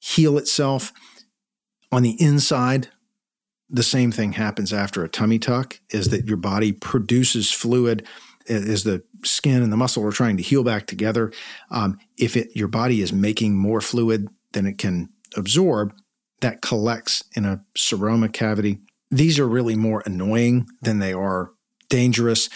heal 0.00 0.36
itself. 0.36 0.92
On 1.92 2.02
the 2.02 2.20
inside, 2.20 2.88
the 3.68 3.84
same 3.84 4.10
thing 4.10 4.32
happens 4.32 4.72
after 4.72 5.04
a 5.04 5.08
tummy 5.08 5.38
tuck 5.38 5.78
is 5.90 6.08
that 6.08 6.26
your 6.26 6.36
body 6.36 6.72
produces 6.72 7.52
fluid 7.52 8.04
as 8.48 8.82
the 8.82 9.04
skin 9.22 9.62
and 9.62 9.72
the 9.72 9.76
muscle 9.76 10.04
are 10.04 10.10
trying 10.10 10.36
to 10.36 10.42
heal 10.42 10.64
back 10.64 10.86
together. 10.86 11.32
Um, 11.70 11.98
if 12.16 12.36
it, 12.36 12.56
your 12.56 12.66
body 12.66 13.00
is 13.00 13.12
making 13.12 13.56
more 13.56 13.80
fluid 13.80 14.28
than 14.52 14.66
it 14.66 14.78
can 14.78 15.10
absorb, 15.36 15.94
that 16.40 16.62
collects 16.62 17.22
in 17.36 17.44
a 17.44 17.62
seroma 17.76 18.32
cavity 18.32 18.80
these 19.10 19.38
are 19.38 19.48
really 19.48 19.76
more 19.76 20.02
annoying 20.06 20.68
than 20.82 21.00
they 21.00 21.12
are 21.12 21.52
dangerous. 21.88 22.48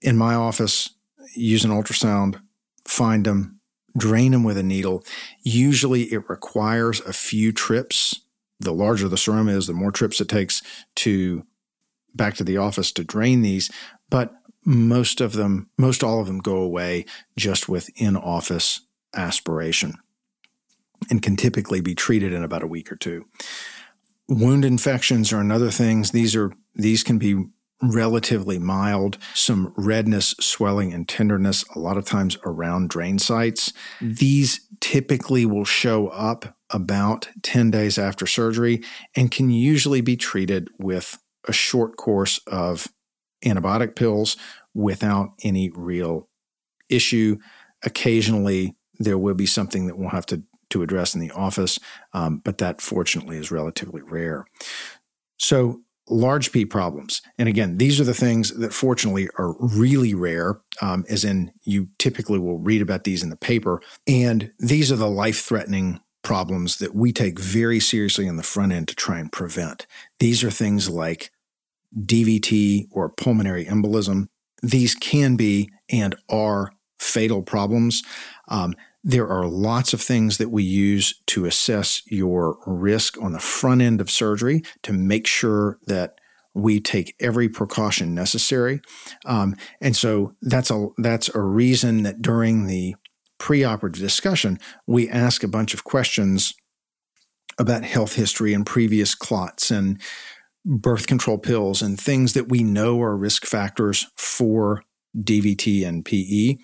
In 0.00 0.16
my 0.16 0.34
office, 0.34 0.90
use 1.34 1.64
an 1.64 1.72
ultrasound, 1.72 2.40
find 2.84 3.26
them, 3.26 3.55
drain 3.96 4.32
them 4.32 4.44
with 4.44 4.58
a 4.58 4.62
needle. 4.62 5.04
Usually 5.42 6.04
it 6.04 6.28
requires 6.28 7.00
a 7.00 7.12
few 7.12 7.52
trips. 7.52 8.20
The 8.60 8.72
larger 8.72 9.08
the 9.08 9.16
seroma 9.16 9.50
is, 9.50 9.66
the 9.66 9.72
more 9.72 9.92
trips 9.92 10.20
it 10.20 10.28
takes 10.28 10.62
to 10.96 11.44
back 12.14 12.34
to 12.34 12.44
the 12.44 12.56
office 12.56 12.92
to 12.92 13.04
drain 13.04 13.42
these. 13.42 13.70
But 14.08 14.32
most 14.64 15.20
of 15.20 15.32
them, 15.32 15.70
most 15.78 16.02
all 16.02 16.20
of 16.20 16.26
them 16.26 16.38
go 16.38 16.56
away 16.56 17.04
just 17.36 17.68
with 17.68 17.90
in 17.96 18.16
office 18.16 18.80
aspiration 19.14 19.94
and 21.10 21.22
can 21.22 21.36
typically 21.36 21.80
be 21.80 21.94
treated 21.94 22.32
in 22.32 22.42
about 22.42 22.62
a 22.62 22.66
week 22.66 22.90
or 22.90 22.96
two. 22.96 23.26
Wound 24.28 24.64
infections 24.64 25.32
are 25.32 25.40
another 25.40 25.70
things. 25.70 26.10
These 26.10 26.34
are 26.34 26.52
these 26.74 27.02
can 27.02 27.18
be 27.18 27.44
relatively 27.82 28.58
mild, 28.58 29.18
some 29.34 29.72
redness, 29.76 30.34
swelling, 30.40 30.92
and 30.92 31.08
tenderness, 31.08 31.64
a 31.74 31.78
lot 31.78 31.96
of 31.96 32.04
times 32.04 32.38
around 32.44 32.88
drain 32.88 33.18
sites. 33.18 33.72
These 34.00 34.60
typically 34.80 35.44
will 35.44 35.64
show 35.64 36.08
up 36.08 36.56
about 36.70 37.28
10 37.42 37.70
days 37.70 37.98
after 37.98 38.26
surgery 38.26 38.82
and 39.14 39.30
can 39.30 39.50
usually 39.50 40.00
be 40.00 40.16
treated 40.16 40.68
with 40.78 41.18
a 41.46 41.52
short 41.52 41.96
course 41.96 42.40
of 42.46 42.88
antibiotic 43.44 43.94
pills 43.94 44.36
without 44.74 45.34
any 45.44 45.70
real 45.70 46.28
issue. 46.88 47.36
Occasionally, 47.84 48.74
there 48.98 49.18
will 49.18 49.34
be 49.34 49.46
something 49.46 49.86
that 49.86 49.98
we'll 49.98 50.08
have 50.08 50.26
to 50.26 50.42
to 50.70 50.82
address 50.82 51.14
in 51.14 51.20
the 51.20 51.30
office, 51.30 51.78
um, 52.12 52.38
but 52.38 52.58
that 52.58 52.80
fortunately 52.80 53.36
is 53.36 53.52
relatively 53.52 54.02
rare. 54.02 54.44
So, 55.38 55.82
large 56.08 56.52
P 56.52 56.64
problems. 56.64 57.22
And 57.38 57.48
again, 57.48 57.78
these 57.78 58.00
are 58.00 58.04
the 58.04 58.14
things 58.14 58.50
that 58.56 58.72
fortunately 58.72 59.28
are 59.38 59.56
really 59.58 60.14
rare, 60.14 60.60
um, 60.80 61.04
as 61.08 61.24
in 61.24 61.52
you 61.64 61.88
typically 61.98 62.38
will 62.38 62.58
read 62.58 62.82
about 62.82 63.04
these 63.04 63.22
in 63.22 63.30
the 63.30 63.36
paper. 63.36 63.80
And 64.06 64.52
these 64.58 64.92
are 64.92 64.96
the 64.96 65.10
life 65.10 65.40
threatening 65.40 66.00
problems 66.22 66.78
that 66.78 66.94
we 66.94 67.12
take 67.12 67.38
very 67.38 67.78
seriously 67.80 68.26
in 68.26 68.36
the 68.36 68.42
front 68.42 68.72
end 68.72 68.88
to 68.88 68.94
try 68.94 69.18
and 69.18 69.30
prevent. 69.30 69.86
These 70.18 70.42
are 70.42 70.50
things 70.50 70.88
like 70.88 71.30
DVT 71.96 72.88
or 72.90 73.08
pulmonary 73.08 73.64
embolism. 73.64 74.28
These 74.62 74.94
can 74.94 75.36
be 75.36 75.70
and 75.88 76.14
are 76.28 76.72
fatal 76.98 77.42
problems. 77.42 78.02
Um, 78.48 78.74
there 79.06 79.28
are 79.28 79.46
lots 79.46 79.94
of 79.94 80.00
things 80.02 80.38
that 80.38 80.50
we 80.50 80.64
use 80.64 81.14
to 81.28 81.44
assess 81.44 82.02
your 82.06 82.58
risk 82.66 83.16
on 83.22 83.32
the 83.32 83.38
front 83.38 83.80
end 83.80 84.00
of 84.00 84.10
surgery 84.10 84.62
to 84.82 84.92
make 84.92 85.28
sure 85.28 85.78
that 85.86 86.16
we 86.54 86.80
take 86.80 87.14
every 87.20 87.48
precaution 87.48 88.16
necessary. 88.16 88.80
Um, 89.24 89.54
and 89.80 89.94
so 89.94 90.34
that's 90.42 90.72
a 90.72 90.88
that's 90.98 91.32
a 91.32 91.40
reason 91.40 92.02
that 92.02 92.20
during 92.20 92.66
the 92.66 92.96
preoperative 93.38 94.00
discussion, 94.00 94.58
we 94.88 95.08
ask 95.08 95.44
a 95.44 95.48
bunch 95.48 95.72
of 95.72 95.84
questions 95.84 96.52
about 97.58 97.84
health 97.84 98.14
history 98.14 98.52
and 98.52 98.66
previous 98.66 99.14
clots 99.14 99.70
and 99.70 100.00
birth 100.64 101.06
control 101.06 101.38
pills 101.38 101.80
and 101.80 102.00
things 102.00 102.32
that 102.32 102.48
we 102.48 102.64
know 102.64 103.00
are 103.00 103.16
risk 103.16 103.46
factors 103.46 104.08
for 104.16 104.82
DVT 105.16 105.86
and 105.86 106.04
PE. 106.04 106.56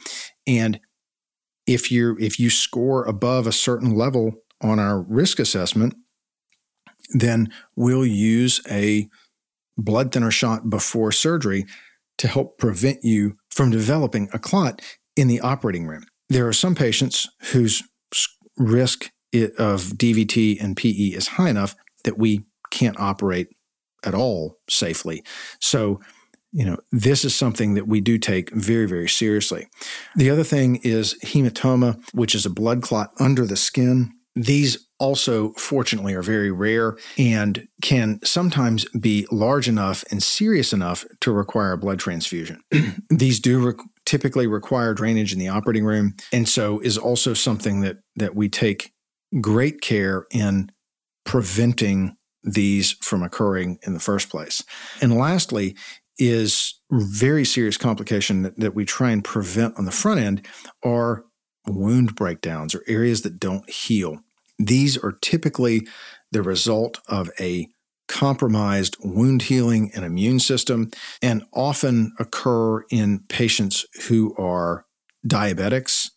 And 0.45 0.81
if 1.67 1.91
you 1.91 2.17
if 2.21 2.39
you 2.39 2.51
score 2.51 3.05
above 3.05 3.47
a 3.47 3.53
certain 3.53 3.95
level 3.95 4.33
on 4.61 4.79
our 4.79 5.03
risk 5.03 5.39
assessment, 5.39 5.95
then 7.15 7.53
we'll 7.77 8.07
use 8.07 8.61
a 8.71 9.09
blood 9.77 10.13
thinner 10.13 10.31
shot 10.31 10.71
before 10.71 11.13
surgery 11.13 11.65
to 12.19 12.29
help 12.29 12.59
prevent 12.59 12.99
you 13.03 13.37
from 13.51 13.71
developing 13.71 14.29
a 14.33 14.39
clot 14.39 14.81
in 15.17 15.29
the 15.29 15.41
operating 15.41 15.87
room. 15.87 16.05
There 16.29 16.47
are 16.47 16.53
some 16.53 16.75
patients 16.75 17.29
whose 17.53 17.83
risk 18.57 19.11
of 19.59 19.83
DVT 19.83 20.63
and 20.63 20.77
PE 20.77 20.91
is 20.91 21.29
high 21.29 21.51
enough 21.51 21.75
that 22.05 22.19
we 22.19 22.45
can't 22.71 22.99
operate 23.01 23.49
at 24.05 24.15
all 24.15 24.59
safely. 24.69 25.23
So 25.61 26.01
you 26.53 26.65
know, 26.65 26.77
this 26.91 27.25
is 27.25 27.35
something 27.35 27.75
that 27.75 27.89
we 27.89 28.01
do 28.01 28.19
take 28.19 28.51
very, 28.51 28.87
very 28.87 29.09
seriously. 29.09 29.67
The 30.17 30.31
other 30.31 30.45
thing 30.45 30.77
is 30.77 31.19
hematoma, 31.25 32.03
which 32.13 32.35
is 32.35 32.45
a 32.45 32.51
blood 32.51 32.83
clot 32.83 33.13
under 33.19 33.47
the 33.47 33.57
skin. 33.57 34.13
These 34.35 34.87
also, 34.99 35.53
fortunately, 35.55 36.15
are 36.15 36.23
very 36.23 36.51
rare 36.51 36.97
and 37.19 37.67
can 37.83 38.21
sometimes 38.23 38.87
be 38.99 39.27
large 39.31 39.69
enough 39.69 40.05
and 40.11 40.23
serious 40.23 40.73
enough 40.73 41.05
to 41.21 41.33
require 41.33 41.73
a 41.73 41.79
blood 41.79 41.99
transfusion. 41.99 42.61
These 43.11 43.41
do 43.41 43.67
re- 43.67 43.85
typically 44.07 44.47
require 44.47 44.95
drainage 44.95 45.33
in 45.33 45.39
the 45.39 45.49
operating 45.49 45.85
room, 45.85 46.15
and 46.33 46.49
so 46.49 46.81
is 46.81 46.97
also 46.97 47.35
something 47.35 47.81
that 47.81 47.99
that 48.17 48.35
we 48.35 48.49
take 48.49 48.93
great 49.41 49.81
care 49.81 50.27
in 50.31 50.71
preventing 51.25 52.17
these 52.45 52.93
from 53.01 53.23
occurring 53.23 53.79
in 53.87 53.95
the 53.95 54.01
first 54.01 54.29
place. 54.29 54.63
And 55.01 55.17
lastly, 55.17 55.77
is 56.19 56.81
very 56.91 57.45
serious 57.45 57.77
complication 57.77 58.43
that, 58.43 58.59
that 58.59 58.75
we 58.75 58.85
try 58.85 59.11
and 59.11 59.25
prevent 59.25 59.79
on 59.79 59.85
the 59.85 59.93
front 59.93 60.21
end 60.21 60.47
are 60.85 61.25
wound 61.67 62.15
breakdowns 62.15 62.75
or 62.75 62.83
areas 62.87 63.23
that 63.23 63.39
don't 63.39 63.69
heal. 63.71 64.19
These 64.59 64.97
are 64.99 65.13
typically 65.23 65.87
the 66.31 66.43
result 66.43 67.01
of 67.09 67.31
a 67.41 67.69
compromised 68.09 68.97
wound 69.03 69.43
healing 69.43 69.91
and 69.95 70.05
immune 70.05 70.39
system 70.39 70.91
and 71.23 71.45
often 71.55 72.13
occur 72.19 72.83
in 72.91 73.21
patients 73.29 73.87
who 74.09 74.35
are 74.37 74.85
diabetics, 75.27 76.11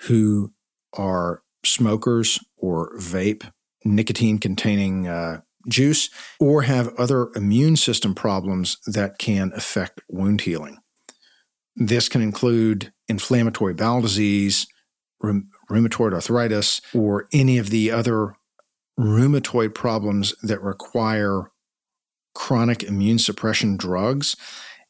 who 0.00 0.52
are 0.94 1.42
smokers 1.64 2.38
or 2.56 2.98
vape 2.98 3.50
nicotine 3.84 4.38
containing 4.38 5.06
uh, 5.06 5.40
juice, 5.68 6.10
or 6.40 6.62
have 6.62 6.94
other 6.96 7.28
immune 7.34 7.76
system 7.76 8.14
problems 8.14 8.78
that 8.86 9.18
can 9.18 9.52
affect 9.54 10.00
wound 10.08 10.42
healing. 10.42 10.78
This 11.76 12.08
can 12.08 12.22
include 12.22 12.92
inflammatory 13.08 13.74
bowel 13.74 14.00
disease, 14.00 14.66
rheumatoid 15.22 16.12
arthritis, 16.12 16.80
or 16.94 17.28
any 17.32 17.58
of 17.58 17.70
the 17.70 17.90
other 17.90 18.34
rheumatoid 18.98 19.74
problems 19.74 20.34
that 20.42 20.60
require 20.60 21.50
chronic 22.34 22.82
immune 22.82 23.18
suppression 23.18 23.76
drugs. 23.76 24.36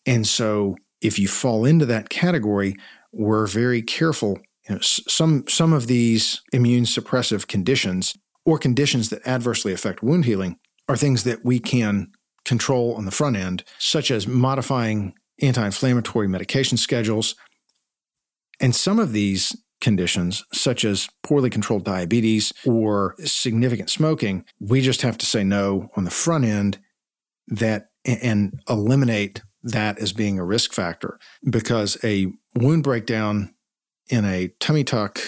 And 0.07 0.27
so, 0.27 0.77
if 1.01 1.19
you 1.19 1.29
fall 1.29 1.65
into 1.65 1.87
that 1.87 2.09
category, 2.09 2.77
we're 3.13 3.47
very 3.47 3.83
careful. 3.83 4.39
You 4.69 4.77
know, 4.77 4.81
some 4.81 5.47
some 5.49 5.73
of 5.73 5.87
these 5.87 6.43
immune 6.53 6.85
suppressive 6.85 7.47
conditions 7.47 8.17
or 8.45 8.59
conditions 8.59 9.11
that 9.11 9.27
adversely 9.27 9.73
affect 9.73 10.03
wound 10.03 10.25
healing 10.25 10.59
are 10.89 10.97
things 10.97 11.25
that 11.25 11.45
we 11.45 11.59
can 11.59 12.11
control 12.45 12.95
on 12.95 13.05
the 13.05 13.11
front 13.11 13.37
end, 13.37 13.65
such 13.79 14.11
as 14.11 14.27
modifying 14.27 15.15
anti-inflammatory 15.41 16.29
medication 16.29 16.77
schedules. 16.77 17.35
And 18.61 18.75
some 18.75 18.99
of 18.99 19.13
these 19.13 19.55
conditions, 19.81 20.45
such 20.53 20.85
as 20.85 21.09
poorly 21.23 21.51
controlled 21.51 21.85
diabetes 21.85 22.53
or 22.67 23.15
significant 23.25 23.91
smoking, 23.91 24.45
we 24.61 24.81
just 24.81 25.03
have 25.03 25.19
to 25.19 25.27
say 25.27 25.45
no 25.45 25.91
on 25.95 26.05
the 26.05 26.11
front 26.11 26.45
end 26.45 26.79
that 27.47 27.91
and 28.05 28.61
eliminate 28.69 29.43
that 29.63 29.99
as 29.99 30.13
being 30.13 30.39
a 30.39 30.45
risk 30.45 30.73
factor 30.73 31.19
because 31.49 31.99
a 32.03 32.33
wound 32.55 32.83
breakdown 32.83 33.55
in 34.09 34.25
a 34.25 34.49
tummy 34.61 34.85
tuck 34.85 35.21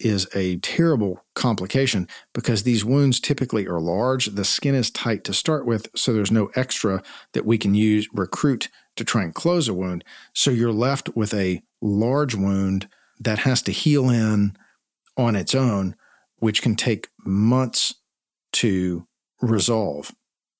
is 0.00 0.28
a 0.34 0.56
terrible 0.58 1.24
complication 1.34 2.08
because 2.34 2.62
these 2.62 2.84
wounds 2.84 3.20
typically 3.20 3.66
are 3.66 3.80
large. 3.80 4.26
The 4.26 4.44
skin 4.44 4.74
is 4.74 4.90
tight 4.90 5.24
to 5.24 5.32
start 5.32 5.66
with, 5.66 5.88
so 5.94 6.12
there's 6.12 6.32
no 6.32 6.50
extra 6.54 7.02
that 7.32 7.46
we 7.46 7.58
can 7.58 7.74
use, 7.74 8.08
recruit 8.12 8.68
to 8.96 9.04
try 9.04 9.22
and 9.22 9.34
close 9.34 9.68
a 9.68 9.74
wound. 9.74 10.04
So 10.34 10.50
you're 10.50 10.72
left 10.72 11.16
with 11.16 11.32
a 11.34 11.62
large 11.80 12.34
wound 12.34 12.88
that 13.20 13.40
has 13.40 13.62
to 13.62 13.72
heal 13.72 14.10
in 14.10 14.56
on 15.16 15.36
its 15.36 15.54
own, 15.54 15.94
which 16.36 16.62
can 16.62 16.74
take 16.74 17.08
months 17.24 17.94
to 18.52 19.06
resolve 19.40 20.12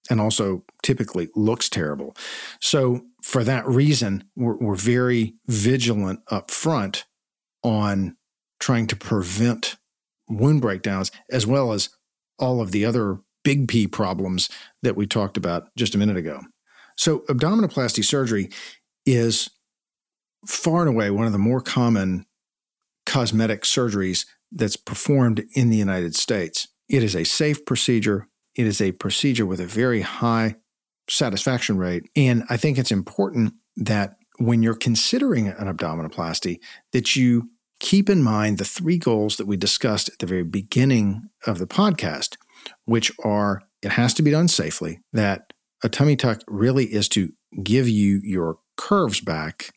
and 0.09 0.21
also 0.21 0.65
typically 0.83 1.29
looks 1.35 1.69
terrible. 1.69 2.17
So, 2.61 3.03
for 3.23 3.45
that 3.45 3.67
reason, 3.67 4.25
we're, 4.35 4.57
we're 4.57 4.75
very 4.75 5.35
vigilant 5.47 6.21
up 6.31 6.51
front 6.51 7.05
on 7.63 8.17
trying 8.61 8.87
to 8.87 8.97
prevent 8.97 9.77
wound 10.29 10.61
breakdowns 10.61 11.11
as 11.31 11.47
well 11.47 11.73
as 11.73 11.89
all 12.39 12.61
of 12.61 12.73
the 12.73 12.85
other 12.85 13.19
big 13.43 13.69
P 13.69 13.87
problems 13.87 14.49
that 14.83 14.97
we 14.97 15.07
talked 15.07 15.37
about 15.37 15.75
just 15.77 15.95
a 15.95 15.99
minute 15.99 16.17
ago. 16.17 16.41
So, 16.97 17.21
abdominoplasty 17.29 18.05
surgery 18.05 18.51
is 19.07 19.51
far 20.47 20.81
and 20.81 20.89
away 20.89 21.11
one 21.11 21.27
of 21.27 21.33
the 21.33 21.39
more 21.39 21.61
common 21.61 22.27
cosmetic 23.07 23.63
surgeries 23.63 24.27
that's 24.53 24.77
performed 24.77 25.45
in 25.55 25.71
the 25.71 25.77
United 25.77 26.15
States. 26.15 26.69
It 26.89 27.03
is 27.03 27.15
a 27.15 27.25
safe 27.25 27.65
procedure. 27.65 28.29
It 28.55 28.67
is 28.67 28.81
a 28.81 28.93
procedure 28.93 29.47
with 29.47 29.61
a 29.61 29.67
very 29.67 30.03
high 30.03 30.57
satisfaction 31.09 31.79
rate. 31.79 32.09
And 32.17 32.45
I 32.51 32.57
think 32.57 32.79
it's 32.79 32.93
important 32.93 33.55
that 33.77 34.17
when 34.39 34.63
you're 34.63 34.75
considering 34.75 35.49
an 35.49 35.73
abdominoplasty, 35.73 36.61
that 36.93 37.15
you 37.17 37.51
keep 37.81 38.09
in 38.09 38.23
mind 38.23 38.59
the 38.59 38.65
three 38.65 38.99
goals 38.99 39.37
that 39.37 39.47
we 39.47 39.57
discussed 39.57 40.09
at 40.09 40.19
the 40.19 40.27
very 40.27 40.45
beginning 40.45 41.29
of 41.47 41.59
the 41.59 41.67
podcast, 41.67 42.37
which 42.85 43.11
are 43.25 43.63
it 43.83 43.93
has 43.93 44.15
to 44.15 44.23
be 44.23 44.31
done 44.31 44.49
safely, 44.49 45.01
that 45.13 45.53
a 45.83 45.89
tummy 45.89 46.15
tuck 46.15 46.43
really 46.47 46.85
is 46.85 47.09
to 47.09 47.33
give 47.63 47.89
you 47.89 48.21
your 48.23 48.59
curves 48.77 49.21
back. 49.21 49.73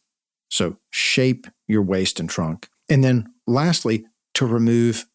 So 0.50 0.78
shape 0.92 1.48
your 1.68 1.82
waist 1.82 2.20
and 2.20 2.30
trunk. 2.30 2.68
And 2.90 3.04
then 3.04 3.34
lastly, 3.48 4.06
to 4.36 4.46
remove 4.46 5.06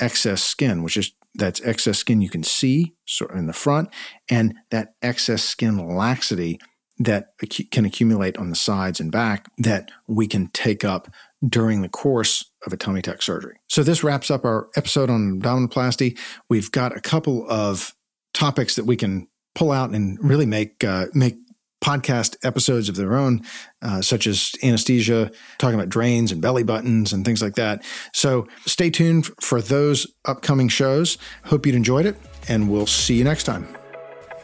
excess 0.00 0.42
skin, 0.42 0.82
which 0.82 0.96
is 0.96 1.12
that's 1.34 1.60
excess 1.62 1.98
skin 1.98 2.20
you 2.20 2.28
can 2.28 2.42
see 2.42 2.94
sort 3.06 3.30
of 3.30 3.38
in 3.38 3.46
the 3.46 3.52
front, 3.52 3.90
and 4.30 4.54
that 4.70 4.94
excess 5.02 5.42
skin 5.42 5.78
laxity 5.78 6.58
that 6.98 7.34
can 7.70 7.84
accumulate 7.84 8.36
on 8.36 8.50
the 8.50 8.56
sides 8.56 9.00
and 9.00 9.10
back 9.10 9.50
that 9.58 9.90
we 10.06 10.26
can 10.26 10.48
take 10.48 10.84
up 10.84 11.08
during 11.48 11.82
the 11.82 11.88
course 11.88 12.50
of 12.66 12.72
a 12.72 12.76
tummy 12.76 13.02
tuck 13.02 13.22
surgery. 13.22 13.56
So 13.68 13.82
this 13.82 14.04
wraps 14.04 14.30
up 14.30 14.44
our 14.44 14.68
episode 14.76 15.10
on 15.10 15.40
abdominoplasty. 15.40 16.18
We've 16.48 16.70
got 16.70 16.96
a 16.96 17.00
couple 17.00 17.48
of 17.50 17.94
topics 18.34 18.76
that 18.76 18.84
we 18.84 18.96
can 18.96 19.28
pull 19.54 19.72
out 19.72 19.90
and 19.90 20.18
really 20.22 20.46
make 20.46 20.82
uh, 20.84 21.06
make 21.14 21.36
podcast 21.82 22.36
episodes 22.44 22.88
of 22.88 22.94
their 22.94 23.14
own, 23.14 23.42
uh, 23.82 24.00
such 24.00 24.26
as 24.26 24.52
anesthesia, 24.62 25.30
talking 25.58 25.74
about 25.74 25.88
drains 25.88 26.30
and 26.30 26.40
belly 26.40 26.62
buttons 26.62 27.12
and 27.12 27.24
things 27.24 27.42
like 27.42 27.56
that. 27.56 27.84
So 28.12 28.46
stay 28.66 28.88
tuned 28.88 29.26
for 29.40 29.60
those 29.60 30.06
upcoming 30.24 30.68
shows. 30.68 31.18
Hope 31.44 31.66
you'd 31.66 31.74
enjoyed 31.74 32.06
it, 32.06 32.16
and 32.48 32.70
we'll 32.70 32.86
see 32.86 33.14
you 33.14 33.24
next 33.24 33.44
time. 33.44 33.66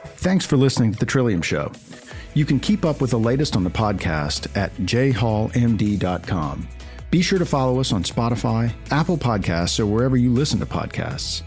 Thanks 0.05 0.45
for 0.45 0.57
listening 0.57 0.93
to 0.93 0.99
The 0.99 1.07
Trillium 1.07 1.43
Show. 1.43 1.71
You 2.35 2.45
can 2.45 2.61
keep 2.61 2.85
up 2.85 3.01
with 3.01 3.11
the 3.11 3.19
latest 3.19 3.57
on 3.57 3.65
the 3.65 3.71
podcast 3.71 4.55
at 4.57 4.75
jhallmd.com. 4.79 6.69
Be 7.11 7.23
sure 7.23 7.39
to 7.39 7.47
follow 7.47 7.81
us 7.81 7.91
on 7.93 8.03
Spotify, 8.03 8.71
Apple 8.91 9.17
Podcasts, 9.17 9.81
or 9.81 9.87
wherever 9.87 10.17
you 10.17 10.31
listen 10.31 10.61
to 10.61 10.67
podcasts. 10.67 11.43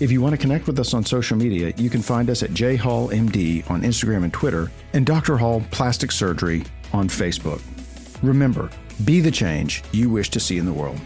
If 0.00 0.10
you 0.10 0.22
want 0.22 0.32
to 0.32 0.38
connect 0.38 0.66
with 0.66 0.78
us 0.78 0.94
on 0.94 1.04
social 1.04 1.36
media, 1.36 1.74
you 1.76 1.90
can 1.90 2.00
find 2.00 2.30
us 2.30 2.42
at 2.42 2.50
jhallmd 2.50 3.70
on 3.70 3.82
Instagram 3.82 4.24
and 4.24 4.32
Twitter, 4.32 4.70
and 4.94 5.04
Dr. 5.04 5.36
Hall 5.36 5.62
Plastic 5.70 6.12
Surgery 6.12 6.64
on 6.94 7.08
Facebook. 7.08 7.60
Remember, 8.22 8.70
be 9.04 9.20
the 9.20 9.30
change 9.30 9.84
you 9.92 10.08
wish 10.08 10.30
to 10.30 10.40
see 10.40 10.56
in 10.56 10.64
the 10.64 10.72
world. 10.72 10.98